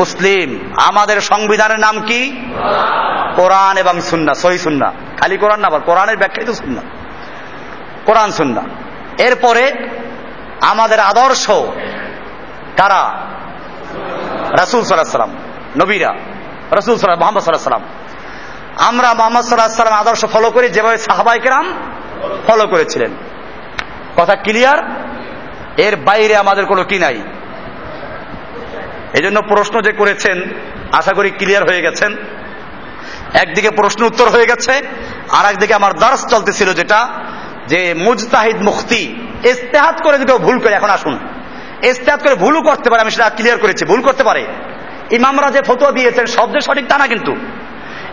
[0.01, 0.49] মুসলিম।
[0.89, 2.21] আমাদের সংবিধানের নাম কি?
[3.35, 4.87] কোরআন এবং সুন্না সহি সুন্না
[5.19, 6.81] খালি কোরআন না কোরআনের ব্যাখ্যাই তো সুন্না
[8.05, 8.61] কোরআন সুন্না
[9.17, 9.63] এরপরে
[10.61, 11.45] আমাদের আদর্শ
[12.79, 13.03] কারা?
[14.59, 15.33] রাসুল সাল্লাম,
[15.81, 16.11] নবীরা।
[16.71, 17.85] রসুল সাল্লাম মোহাম্মদ সাল্লাহ সাল্লাম।
[18.89, 21.65] আমরা মোহাম্মদ সাল্লাহ সাল্লাম আদর্শ ফলো করি, যেভাবে সাহাবাইকেরাম
[22.47, 23.11] ফলো করেছিলেন।
[24.17, 24.79] কথা ক্লিয়ার
[25.77, 27.17] এর বাইরে আমাদের কোনো কি নাই।
[29.13, 30.41] এই জন্য প্রশ্ন যে করেছেন,
[30.91, 32.15] আশা করি ক্লিয়ার হয়ে গেছেন।
[33.33, 34.81] একদিকে প্রশ্ন উত্তর হয়ে গেছে
[35.31, 37.07] আর একদিকে আমার দর্শ চলতেছিল যেটা,
[37.67, 41.19] যে মুজতাহিদ মুক্তি ইস্তেহাত করে যদি ভুল করে, এখন আসুন।
[41.83, 44.47] ইস্তেহাত করে ভুলও করতে পারে, আমি সেটা ক্লিয়ার করেছি, ভুল করতে পারে।
[45.11, 47.35] ইমামরা যে ফতোয়া দিয়েছেন যে সঠিক তা না কিন্তু।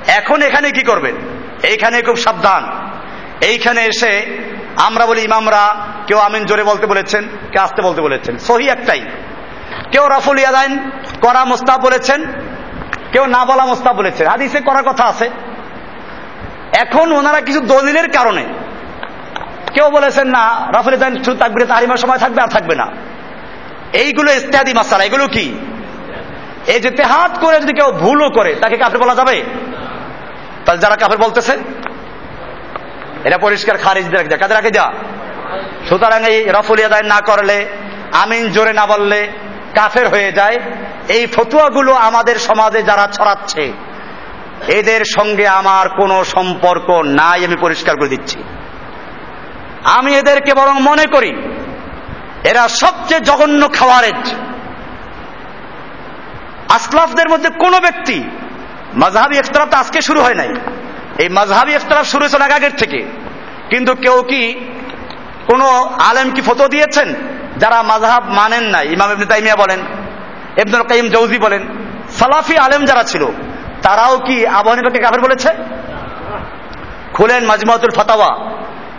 [0.07, 1.15] এখন এখানে কি করবেন?
[1.63, 2.91] এইখানে খুব সাবধান।
[3.41, 4.27] এইখানে এসে
[4.77, 8.39] আমরা বলি, ইমামরা কেউ আমিন জোরে বলতে বলেছেন কেউ আসতে বলতে বলেছেন?
[8.39, 9.07] সহি একটাই।
[9.93, 10.91] কেউ রাফুল ইয়াদাইন
[11.21, 12.21] করা মোস্তাব বলেছেন,
[13.13, 15.31] কেউ না বলা মোস্তাব বলেছেন। হাদিসে করার কথা আছে।
[16.73, 18.45] এখন ওনারা কিছু দলিলের কারণে
[19.75, 22.87] কেউ বলেছেন, না, রাফুল ইয়াদাইন শুধু তাকবিরে তাহারিমার সময় থাকবে আর থাকবে না।
[23.93, 25.47] এইগুলো ইত্যাদি মাসালা, এগুলো কি?
[26.67, 29.37] এই যে তেহাত করে যদি কেউ ভুলও করে, তাকে কাফের বলা যাবে?
[30.65, 31.55] তাহলে যারা কাফের বলতেছে
[33.25, 34.93] এটা পরিষ্কার খারিজ যা কাদের রাখে যা
[35.89, 37.67] সুতরাং এই রফুল আদায় না করলে,
[38.13, 39.21] আমিন জোরে না বললে
[39.79, 40.57] কাফের হয়ে যায়,
[41.09, 43.65] এই ফতুয়াগুলো আমাদের সমাজে যারা ছড়াচ্ছে,
[44.79, 48.39] এদের সঙ্গে আমার কোনো সম্পর্ক নাই, আমি পরিষ্কার করে দিচ্ছি।
[49.99, 51.33] আমি এদেরকে বরং মনে করি,
[52.45, 54.23] এরা সবচেয়ে জঘন্য খাওয়ারেজ।
[56.69, 58.19] আসলাফদের মধ্যে কোন ব্যক্তি
[58.95, 60.51] মাঝহাবি তো আজকে শুরু হয় নাই।
[61.23, 63.01] এই মাঝহাবি ইফতরাফ শুরু হয়েছে আগের থেকে।
[63.71, 64.43] কিন্তু কেউ কি
[65.47, 65.61] কোন
[66.11, 67.09] আলেম কি ফটো দিয়েছেন?
[67.63, 69.81] যারা মাঝহাব মানেন নাই ইমাম ইবনে তাইমিয়া বলেন,
[70.63, 71.63] ইবনুল কাইম জৌজি বলেন,
[72.19, 73.25] সালাফি আলেম যারা ছিল,
[73.85, 75.51] তারাও কি আবু হানিফাকে কাফের বলেছে?
[77.17, 78.31] খুলেন মাজমাতুল ফতাওয়া,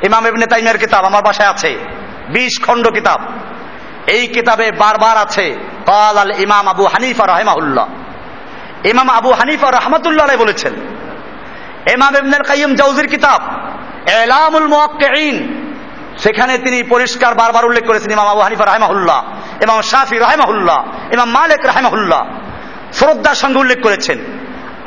[0.08, 1.72] ইমাম ইবনে তাইমিয়ার কিতাব আমার বাসায় আছে,
[2.34, 3.20] বিশ খণ্ড কিতাব।
[4.16, 5.46] এই কিতাবে বারবার আছে
[5.90, 7.88] কাল আল ইমাম আবু হানিফা রহেমাউল্লাহ
[8.92, 10.74] ইমাম আবু হানিফা রহমতুল্লাহ বলেছেন,
[11.96, 13.42] ইমাম ইবনুল কাইয়িম জাউজির কিতাব,
[14.24, 15.36] এলামুল মুওয়াক্কিঈন
[16.18, 19.24] সেখানে তিনি পরিষ্কার বারবার উল্লেখ করেছেন, ইমাম আবু হানিফা রাহেমাহুল্লাহ,
[19.64, 20.84] ইমাম শাফি রাহেমাহুল্লাহ,
[21.14, 22.22] ইমাম মালিক রাহেমাহুল্লাহ
[22.94, 24.18] শ্রদ্ধার সঙ্গে উল্লেখ করেছেন,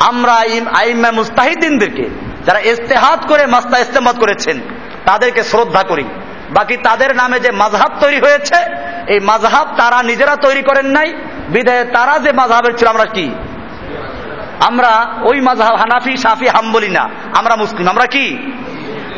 [0.01, 0.35] আমরা
[0.81, 2.07] আইম্মা মুস্তাহিদিনদেরকে
[2.47, 4.61] যারা ইস্তেহাত করে মাস্তা ইস্তেমাদ করেছেন,
[5.05, 6.05] তাদেরকে শ্রদ্ধা করি।
[6.51, 8.59] বাকি তাদের নামে যে মাঝহাব তৈরি হয়েছে,
[9.07, 11.13] এই মাঝহাব তারা নিজেরা তৈরি করেন নাই
[11.49, 13.31] বিদায় তারা যে মাঝহাবের ছিল, আমরা কি?
[14.61, 18.27] আমরা ওই মাঝহাব হানাফি সাফি হাম্বলি না, আমরা মুসলিম, আমরা কি?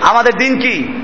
[0.01, 1.04] আমাদের দিন কি?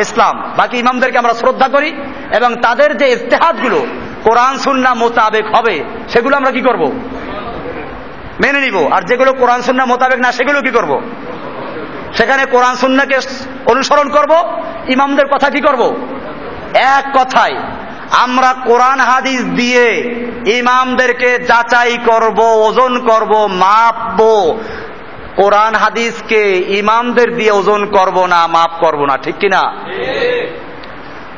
[0.00, 1.90] ইসলাম। বাকি ইমামদেরকে আমরা শ্রদ্ধা করি
[2.36, 3.86] এবং তাদের যে ইস্তেহাদগুলো
[4.24, 6.82] কোরআন, সুন্না মোতাবেক হবে, সেগুলো আমরা কি করব?
[8.40, 10.92] মেনে নিব। আর যেগুলো কোরআন, সুন্না মোতাবেক না, সেগুলো কি করব?
[12.14, 13.18] সেখানে কোরআন, সুন্নাকে
[13.66, 14.32] অনুসরণ করব।
[14.88, 15.82] ইমামদের কথা কি করব?
[16.74, 17.56] এক কথায়,
[18.10, 19.86] আমরা কোরআন, হাদিস দিয়ে
[20.46, 24.58] ইমামদেরকে যাচাই করব, ওজন করব, মাপবো
[25.36, 29.62] কোরআন হাদিসকে ইমামদের দিয়ে ওজন করব না মাপ করব না, ঠিক কিনা?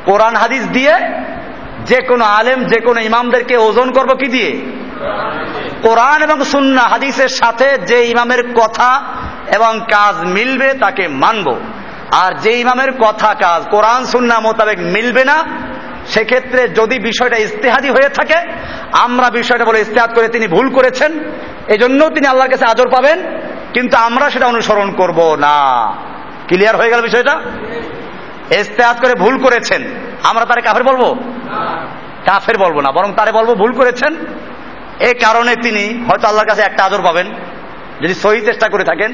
[0.05, 0.93] কোরআন হাদিস দিয়ে
[1.85, 4.51] যে কোনো আলেম, যে কোনো ইমামদেরকে ওজন করব কি দিয়ে?
[5.81, 9.01] কোরআন এবং সুন্না হাদিসের সাথে যে ইমামের কথা
[9.55, 11.59] এবং কাজ মিলবে তাকে মানব।
[12.11, 15.43] আর যে ইমামের কথা, কাজ, কোরআন সুন্না মোতাবেক মিলবে না,
[16.07, 18.39] সেক্ষেত্রে যদি বিষয়টা ইস্তেহাদি হয়ে থাকে,
[18.91, 21.11] আমরা বিষয়টা বলে ইস্তেহাদ করে তিনি ভুল করেছেন
[21.67, 23.17] এজন্য তিনি আল্লাহর কাছে আজর পাবেন
[23.77, 25.87] কিন্তু আমরা সেটা অনুসরণ করব না।
[26.47, 27.41] ক্লিয়ার হয়ে গেল বিষয়টা?
[28.51, 29.83] ইস্তেহাদ করে ভুল করেছেন।
[30.23, 31.17] আমরা তারে কাফের বলব?
[32.25, 34.15] কাফের বলব না, বরং তারে বলব ভুল করেছেন।
[34.99, 37.27] এই কারণে তিনি হয়তো আল্লাহর কাছে একটা আদর পাবেন,
[38.01, 39.13] যদি সহি চেষ্টা করে থাকেন।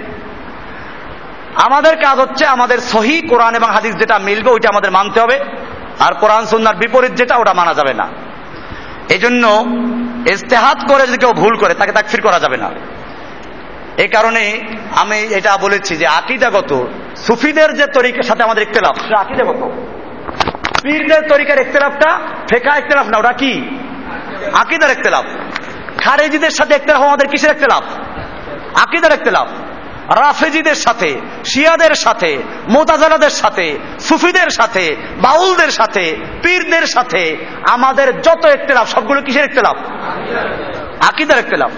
[1.55, 5.39] আমাদের কাজ হচ্ছে আমাদের সহি কোরআন এবং হাদিস যেটা মিলবে, ওইটা আমাদের মানতে হবে।
[5.99, 8.07] আর কোরআন সুন্নার বিপরীত যেটা, ওটা মানা যাবে না।
[9.09, 9.65] এই জন্য
[10.29, 12.71] ইস্তেহাত করে যদি কেউ ভুল করে, তাকে তাকফির করা যাবে না।
[13.97, 19.71] এই কারণে আমি এটা বলেছি যে আকিদাগত, সুফিদের যে তরিকার সাথে আমাদের ইখতলাফ, সেটা আকিদাগত।
[20.81, 22.19] পীরদের তরিকার ইখতলাফটা
[22.49, 23.79] ফেকা ইখতলাফ না, ওটা কি?
[24.53, 25.25] আকিদার ইখতলাফ।
[25.97, 27.83] খারেজিদের সাথে ইখতলাফ আমাদের কিসের ইখতলাফ?
[28.77, 29.47] আকিদার ইখতলাফ।
[30.11, 32.37] রাফেজিদের সাথে, শিয়াদের সাথে,
[32.69, 37.37] মোতাজালাদের সাথে, সুফিদের সাথে, বাউলদের সাথে, পীরদের সাথে
[37.69, 39.77] আমাদের যত ইখতলাফ, সবগুলো কিসের ইখতলাফ?
[41.03, 41.71] আকিদার ইখতলাফ।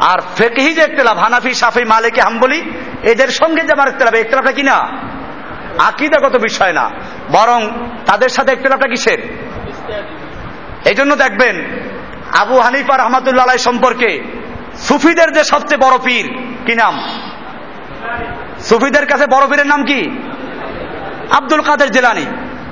[0.00, 2.70] আর ফেকহি যে ইখতলাফ, হানাফি সাফি মালিকে, হাম্বলি,
[3.02, 4.88] এদের সঙ্গে যে আমার ইখতলাফ ইখতলাফটা কি না?
[5.78, 6.90] আকিদাগত বিষয় না।
[7.32, 7.70] বরং
[8.06, 9.18] তাদের সাথে ইখতলাফটা কিসের?
[10.84, 11.64] এই জন্য দেখবেন
[12.38, 14.22] আবু হানিফা রহমতুল্লাহ সম্পর্কে
[14.76, 16.26] সুফিদের যে সবচেয়ে বড় পীর,
[16.66, 17.02] কি নাম?
[18.60, 20.10] সুফিদের কাছে বড় পীরের নাম কি?
[21.30, 22.26] আব্দুল কাদের জিলানি।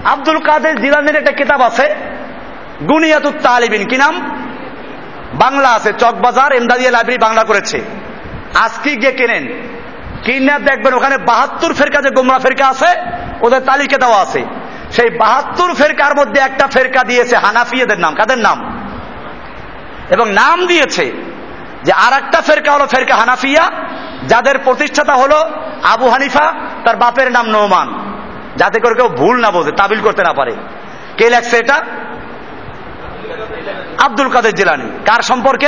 [0.05, 1.95] আব্দুল কাদের জিলানির একটা কিতাব আছে,
[2.89, 4.36] গুনিয়াতুত তালিবিন, কি নাম?
[5.35, 7.81] বাংলা আছে, চকবাজার, এমদাদিয়া লাইব্রেরি বাংলা করেছে।
[8.55, 9.49] আজকে গিয়ে কেনেন?
[10.25, 12.87] কিনে দেখবেন ওখানে বাহাত্তর ফেরকা যে গোমরা ফেরকা আছে,
[13.41, 14.45] ওদের তালিকা দেওয়া আছে।
[14.93, 18.89] সেই বাহাত্তর ফেরকার মধ্যে একটা ফেরকা দিয়েছে হানাফিয়েদের নাম। কাদের নাম?
[20.11, 21.13] এবং নাম দিয়েছে
[21.85, 23.71] যে আর একটা ফেরকা হলো ফেরকা হানাফিয়া,
[24.29, 25.51] যাদের প্রতিষ্ঠাতা হলো
[25.83, 26.53] আবু হানিফা,
[26.85, 28.07] তার বাপের নাম নোমান
[28.57, 30.57] যাতে করে কেউ ভুল না বোঝে, তাবিল করতে না পারে।
[31.17, 31.83] কে লেখছে এটা?
[34.05, 35.67] আব্দুল কাদের জিলানি। কার সম্পর্কে?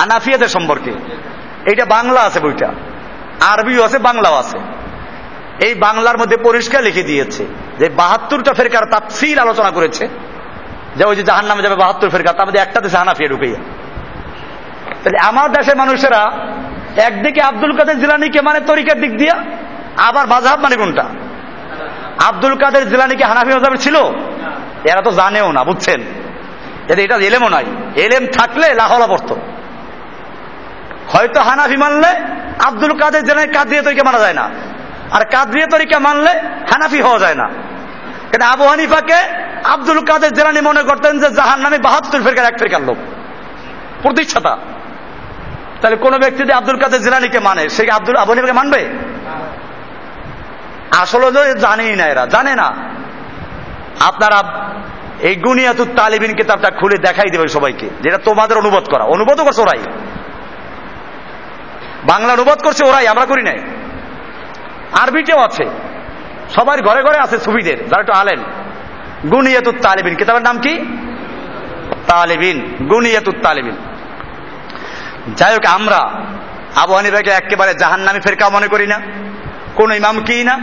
[0.00, 0.90] হানাফিয়াদের সম্পর্কে।
[1.66, 2.72] এইটা বাংলা আছে বইটা।
[3.40, 4.58] আরবিও আছে, বাংলাও আছে।
[5.66, 7.46] এই বাংলার মধ্যে পরিষ্কার লিখে দিয়েছে
[7.78, 10.08] যে বাহাত্তরটা ফেরকার তাফসিল আলোচনা করেছে।
[10.96, 13.56] যে ওই যে জাহান নামে যাবে বাহাত্তর ফেরকা তার মধ্যে একটা দেশে হানাফিয়া ঢুকাইয়া।
[15.04, 16.30] তাহলে আমার দেশের মানুষেরা
[16.96, 19.44] একদিকে আব্দুল কাদের জিলানিকে মানে তরিকার দিক দিয়া,
[19.96, 21.04] আবার মাঝহাব মানে কোনটা?
[22.24, 23.96] আব্দুল কাদের জিলানিকে হানাফি মজাবের ছিল?
[24.84, 26.00] এরা তো জানেও না, বুঝছেন?
[26.88, 27.64] এটা এলেমও নাই।
[27.96, 29.34] এলেম থাকলে লাহলা পড়ত
[31.08, 32.08] হয়তো হানাফি মানলে
[32.64, 34.50] আব্দুল কাদের জিলানি কাদরিয়া তরিকা মানা যায় না।
[35.10, 36.30] আর কাদরিয়া তরিকা মানলে
[36.72, 37.48] হানাফি হওয়া যায় না।
[38.30, 39.16] কিন্তু আবু হানিফাকে
[39.64, 42.96] আব্দুল কাদের জেলানি মনে করতেন যে জাহান নামে বাহাত্তর ফেরকার, এক ফেরকার লোক।
[44.02, 44.56] প্রতিষ্ঠাতা।
[45.80, 48.88] তাহলে কোন ব্যক্তি যদি আব্দুল কাদের জিলানিকে মানে সে আব্দুল আবু হানিফাকে মানবে?
[50.90, 52.72] আসলে জানেই না এরা। জানে না।
[54.06, 54.70] আপনারা
[55.20, 59.78] এই গুনিয়াতুর তালিবিন কিতাবটা খুলে দেখাই দেবে সবাইকে, যেটা তোমাদের অনুবাদ করা। অনুবাদও করছে ওরাই।
[62.04, 63.58] বাংলা অনুবাদ করছে ওরাই, আমরা করি নাই।
[64.92, 65.64] আরবিতেও আছে।
[66.54, 68.38] সবার ঘরে ঘরে আছে সুবিদের যারা একটু আলেন
[69.30, 70.78] গুনিয়াতুত তালিবিন। কিতাবের নাম কি?
[72.06, 73.76] তালিবিন। গুনিয়াতুত তালিবিন।
[75.36, 76.12] যাই হোক, আমরা
[76.76, 79.00] আবু একেবারে জাহান্নামি ফেরকা মনে করি না।
[79.74, 80.58] কোন ইমাম কি না?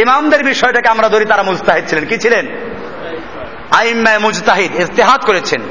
[0.00, 2.46] ইমামদের বিষয়টাকে আমরা ধরি, তারা মুজতাহিদ ছিলেন। কি ছিলেন?
[3.70, 5.62] আইম্মায় মুজতাহিদ ইস্তেহাদ করেছেন।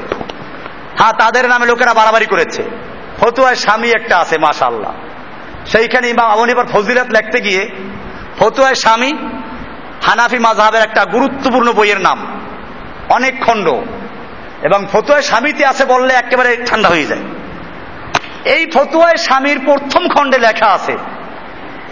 [0.98, 2.62] হ্যাঁ তাদের নামে লোকেরা বাড়াবাড়ি করেছে।
[3.20, 4.92] ফতুয়ায় স্বামী একটা আছে মাশাল্লাহ
[5.66, 7.70] সেইখানে ইমাম আবু হানিফার ফজিলাত লিখতে গিয়ে,
[8.38, 9.12] ফতুয়ায় স্বামী
[10.02, 12.40] হানাফি মাযহাবের একটা গুরুত্বপূর্ণ বইয়ের নাম,
[13.08, 13.68] অনেক খণ্ড।
[14.62, 17.20] এবং ফতুয়ায় স্বামীতে আছে বললে একেবারে ঠান্ডা হয়ে যায়।
[18.44, 20.96] এই ফতুয়ায় স্বামীর প্রথম খণ্ডে লেখা আছে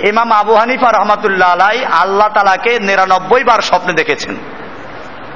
[0.01, 4.37] ইমাম আবু হানিফা রহমাতুল্লাহ আলাই আল্লাহ তালাকে নিরানব্বই বার স্বপ্নে দেখেছেন।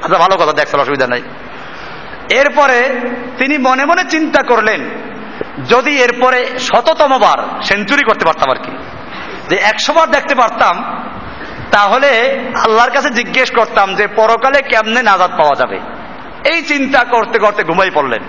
[0.03, 1.21] আচ্ছা ভালো কথা, দেখছেন, অসুবিধা নাই।
[2.29, 2.89] এরপরে
[3.37, 4.89] তিনি মনে মনে চিন্তা করলেন,
[5.69, 8.71] যদি এরপরে শততম বার সেঞ্চুরি করতে পারতাম আর কি।
[9.49, 11.05] যে একশো বার দেখতে পারতাম,
[11.71, 15.79] তাহলে আল্লাহর কাছে জিজ্ঞেস করতাম যে, পরকালে কেমনে নাজাদ পাওয়া যাবে?
[16.49, 18.23] এই চিন্তা করতে করতে ঘুমাই পড়লেন।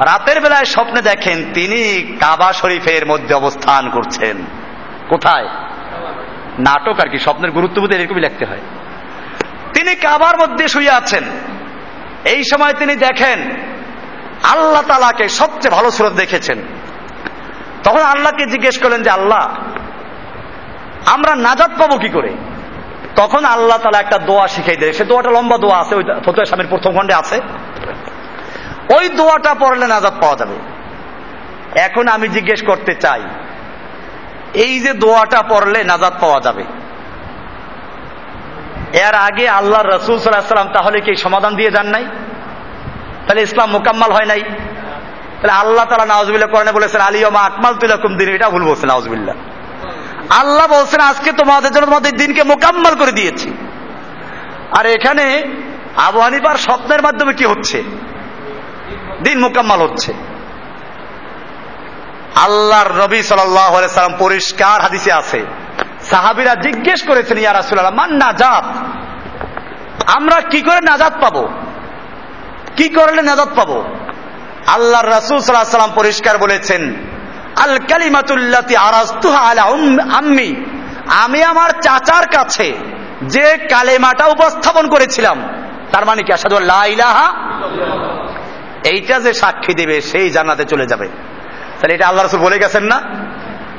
[0.00, 4.36] রাতের বেলায় স্বপ্নে দেখেন তিনি কাবা শরীফের মধ্যে অবস্থান করছেন।
[5.08, 5.48] কোথায়?
[6.58, 8.60] নাটক আর কি, স্বপ্নের গুরুত্ব বুঝে এরকমই লিখতে হয়।
[9.74, 11.24] তিনি কাবার মধ্যে শুয়ে আছেন।
[12.24, 13.50] এই সময় তিনি দেখেন,
[14.42, 16.58] আল্লাহ তালাকে সবচেয়ে ভালো সুরত দেখেছেন।
[17.84, 19.56] তখন আল্লাহকে জিজ্ঞেস করলেন যে, আল্লাহ,
[21.06, 22.36] আমরা নাজাদ পাবো কি করে?
[23.16, 26.66] তখন আল্লাহ তালা একটা দোয়া শিখাই দেয় সে দোয়াটা লম্বা দোয়া আছে, ওই ফতুয়া স্বামীর
[26.68, 27.40] প্রথম খণ্ডে আছে।
[28.94, 30.56] ওই দোয়াটা পড়লে নাজাদ পাওয়া যাবে।
[31.80, 33.22] এখন আমি জিজ্ঞেস করতে চাই
[34.64, 36.64] এই যে দোয়াটা পড়লে নাজাদ পাওয়া যাবে।
[39.06, 42.04] এর আগে আল্লাহ রসুল সাল্লাম তাহলে কি সমাধান দিয়ে যান নাই?
[43.26, 44.42] তাহলে ইসলাম মোকাম্মাল হয় নাই?
[45.38, 49.34] তাহলে আল্লাহ তালা নওয়াজবিল্লা করেন বলেছেন আলিয়মা আকমাল তুলাকুম দিন এটা ভুল বলছেন নওয়াজবিল্লা
[50.30, 53.48] আল্লাহ বলছেন, আজকে তোমাদের জন্য তোমাদের দিনকে মোকাম্মাল করে দিয়েছি।
[54.78, 55.24] আর এখানে
[55.96, 57.78] আবু হানিফার স্বপ্নের মাধ্যমে কি হচ্ছে?
[59.24, 60.12] দিন মোকাম্মাল হচ্ছে।
[62.44, 65.44] আল্লাহর নবী সাল্লাম পরিষ্কার হাদিসে আছে।
[66.10, 68.64] সাহাবিরা জিজ্ঞেস করেছেন, ইয়া রাসুল্লাহ মান নাজাত?
[70.06, 71.48] আমরা কি করে নাজাত পাবো?
[72.76, 73.84] কি করলে নাজাত পাবো?
[74.66, 76.94] আল্লাহর রাসুল সাল্লাহ সাল্লাম পরিষ্কার বলেছেন,
[77.56, 79.62] আল কালিমাতুল্লাতি আরাস্তুহা আলা
[80.16, 80.64] আম্মি,
[81.06, 82.74] আমি আমার চাচার কাছে
[83.22, 85.48] যে কালেমাটা উপস্থাপন করেছিলাম,
[85.92, 86.56] তার মানে কি আসাদু
[86.86, 87.26] ইলাহা
[88.84, 91.08] এইটা যে সাক্ষী দেবে, সেই জান্নাতে চলে যাবে।
[91.80, 92.98] তাহলে এটা আল্লাহ রসুল বলে গেছেন না?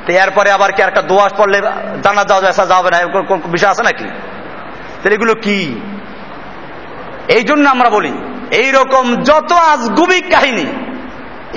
[0.06, 1.62] তো এরপরে আবার কি একটা দোয়াশ পড়লে
[2.04, 2.98] জানা যাওয়া আসা যাবে না?
[3.28, 4.08] কোন বিষয় আছে নাকি?
[5.02, 5.60] তাহলে এগুলো কি?
[7.28, 8.14] এই জন্য আমরা বলি
[8.52, 10.66] এই রকম যত আজগুবিক কাহিনী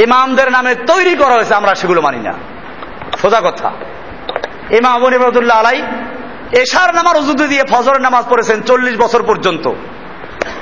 [0.03, 2.33] ইমামদের নামে তৈরি করা হয়েছে আমরা সেগুলো মানি না।
[3.23, 3.69] সোজা কথা।
[4.71, 5.83] ইমাম আবু নিবাদুল্লাহ আলাই
[6.53, 9.65] এশার নামার উজুদু দিয়ে ফজরের নামাজ পড়েছেন চল্লিশ বছর পর্যন্ত।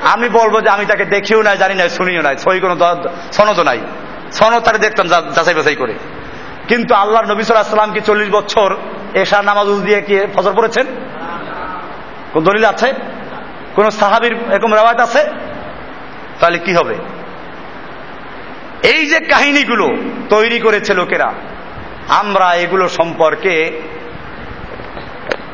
[0.03, 2.75] আমি বলব যে আমি তাকে দেখিও নাই, জানি নাই, শুনিও নাই সই কোনো
[3.33, 3.81] সনদ নাই।
[4.33, 5.95] সনদ তাকে দেখতাম যাচাই বাছাই করে।
[6.69, 8.77] কিন্তু আল্লাহর নবী সাল্লাম চল্লিশ বছর
[9.15, 10.87] এশার নামাজ দিয়ে কি ফজর পড়েছেন?
[12.33, 12.93] কোন দলিল আছে?
[13.75, 15.23] কোন সাহাবির এরকম রেওয়ায়ত আছে?
[16.41, 16.95] তাহলে কি হবে?
[18.83, 19.87] এই যে কাহিনীগুলো
[20.31, 21.33] তৈরি করেছে লোকেরা,
[22.09, 23.55] আমরা এগুলো সম্পর্কে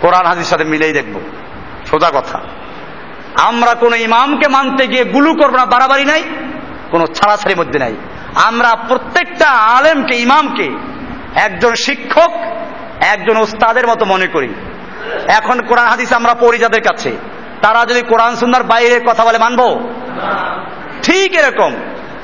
[0.01, 1.21] কোরআন হাজির সাথে মিলেই দেখব।
[1.87, 2.39] সোজা কথা।
[3.43, 6.23] আমরা কোন ইমামকে মানতে গিয়ে গুলু করব না, বাড়াবাড়ি নাই,
[6.91, 7.95] কোন ছাড়াছাড়ির মধ্যে নাই।
[8.35, 10.71] আমরা প্রত্যেকটা আলেমকে, ইমামকে
[11.35, 12.33] একজন শিক্ষক,
[13.01, 14.55] একজন ওস্তাদের মতো মনে করি।
[15.29, 17.17] এখন কোরআন হাদিস আমরা পড়ি যাদের কাছে।
[17.63, 19.89] তারা যদি কোরআন সুন্নার বাইরে কথা বলে, মানব?
[21.03, 21.73] ঠিক এরকম।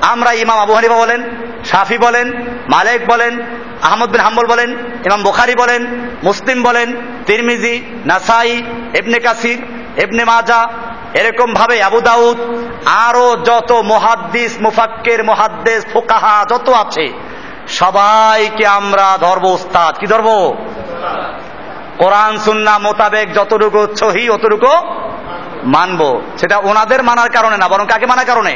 [0.01, 1.23] আমরা ইমাম আবু হানিফা বলেন,
[1.65, 2.33] শাফি বলেন,
[2.69, 3.41] মালেক বলেন,
[3.83, 4.71] আহমদ বিন হাম্বল বলেন,
[5.07, 6.93] ইমাম বুখারি বলেন, মুসলিম বলেন,
[7.27, 8.63] তিরমিজি, নাসাই
[8.95, 9.63] এবনে কাসির
[9.97, 10.69] এবনে মাজা
[11.15, 12.39] এরকম ভাবে আবু দাউদ
[12.87, 17.07] আরও যত মহাদ্দিস, মুফাক্কের মহাদ্দেশ ফোকাহা যত আছে,
[17.69, 20.57] সবাইকে আমরা ধরবো উস্তাদ। কি ধরবো?
[21.99, 24.73] কোরআন সুন্না মোতাবেক যতটুকু ছহি অতটুকু
[25.65, 28.55] মানবো। সেটা ওনাদের মানার কারণে না, বরং কাকে মানার কারণে?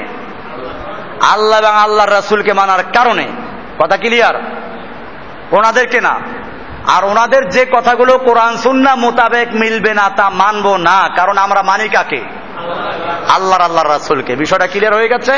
[1.33, 3.27] আল্লাহ এবং আল্লাহর রাসুলকে মানার কারণে।
[3.79, 4.37] কথা ক্লিয়ার
[5.53, 6.21] ওনাদেরকে না।
[6.87, 11.89] আর ওনাদের যে কথাগুলো কোরআন সুন্না মোতাবেক মিলবে না তা মানবো না, কারণ আমরা মানি
[11.89, 12.44] কাকে?
[13.29, 15.33] আল্লাহর আল্লাহর রাসুলকে। বিষয়টা ক্লিয়ার হয়ে গেছে?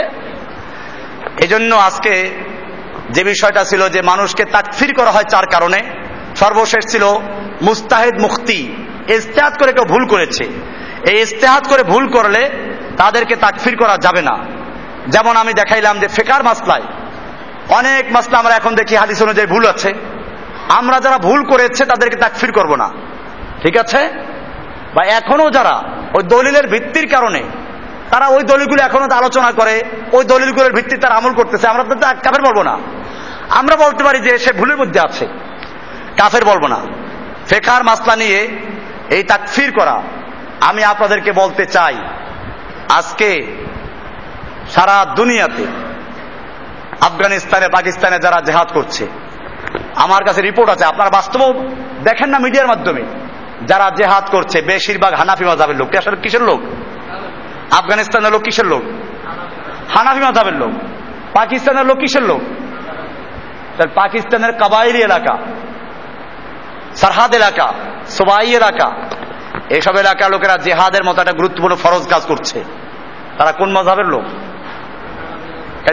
[1.42, 2.30] এজন্য আজকে
[3.10, 5.78] যে বিষয়টা ছিল যে মানুষকে তাকফির করা হয় চার কারণে।
[6.36, 7.04] সর্বশেষ ছিল
[7.62, 8.76] মুস্তাহেদ মুক্তি
[9.08, 10.44] ইস্তেহাত করে কেউ ভুল করেছে।
[11.10, 12.50] এই ইস্তেহাত করে ভুল করলে
[12.96, 14.44] তাদেরকে তাকফির করা যাবে না।
[15.08, 16.82] যেমন আমি দেখাইলাম যে ফেকার মাসলায়।
[17.68, 19.94] অনেক মাসলা আমরা এখন দেখি, হাদিস অনুযায়ী ভুল আছে।
[20.68, 22.88] আমরা যারা ভুল করেছে তাদেরকে তাকফির করব না।
[23.62, 24.10] ঠিক আছে?
[24.96, 25.74] বা এখনও যারা
[26.16, 27.42] ওই দলিলের ভিত্তির কারণে
[28.10, 29.74] তারা ওই দলিলগুলো এখনও আলোচনা করে,
[30.12, 31.94] ওই দলিলগুলোর ভিত্তি তারা আমল করতেছে, আমরা তো
[32.24, 32.74] কাফের বলব না।
[33.50, 35.24] আমরা বলতে পারি যে সে ভুলের মধ্যে আছে।
[36.18, 36.80] কাফের বলব না।
[37.48, 38.40] ফেকার মাসলা নিয়ে
[39.16, 39.96] এই তাকফির করা
[40.60, 41.96] আমি আপনাদেরকে বলতে চাই,
[42.98, 43.28] আজকে
[44.74, 45.64] সারা দুনিয়াতে,
[47.08, 49.06] আফগানিস্তানে, পাকিস্তানে যারা জেহাদ করছে,
[50.04, 51.40] আমার কাছে রিপোর্ট আছে, আপনারা বাস্তব
[52.04, 53.02] দেখেন না মিডিয়ার মাধ্যমে।
[53.64, 56.60] যারা জেহাদ করছে, বেশিরভাগ হানাফি মাজাবের লোক। আসলে কিসের লোক?
[57.70, 58.82] আফগানিস্তানের লোক কিসের লোক?
[59.90, 60.70] হানাফি মাজাবের লোক।
[61.32, 62.40] পাকিস্তানের লোক কিসের লোক?
[63.78, 65.38] তার পাকিস্তানের কাবাইলি এলাকা,
[66.96, 67.74] সারহাদ এলাকা,
[68.06, 68.92] সোবাই এলাকা,
[69.70, 72.64] এসব এলাকার লোকেরা জেহাদের মতো একটা গুরুত্বপূর্ণ ফরজ কাজ করছে।
[73.38, 74.22] তারা কোন মজাবের লোক?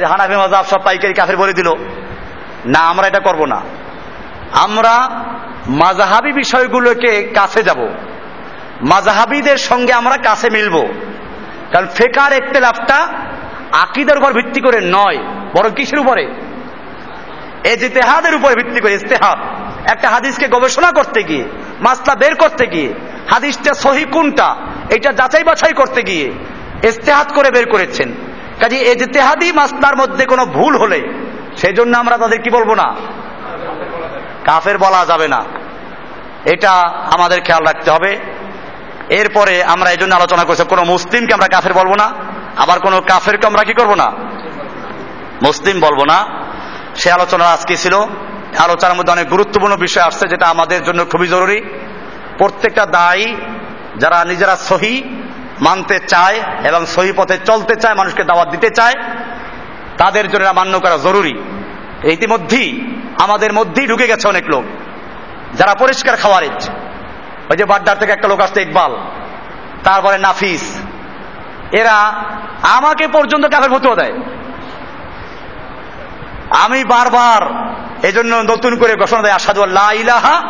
[0.08, 1.70] হানাফি মজাব সব পাইকারি কাফের বলে দিল,
[2.66, 3.62] না, আমরা এটা করব না।
[4.54, 5.10] আমরা
[5.68, 7.88] মাজাহাবি বিষয়গুলোকে কাছে যাব।
[8.82, 10.88] মাজাহাবিদের সঙ্গে আমরা কাছে মিলব।
[11.72, 13.08] কারণ ফেকার একতেলাফটা
[13.72, 15.18] আকিদের উপর ভিত্তি করে নয়,
[15.54, 16.24] বরং কিসের উপরে?
[17.64, 19.40] এই উপরে ভিত্তি করে ইস্তেহাদ
[19.92, 21.44] একটা হাদিসকে গবেষণা করতে গিয়ে,
[21.82, 22.94] মাসলা বের করতে গিয়ে,
[23.30, 24.56] হাদিসটা সহি কোনটা,
[24.90, 26.32] এটা যাচাই বাছাই করতে গিয়ে
[26.88, 28.14] ইস্তেহাদ করে বের করেছেন।
[28.60, 31.14] কাজে এই যে তেহাদি মাসলার মধ্যে কোনো ভুল হলে
[31.58, 32.96] সেই জন্য আমরা তাদের কি বলব না?
[34.46, 35.44] কাফের বলা যাবে না।
[36.46, 36.72] এটা
[37.16, 38.20] আমাদের খেয়াল রাখতে হবে।
[39.10, 42.14] এরপরে আমরা এই জন্য আলোচনা করছি, কোনো মুসলিমকে আমরা কাফের বলব না,
[42.58, 44.12] আবার কোনো কাফেরকে আমরা কি করব না?
[45.44, 46.26] মুসলিম বলব না।
[46.96, 47.96] সে আলোচনা আজকে ছিল?
[48.58, 51.62] আলোচনার মধ্যে অনেক গুরুত্বপূর্ণ বিষয় আসছে যেটা আমাদের জন্য খুবই জরুরি।
[52.38, 53.36] প্রত্যেকটা দায়ী
[53.98, 55.04] যারা নিজেরা সহি
[55.62, 58.94] মানতে চায় এবং সহি পথে চলতে চায়, মানুষকে দাওয়াত দিতে চায়,
[59.98, 61.44] তাদের জন্য মান্য করা জরুরি।
[62.04, 64.64] ইতিমধ্যেই আমাদের মধ্যেই ঢুকে গেছে অনেক লোক।
[65.54, 66.70] যারা পরিষ্কার খাওয়ারেজ।
[67.50, 68.98] ওই যে বাড্ডার থেকে একটা লোক আসছে, ইকবাল।
[69.84, 70.82] তারপরে নাফিস।
[71.72, 72.14] এরা
[72.62, 74.14] আমাকে পর্যন্ত কাফের ফতুয়া দেয়।
[76.50, 77.74] আমি বারবার
[78.06, 79.64] এজন্য নতুন করে ঘোষণা দেয় আসাদু
[79.94, 80.42] ইলাহা।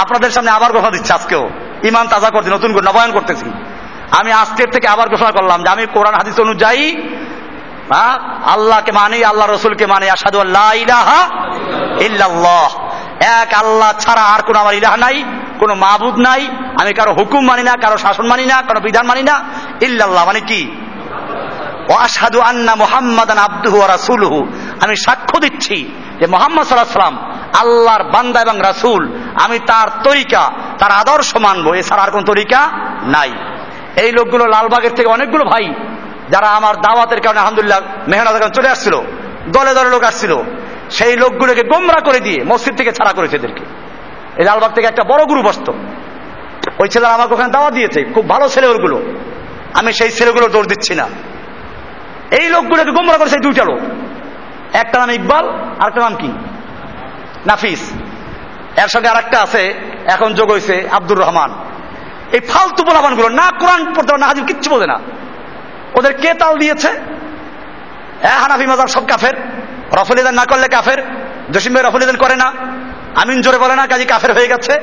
[0.00, 1.50] আপনাদের সামনে আবার ঘোষণা দিচ্ছে আজকেও।
[1.84, 3.52] ইমান তাজা করছি, নতুন করে নবায়ন করতেছি।
[4.10, 7.02] আমি আজকের থেকে আবার ঘোষণা করলাম যে আমি কোরআন, হাদিস অনুযায়ী
[8.54, 11.20] আল্লাহকে মানি, আল্লাহ রসুলকে মানি আসাদু আল্লাহ ইলাহা
[13.42, 15.24] এক আল্লাহ ছাড়া আর কোন আমার ইলাহা নাই,
[15.58, 16.48] কোন মাহবুদ নাই,
[16.80, 19.44] আমি কারও হুকুম মানি না, কারও শাসন মানি না, কারও বিধান মানি না।
[19.80, 20.76] ইল্লাল্লাহ মানে কি?
[21.88, 24.46] ওয়াসাদু আন্না মুহাম্মাদান আব্দুহু রাসূলুহু।
[24.84, 25.76] আমি সাক্ষ্য দিচ্ছি
[26.20, 27.18] যে মোহাম্মদ সাল্লাম
[27.62, 29.02] আল্লাহর বান্দা এবং রাসূল,
[29.44, 32.60] আমি তার তরিকা, তার আদর্শ মানবো, এছাড়া আর কোন তরিকা
[33.04, 33.32] নাই।
[33.96, 35.74] এই লোকগুলো লালবাগের থেকে অনেকগুলো ভাই
[36.30, 38.94] যারা আমার দাওয়াতের কারণে, আলহামদুলিল্লাহ, মেহনতের কারণে চলে আসছিল,
[39.52, 40.32] দলে দলে লোক আসছিল,
[40.90, 43.64] সেই লোকগুলোকে গোমরা করে দিয়ে মসজিদ থেকে ছাড়া করেছে এদেরকে।
[44.36, 45.72] এই লালবাগ থেকে একটা বড় গ্রুপ আসতো
[46.78, 49.02] ওই ছেলেরা আমাকে ওখানে দাওয়া দিয়েছে, খুব ভালো ছেলে ওগুলো।
[49.74, 51.06] আমি সেই ছেলেগুলো দৌড় দিচ্ছি না।
[52.30, 53.78] এই লোকগুলোকে গোমরা করেছে দুইটা লোক।
[54.72, 55.48] একটা নাম ইকবাল
[55.80, 56.28] আর একটা নাম কি?
[57.46, 57.92] নাফিস।
[58.82, 59.74] এর সঙ্গে আর একটা আছে,
[60.06, 61.54] এখন যোগ হয়েছে আব্দুর রহমান।
[62.32, 64.98] এই ফালতু বলাবানগুলো না কোরআন পড়তে না, হাজির কিচ্ছু বোঝে না।
[65.94, 66.90] ওদের কে তাল দিয়েছে?
[68.22, 69.34] হ্যাঁ হানাফি মাজার সব কাফের।
[69.92, 71.00] রফলিদান না করলে কাফের।
[71.52, 72.48] জসিম ভাই রফলিদান করে না।
[73.14, 74.74] আমিন জোরে বলে না কাজী কাফের হয়ে গেছে।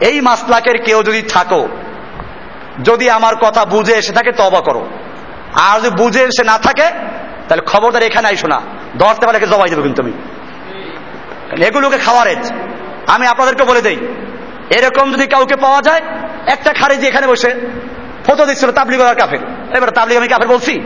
[0.00, 1.68] এই মাসলাকের কেউ যদি থাকো,
[2.82, 4.82] যদি আমার কথা বুঝে এসে থাকে তবা করো।
[5.54, 6.86] আর যদি বুঝে এসে না থাকে,
[7.48, 8.60] তাহলে খবরদার এখানে আইসো না।
[8.98, 10.12] ধরতে পারলে জবাই দেবো কিন্তু আমি।
[11.64, 12.52] এগুলোকে খাওয়ারেজ
[13.06, 13.98] আমি আপনাদেরকে বলে দেই,
[14.70, 16.02] এরকম যদি কাউকে পাওয়া যায়,
[16.46, 17.50] একটা খারেজি এখানে বসে।
[18.30, 19.38] ফটো দিচ্ছিল তাবলিগ আর কাফের।
[19.76, 20.80] এবার তাবলিগ আমি কাফের বলছি।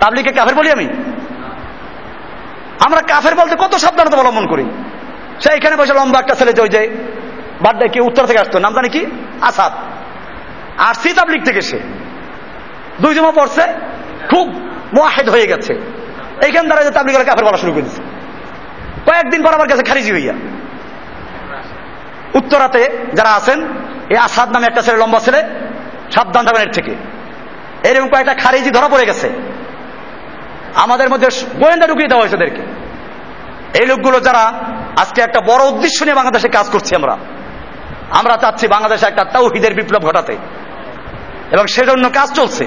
[0.00, 0.86] তাবলিগকে কাফের বলি আমি?
[2.86, 4.64] আমরা কাফের বলতে কত সাবধানতা অবলম্বন করি?
[5.40, 6.88] সে এখানে বসে লম্বা একটা ছেলে যে
[7.62, 9.06] বাড্ডায় কি উত্তর থেকে আসতো, নাম জানি কি?
[9.40, 9.72] আসাদ।
[10.78, 11.78] আর সি তাবলিগ থেকে সে।
[13.00, 13.62] দুই জমা পড়ছে,
[14.30, 14.48] খুব
[14.96, 15.72] মোয়াহেদ হয়ে গেছে।
[16.44, 18.02] এইখান দ্বারা যে তাবলিগের কাফের বলা শুরু করে দিচ্ছে
[19.06, 20.34] কয়েকদিন পর আমার কাছে খারিজি হইয়া।
[22.34, 23.66] উত্তরাতে যারা আছেন,
[24.10, 25.44] এই আসাদ নামে একটা ছেলে, লম্বা ছেলে,
[26.10, 26.94] সাবধান থাকবেন এর থেকে।
[27.84, 29.30] এরকম কয়েকটা খারিজি ধরা পড়ে গেছে।
[30.74, 31.28] আমাদের মধ্যে
[31.58, 32.62] গোয়েন্দা ঢুকিয়ে দেওয়া হয়েছে ওদেরকে।
[33.80, 34.52] এই লোকগুলো যারা
[34.96, 37.16] আজকে একটা বড় উদ্দেশ্য নিয়ে বাংলাদেশে কাজ করছি আমরা
[38.10, 40.36] আমরা চাচ্ছি বাংলাদেশে একটা তাওহিদের বিপ্লব ঘটাতে।
[41.50, 42.64] এবং সেজন্য কাজ চলছে।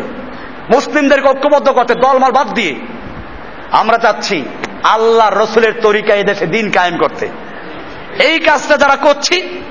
[0.74, 2.76] মুসলিমদেরকে ঐক্যবদ্ধ করতে দলমাল বাদ দিয়ে
[3.72, 4.46] আমরা চাচ্ছি
[4.84, 7.28] আল্লাহ রসুলের তরিকা এদেশে দিন কায়েম করতে।
[8.20, 9.64] এই কাজটা যারা করছি,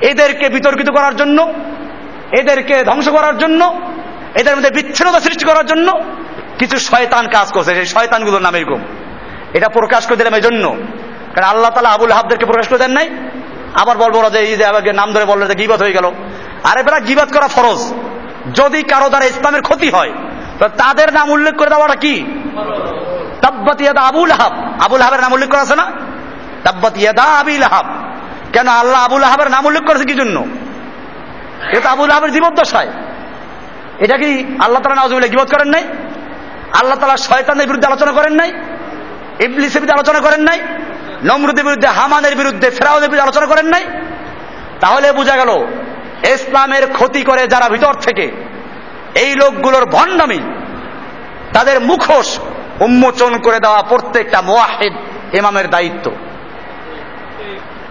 [0.00, 1.52] এদেরকে বিতর্কিত করার জন্য,
[2.38, 3.80] এদেরকে ধ্বংস করার জন্য,
[4.34, 6.00] এদের মধ্যে বিচ্ছিন্নতা সৃষ্টি করার জন্য
[6.58, 8.80] কিছু শয়তান কাজ করছে। সেই শয়তানগুলোর নাম এরকম।
[9.54, 10.76] এটা প্রকাশ করে দিলাম এই জন্য
[11.34, 13.10] কারণ আল্লাহ তালা আবুল হাবদেরকে প্রকাশ করে দেন নাই।
[13.74, 16.10] আবার বলব না যে এই যে আমাকে নাম ধরে বলল গিবাদ হয়ে গেল।
[16.64, 17.94] আরে বেলা গিবাদ করা ফরজ।
[18.54, 20.12] যদি কারও দ্বারা ইসলামের ক্ষতি হয়
[20.60, 22.24] তাদের নাম উল্লেখ করে দেওয়াটা কি?
[23.42, 24.52] তাব্বাত ইয়াদা আবুল হাব।
[24.84, 26.11] আবুল হাবের নাম উল্লেখ করা আছে না?
[26.64, 27.86] তাব্বাত ইয়াদা আবিল আহাব
[28.52, 30.46] কেন আল্লাহ আবুল আহাবের নাম উল্লেখ করেছে কি জন্য?
[31.76, 32.88] এটা আবুল আহাবের জীবদ্দশায়।
[33.98, 35.84] এটা কি আল্লাহ তালা নাজুবিল্লাহ গিবত করেন নাই?
[36.72, 38.50] আল্লাহ তালা শয়তানের বিরুদ্ধে আলোচনা করেন নাই?
[39.40, 40.60] ইবলিসের বিরুদ্ধে আলোচনা করেন নাই?
[41.24, 43.84] নমরুদের বিরুদ্ধে, হামানের বিরুদ্ধে, ফেরাউনের বিরুদ্ধে আলোচনা করেন নাই?
[44.80, 45.48] তাহলে বোঝা গেল,
[46.34, 48.30] ইসলামের ক্ষতি করে যারা ভিতর থেকে,
[49.14, 50.40] এই লোকগুলোর ভণ্ডামি,
[51.52, 52.38] তাদের মুখোশ
[52.80, 54.92] উন্মোচন করে দেওয়া প্রত্যেকটা মোয়াহেদ
[55.34, 56.10] ইমামের দায়িত্ব।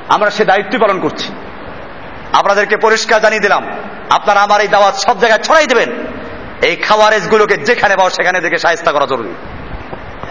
[0.09, 1.27] আমরা সে দায়িত্ব পালন করছি।
[2.33, 3.67] আপনাদেরকে পরিষ্কার জানিয়ে দিলাম,
[4.09, 5.89] আপনারা আমার এই দাওয়াত সব জায়গায় ছড়াই দেবেন।
[6.61, 9.33] এই খাওয়ারেজ গুলোকে যেখানে পাও সেখানে দেখে সাহিস্তা করা জরুরি।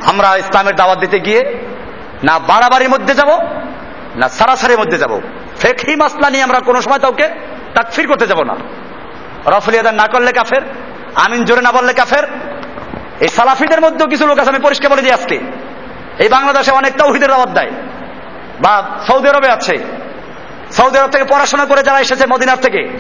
[0.07, 1.55] আমরা ইসলামের দাওয়াত দিতে গিয়ে
[2.23, 3.31] না বাড়াবাড়ির মধ্যে যাব,
[4.17, 5.21] না সারাসারির মধ্যে যাব।
[5.61, 7.29] ফেকি মাসলা নিয়ে আমরা কোনো সময় কাউকে
[7.75, 8.57] তাকফির করতে যাব না।
[9.47, 10.63] রফলিয়াদার না করলে কাফের,
[11.15, 12.25] আমিন জোরে না বললে কাফের।
[13.21, 15.41] এই সালাফিদের মধ্যেও কিছু লোক আছে, আমি পরিষ্কার বলে দিই আজকে।
[16.19, 17.71] এই বাংলাদেশে অনেক তৌহিদের দাওয়াত দেয়।
[18.61, 19.79] বা সৌদি আরবে আছে।
[20.73, 22.99] সৌদি আরব থেকে পড়াশোনা করে যারা এসেছে মদিনার থেকে।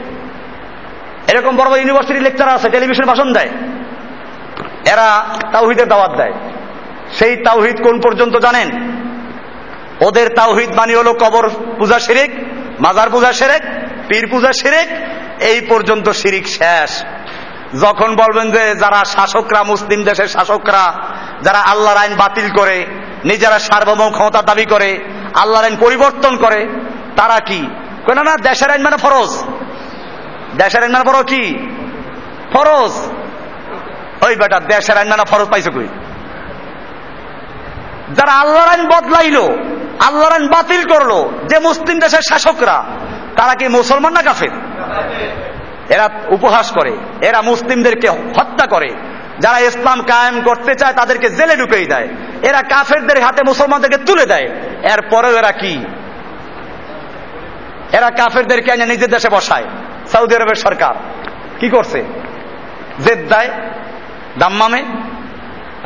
[1.29, 3.49] এরকম বড় বড় ইউনিভার্সিটি লেকচার আছে, টেলিভিশন ভাষণ দেয়।
[4.93, 6.33] এরা তাওহিদের দাওয়াত দেয়।
[7.13, 8.69] সেই তাওহিদ কোন পর্যন্ত জানেন?
[10.07, 12.31] ওদের তাওহিদ মানি হলো কবর পূজা শিরিক,
[12.81, 13.63] মাজার পূজা সেরেক
[14.09, 14.89] পীর পূজা শিরিক,
[15.43, 17.05] এই পর্যন্ত শিরিক শেষ।
[17.83, 20.93] যখন বলবেন যে যারা শাসকরা, মুসলিম দেশের শাসকরা,
[21.43, 22.87] যারা আল্লাহর আইন বাতিল করে
[23.25, 26.69] নিজেরা সার্বভৌম ক্ষমতার দাবি করে, আল্লাহর আইন পরিবর্তন করে,
[27.17, 27.67] তারা কি?
[28.07, 29.45] কেন না, দেশের আইন মানে ফরজ।
[30.57, 31.69] দেশের আইন মানে ফরজ কি?
[32.53, 32.93] ফরজ।
[34.27, 35.89] ওই বেটা, দেশের আইন মানে ফরজ পাইছে কই?
[38.15, 39.57] যারা আল্লাহর আইন বদলাইলো,
[40.07, 42.85] আল্লাহর আইন বাতিল করল, যে মুসলিম দেশের শাসকরা,
[43.37, 44.51] তারা কি মুসলমান না কাফের?
[45.89, 48.95] এরা উপহাস করে, এরা মুসলিমদেরকে হত্যা করে
[49.41, 52.09] যারা ইসলাম কায়েম করতে চায়, তাদেরকে জেলে ঢুকেই দেয়।
[52.43, 54.49] এরা কাফেরদের হাতে মুসলমানদেরকে তুলে দেয়।
[54.83, 55.85] এরপরেও এরা কি?
[57.93, 59.65] এরা কাফেরদেরকে এনে নিজের দেশে বসায়।
[60.13, 60.95] সৌদি আরবের সরকার
[61.59, 62.05] কি করছে?
[63.05, 63.49] জেদ্দায়,
[64.39, 64.83] দাম্মামে,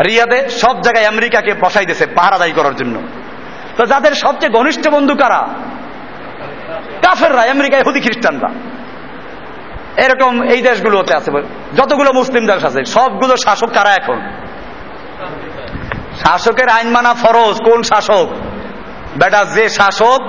[0.07, 3.03] রিয়াদে সব জায়গায় আমেরিকাকে বসাই দিয়েছে পাহারাদারি করার জন্য।
[3.77, 5.49] তো যাদের সবচেয়ে ঘনিষ্ঠ বন্ধু কারা?
[7.03, 8.49] কাফেররা আমেরিকায় হুদি খ্রিস্টানরা।
[9.97, 11.31] এরকম এই দেশগুলোতে আছে।
[11.79, 14.19] যতগুলো মুসলিম দেশ আছে, সবগুলো শাসক কারা এখন?
[16.23, 18.29] শাসকের আইন মানা ফরজ, কোন শাসক?
[19.21, 20.21] বেটা, যে শাসক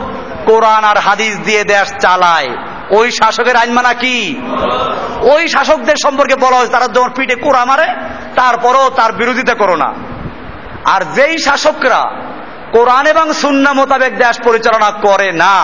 [0.45, 2.49] কোরআন আর হাদিস দিয়ে দেশ চালায়,
[2.89, 4.41] ওই শাসকের আইন মানা কি?
[5.33, 7.87] ওই শাসকদের সম্পর্কে বলা হয়েছে, তারা যখন পিঠে কোরআ মারে,
[8.35, 9.89] তারপরও তার বিরোধিতা করো না।
[10.85, 12.01] আর যেই শাসকরা
[12.71, 15.55] কোরআন এবং সুন্না মোতাবেক দেশ পরিচালনা করে না,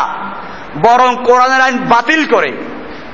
[0.82, 2.52] বরং কোরআনের আইন বাতিল করে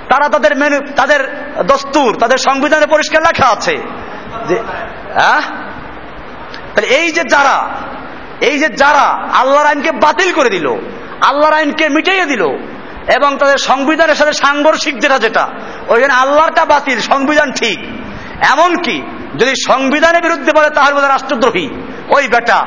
[0.09, 3.77] তারা তাদের মেনু তাদের দস্তুর, তাদের সংবিধানে পরিষ্কার লেখা আছে।
[4.47, 4.55] যে
[5.13, 5.41] হ্যাঁ?
[6.75, 7.69] তাহলে এই যে যারা,
[8.41, 10.67] এই যে যারা আল্লাহর আইনকে বাতিল করে দিল,
[11.21, 12.43] আল্লাহর আইনকে মিটাইয়ে দিল,
[13.15, 15.47] এবং তাদের সংবিধানের সাথে সাংঘর্ষিক যেটা যেটা,
[15.87, 17.79] ওইখানে আল্লাহরটা বাতিল, সংবিধান ঠিক।
[18.51, 19.01] এমন কি
[19.37, 21.69] যদি সংবিধানের বিরুদ্ধে বলে তাহলে বোধ রাষ্ট্রদ্রোহী।
[22.09, 22.65] ওই বেটা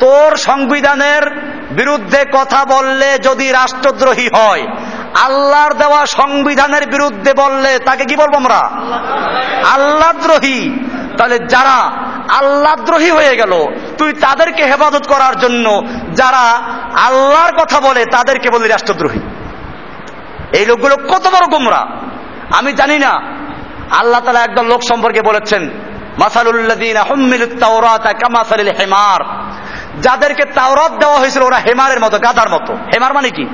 [0.00, 1.30] তোর সংবিধানের
[1.70, 4.66] বিরুদ্ধে কথা বললে যদি রাষ্ট্রদ্রোহী হয়,
[5.20, 8.60] আল্লাহর দেওয়া সংবিধানের বিরুদ্ধে বললে তাকে কি বলব আমরা?
[9.70, 10.70] আল্লাহদ্রোহী।
[11.18, 11.92] তাহলে যারা
[12.28, 13.52] আল্লাহদ্রোহী হয়ে গেল,
[13.98, 15.82] তুই তাদেরকে হেফাজত করার জন্য
[16.12, 16.44] যারা
[17.00, 19.20] আল্লাহর কথা বলে তাদেরকে বলি রাষ্ট্রদ্রোহী।
[20.52, 21.86] এই লোকগুলো কত বড় গুমরা।
[22.58, 23.22] আমি জানি না,
[23.90, 25.70] আল্লাহ তালা একদল লোক সম্পর্কে বলেছেন
[28.78, 29.22] হেমার।
[29.98, 33.46] যাদেরকে তাওরাত দেওয়া হয়েছিল ওরা হেমারের মতো, গাদার মতো। হেমার মানে কি?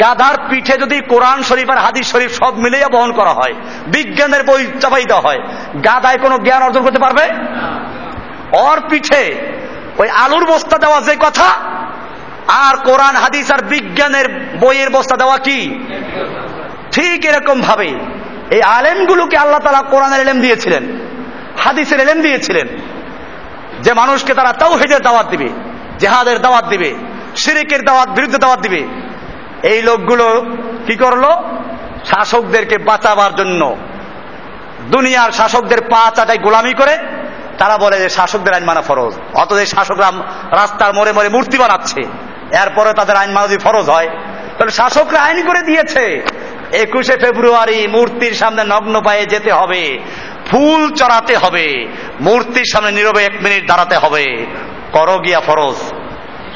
[0.00, 3.54] গাধার পিঠে যদি কোরআন শরীফ আর হাদিস শরীফ সব মিলিয়ে বহন করা হয়,
[3.86, 5.40] বিজ্ঞানের বই চাপাই দেওয়া হয়,
[5.84, 7.24] গাদায় কোনো জ্ঞান অর্জন করতে পারবে?
[8.52, 9.34] ওর পিঠে
[9.98, 11.48] ওই আলুর বস্তা দেওয়া যে কথা,
[12.48, 15.84] আর কোরআন, হাদিস আর বিজ্ঞানের বইয়ের বস্তা দেওয়া কি?
[16.92, 17.94] ঠিক এরকম ভাবে
[18.50, 20.98] এই আলেমগুলোকে আল্লাহ তালা কোরআনের এলেম দিয়েছিলেন,
[21.58, 22.66] হাদিসের এলেম দিয়েছিলেন।
[23.86, 25.48] যে মানুষকে তারা তাও হেদের দাওয়াত দিবে,
[26.00, 26.90] জেহাদের দাওয়াত দিবে
[27.42, 28.82] সিরিকের দাওয়াত, বিরুদ্ধে দাওয়াত দিবে।
[29.72, 30.26] এই লোকগুলো
[30.86, 31.24] কি করল?
[32.10, 33.62] শাসকদেরকে বাঁচাবার জন্য
[34.94, 36.94] দুনিয়ার শাসকদের পা চাটাই গোলামি করে,
[37.60, 40.08] তারা বলে যে শাসকদের আইন মানা ফরজ। অতদের শাসকরা
[40.60, 42.00] রাস্তার মোড়ে মোড়ে মূর্তি বানাচ্ছে,
[42.62, 44.08] এরপরে তাদের আইন মানা যদি ফরজ হয়,
[44.56, 46.04] তাহলে শাসকরা আইন করে দিয়েছে।
[46.82, 49.82] একুশে ফেব্রুয়ারি মূর্তির সামনে নগ্ন পায়ে যেতে হবে।
[50.48, 51.66] ফুল চড়াতে হবে।
[52.20, 54.24] মূর্তির সামনে নীরবে এক মিনিট দাঁড়াতে হবে।
[54.92, 55.78] করো গিয়া ফরজ।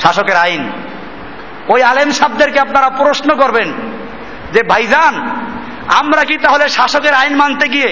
[0.01, 0.63] শাসকের আইন।
[1.69, 3.69] ওই আলেম সাহেবদেরকে আপনারা প্রশ্ন করবেন
[4.53, 5.15] যে, ভাইজান,
[5.99, 7.91] আমরা কি তাহলে শাসকের আইন মানতে গিয়ে,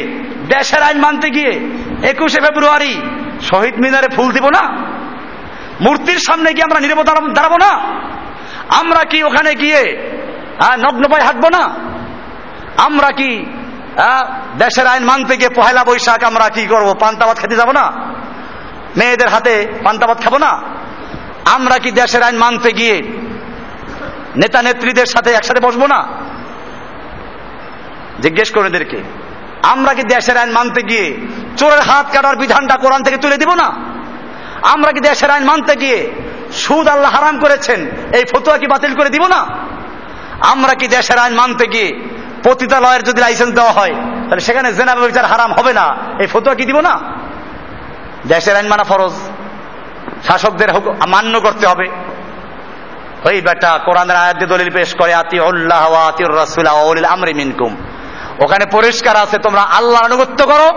[0.49, 1.53] দেশের আইন মানতে গিয়ে
[2.09, 2.95] একুশে ফেব্রুয়ারি
[3.43, 4.63] শহীদ মিনারে ফুল দিব না?
[5.81, 7.73] মূর্তির সামনে গিয়ে আমরা নিরাপদ দাঁড়াবো না?
[8.79, 9.81] আমরা কি ওখানে গিয়ে
[10.79, 11.63] নগ্ন পায়ে হাঁটবো না?
[12.77, 13.31] আমরা কি
[14.59, 16.95] দেশের আইন মানতে গিয়ে পহেলা বৈশাখ আমরা কি করব?
[16.95, 17.85] পান্তাবাদ খেতে যাব না?
[18.97, 19.55] মেয়েদের হাতে
[19.85, 20.53] পান্তাবাদ খাব না?
[21.45, 23.03] আমরা কি দেশের আইন মানতে গিয়ে
[24.37, 26.01] নেতা নেত্রীদের সাথে একসাথে বসবো না?
[28.21, 28.99] জিজ্ঞেস করুন এদেরকে।
[29.63, 31.07] আমরা কি দেশের আইন মানতে গিয়ে
[31.57, 33.69] চোরের হাত কাটার বিধানটা কোরআন থেকে তুলে দিব না?
[34.63, 36.13] আমরা কি দেশের আইন মানতে গিয়ে
[36.53, 39.47] সুদ আল্লাহ হারাম করেছেন, এই ফতুয়া কি বাতিল করে দিব না?
[40.41, 43.95] আমরা কি দেশের আইন মানতে গিয়ে পতিতালয়ের যদি লাইসেন্স দেওয়া হয়,
[44.25, 47.01] তাহলে সেখানে জেনা বিচার হারাম হবে না। এই ফতুয়া কি দিব না?
[48.27, 49.13] দেশের আইন মানা ফরজ।
[50.27, 50.69] শাসকদের
[51.09, 51.87] মান্য করতে হবে।
[53.25, 57.77] ওই বেটা কোরআনের আয়াত দলিল পেশ করে আতি উল্লাহ আতি রাসুল আমরি মিনকুম।
[58.45, 60.69] ওখানে পরিষ্কার আছে, তোমরা আল্লাহর আনুগত্য করো,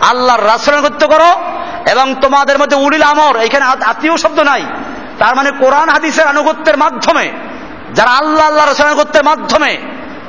[0.00, 1.30] আল্লাহর রাসুল আনুগত্য করো
[1.90, 4.62] এবং তোমাদের মধ্যে উলিল আমর। এখানে আত্মীয় শব্দ নাই।
[5.18, 7.32] তার মানে কোরআন হাদিসের আনুগত্যের মাধ্যমে,
[7.94, 9.72] যারা আল্লাহ আল্লাহ রাসুল আনুগত্যের মাধ্যমে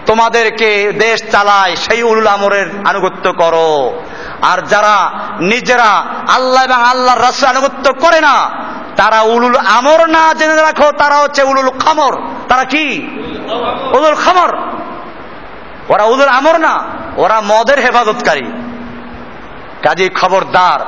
[0.05, 4.03] তোমাদেরকে দেশ চালায়, সেই উলুল আমরের আনুগত্য করো।
[4.41, 8.49] আর যারা নিজেরা আল্লাহ এবং আল্লাহর রাসুল আনুগত্য করে না,
[8.95, 12.15] তারা উলুল আমর না জেনে রাখো, তারা হচ্ছে উলুল খামর।
[12.49, 13.07] তারা কি?
[13.97, 14.57] উলুল খামর।
[15.89, 16.83] ওরা উলুল আমর না,
[17.17, 18.45] ওরা মদের হেফাজতকারী।
[19.83, 20.79] কাজী খবরদার,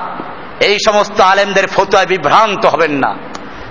[0.59, 3.15] এই সমস্ত আলেমদের ফতুয়ায় বিভ্রান্ত হবেন না।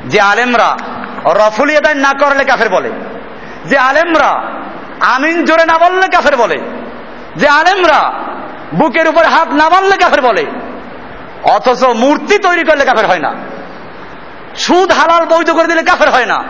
[0.07, 0.77] যে আলেমরা
[1.25, 2.91] রফুলি আদায় না করলে কাফের বলে।
[3.65, 4.62] যে আলেমরা
[5.03, 6.57] আমিন জোরে না বললে কাফের বলে।
[7.37, 8.13] যে আলেমরা
[8.75, 10.47] বুকের উপর হাত না মারলে কাফের বলে।
[11.43, 13.35] অথচ মূর্তি তৈরি করলে কাফের হয় না।
[14.57, 16.45] সুদ হালাল বৈধ করে দিলে কাফের হয় না।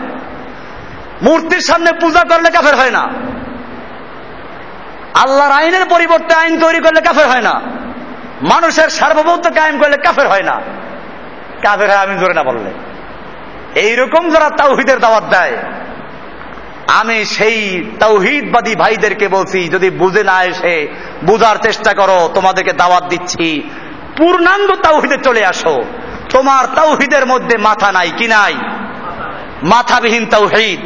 [1.21, 3.01] মূর্তির সামনে পূজা করলে কাফের হয় না।
[5.13, 7.61] আল্লাহর আইনের পরিবর্তে আইন তৈরি করলে কাফের হয় না।
[8.41, 10.61] মানুষের সার্বভৌমত্ব কায়েম করলে কাফের হয় না।
[11.61, 12.71] কাফের হয় আমি জোরে না বললে।
[13.79, 15.57] এইরকম যারা তাওহিদের দাওয়াত দেয়
[16.87, 20.87] আমি সেই তৌহিদবাদী ভাইদেরকে বলছি, যদি বুঝে না এসে
[21.23, 23.69] বুঝার চেষ্টা করো, তোমাদেরকে দাওয়াত দিচ্ছি।
[24.17, 25.83] পূর্ণাঙ্গ তাওহিদে চলে আসো।
[26.29, 28.53] তোমার তাওহিদের মধ্যে মাথা নাই, কি নাই?
[29.63, 30.79] মাথাবিহীন তাওহিদ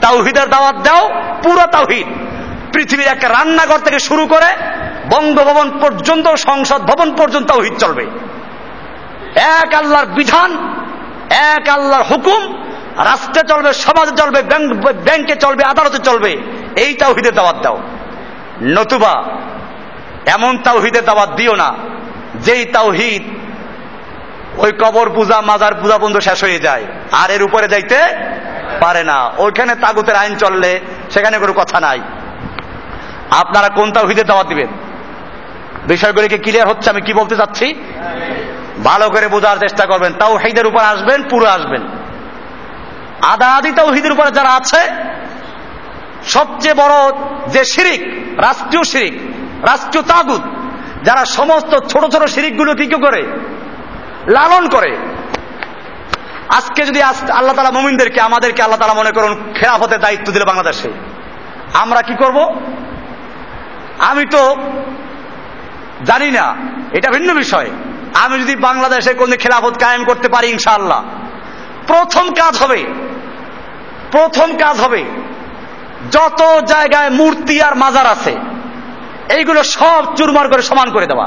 [0.00, 1.10] তাওহিদের দাওয়াত দাও,
[1.42, 2.06] পুরো তাওহিদ
[2.72, 4.46] পৃথিবীর একটা রান্নাঘর থেকে শুরু করে
[5.10, 8.06] বঙ্গভবন পর্যন্ত, সংসদ ভবন পর্যন্ত তাওহিদ চলবে।
[9.34, 10.56] এক আল্লাহর বিধান,
[11.30, 12.64] এক আল্লাহর হুকুম
[12.96, 14.42] রাষ্ট্রে চলবে, সমাজে চলবে,
[15.06, 16.36] ব্যাংকে চলবে, আদালতে চলবে,
[16.76, 17.78] এই তাওহিদের দাওয়াত দাও।
[18.62, 19.24] নতুবা,
[20.26, 21.74] এমন তাওহিদের দাওয়াত দিও না,
[22.34, 23.22] যেই তাওহিদ
[24.58, 27.98] ওই কবর পূজা, মাজার পূজা বন্ধ শেষ হয়ে যায়, আর এর উপরে যাইতে
[28.80, 30.80] পারে না। ওইখানে তাগুতের আইন চললে
[31.10, 32.00] সেখানে কোনো কথা নাই।
[33.30, 34.68] আপনারা কোন তাওহিদের দাওয়াত দিবেন?
[35.86, 36.90] বিষয়গুলিকে ক্লিয়ার হচ্ছে?
[36.90, 37.74] আমি কি বলতে চাচ্ছি?
[38.84, 41.82] ভালো করে বোঝার চেষ্টা করবেন। তাও হেদের উপর আসবেন, পুরো আসবেন।
[43.32, 44.80] আদা আদি তাওহিদের উপরে যারা আছে,
[46.24, 46.94] সবচেয়ে বড়
[47.48, 48.02] যে শিরিক,
[48.40, 49.14] রাষ্ট্রীয় শিরিক,
[49.62, 50.42] রাষ্ট্রীয় তাগুদ
[51.04, 53.22] যারা সমস্ত ছোট ছোট শিরিকগুলো কি করে?
[54.28, 54.96] লালন করে।
[56.48, 60.90] আজকে যদি আল্লাহ তালা মোমিনদেরকে, আমাদেরকে আল্লাহ তালা মনে করুন খেলাফতের দায়িত্ব দিল বাংলাদেশে।
[61.74, 62.38] আমরা কি করব?
[63.98, 64.56] আমি তো
[66.04, 66.46] জানি না,
[66.92, 67.70] এটা ভিন্ন বিষয়।
[68.14, 71.02] আমি যদি বাংলাদেশে কোন খেলাফত কায়েম করতে পারি ইনশাআল্লাহ।
[71.86, 72.80] প্রথম কাজ হবে
[74.14, 75.02] প্রথম কাজ হবে
[76.16, 76.40] যত
[76.72, 78.32] জায়গায় মূর্তি আর মাজার আছে,
[79.36, 81.26] এইগুলো সব চুরমার করে সমান করে দেওয়া।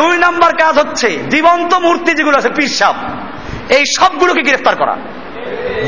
[0.00, 2.94] দুই নাম্বার কাজ হচ্ছে জীবন্ত মূর্তি যেগুলো আছে পিসাব
[3.76, 4.94] এই সবগুলোকে গ্রেফতার করা।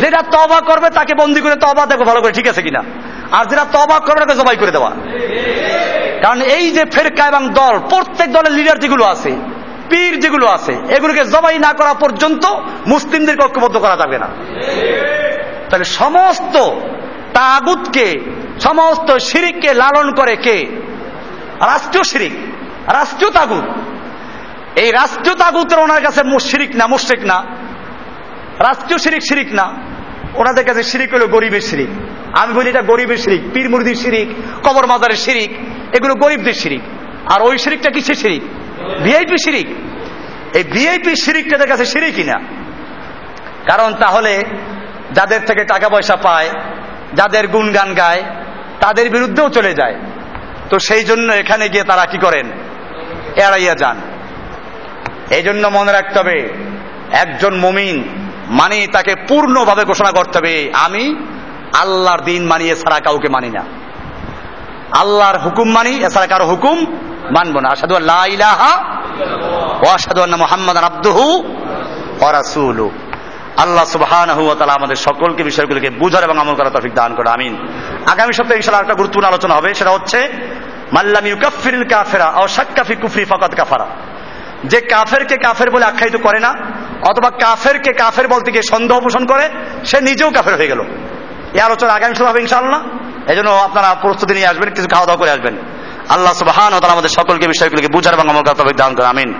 [0.03, 2.83] যেটা তবা করবে তাকে বন্দি করে তবা দেখো ভালো করে ঠিক আছে কিনা।
[3.37, 4.91] আর যেটা তবা করবে তাকে জবাই করে দেওয়া।
[6.23, 9.33] কারণ এই যে ফেরকা এবং দল, প্রত্যেক দলের লিডার যেগুলো আছে,
[9.91, 12.45] পীর যেগুলো আছে, এগুলোকে জবাই না করা পর্যন্ত
[12.93, 14.29] মুসলিমদেরকে ঐক্যবদ্ধ করা যাবে না।
[15.71, 16.71] তাহলে সমস্ত
[17.35, 18.21] তাগুতকে,
[18.61, 20.67] সমস্ত শিরিককে লালন করে কে?
[21.67, 22.33] রাষ্ট্রীয় শিরিক,
[22.93, 23.65] রাষ্ট্রীয় তাগুত।
[24.79, 27.45] এই রাষ্ট্রীয় তাগুতের ওনার কাছে শিরিক না, মুশ্রিক না।
[28.59, 29.63] রাষ্ট্রীয় শিরিক শিরিক না।
[30.35, 31.89] ওনাদের কাছে শিরিক হলো গরিবের শিরিক।
[32.39, 34.29] আমি বলি এটা গরিবের শিরিক, পীর মুরদির শিরিক
[34.67, 35.51] কবর মাজারের শিরিক,
[35.95, 36.81] এগুলো গরিবদের শিরিক।
[37.33, 38.43] আর ওই শিরিকটা কিসের শিরিক?
[39.03, 39.67] ভিআইপি শিরিক।
[40.57, 42.39] এই ভিআইপি শিরিকটাদের কাছে শিরিকই না।
[43.71, 44.45] কারণ তাহলে
[45.17, 46.51] যাদের থেকে টাকা পয়সা পায়,
[47.15, 48.23] যাদের গুণগান গায়,
[48.81, 49.97] তাদের বিরুদ্ধেও চলে যায়।
[50.71, 52.47] তো সেই জন্য এখানে গিয়ে তারা কি করেন?
[53.37, 53.97] এড়াইয়া যান।
[55.37, 56.39] এই জন্য মনে রাখতে হবে,
[57.23, 57.97] একজন মুমিন
[58.51, 60.55] মানে তাকে পূর্ণভাবে ঘোষণা করতে হবে,
[60.87, 61.05] আমি
[61.83, 63.63] আল্লাহর দিন মানিয়ে ছাড়া কাউকে মানি না।
[65.03, 66.77] আল্লাহর হুকুম মানি, এছাড়া কারও হুকুম
[67.37, 68.73] মানবো না। আসাদু আল্লাহ ইলাহা
[69.85, 71.27] ও আসাদু আল্লাহ মোহাম্মদ আব্দুহু
[72.25, 72.87] ও রাসূলু
[73.65, 74.29] আল্লাহ সুবহান
[74.79, 77.55] আমাদের সকলকে বিষয়গুলিকে বুঝার এবং আমল করার তফিক দান করে, আমিন।
[78.13, 80.19] আগামী সপ্তাহে ইনশাল্লাহ একটা গুরুত্বপূর্ণ আলোচনা হবে, সেটা হচ্ছে
[80.93, 83.87] মাল্লাম ইউকাফিরিল কাফেরা ও সাক্কাফি কুফরি ফাকাত কাফারা।
[84.65, 86.51] যে কাফেরকে কাফের বলে আখ্যায়িত করে না,
[87.11, 89.45] অথবা কাফেরকে কাফের বলতে গিয়ে সন্দেহ পোষণ করে,
[89.85, 90.81] সে নিজেও কাফের হয়ে গেল।
[91.57, 92.81] এই আলোচনা আগামী শুরু হবে ইনশাআল্লাহ।
[93.31, 95.55] এই জন্য আপনারা প্রস্তুতি নিয়ে আসবেন, কিছু খাওয়া দাওয়া করে আসবেন।
[96.09, 99.31] আল্লাহ সুবহান আমাদের সকলকে বিষয়গুলিকে বুঝার এবং আমল করার তৌফিক দান করে, আমিন।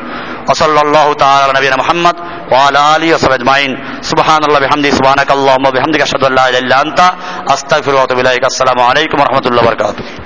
[0.47, 2.17] তাআলা আলা নবিয়িনা মুহাম্মদ
[2.51, 3.71] ওয়া আলা আলিহি ওয়া সাহবিহি আজমাইন।
[4.03, 7.07] সুবহানাল্লাহি বিহামদিহি সুবহানাকাল্লাহুম্মা ওয়া বিহামদিকা, আশহাদু আল্লা ইলাহা ইল্লা আনতা,
[7.49, 10.26] আস্তাগফিরুকা ওয়া আতুবু ইলাইক। আসসালামু আলাইকুম ওয়া রাহমাতুল্লাহি ওয়া বারাকাতুহু।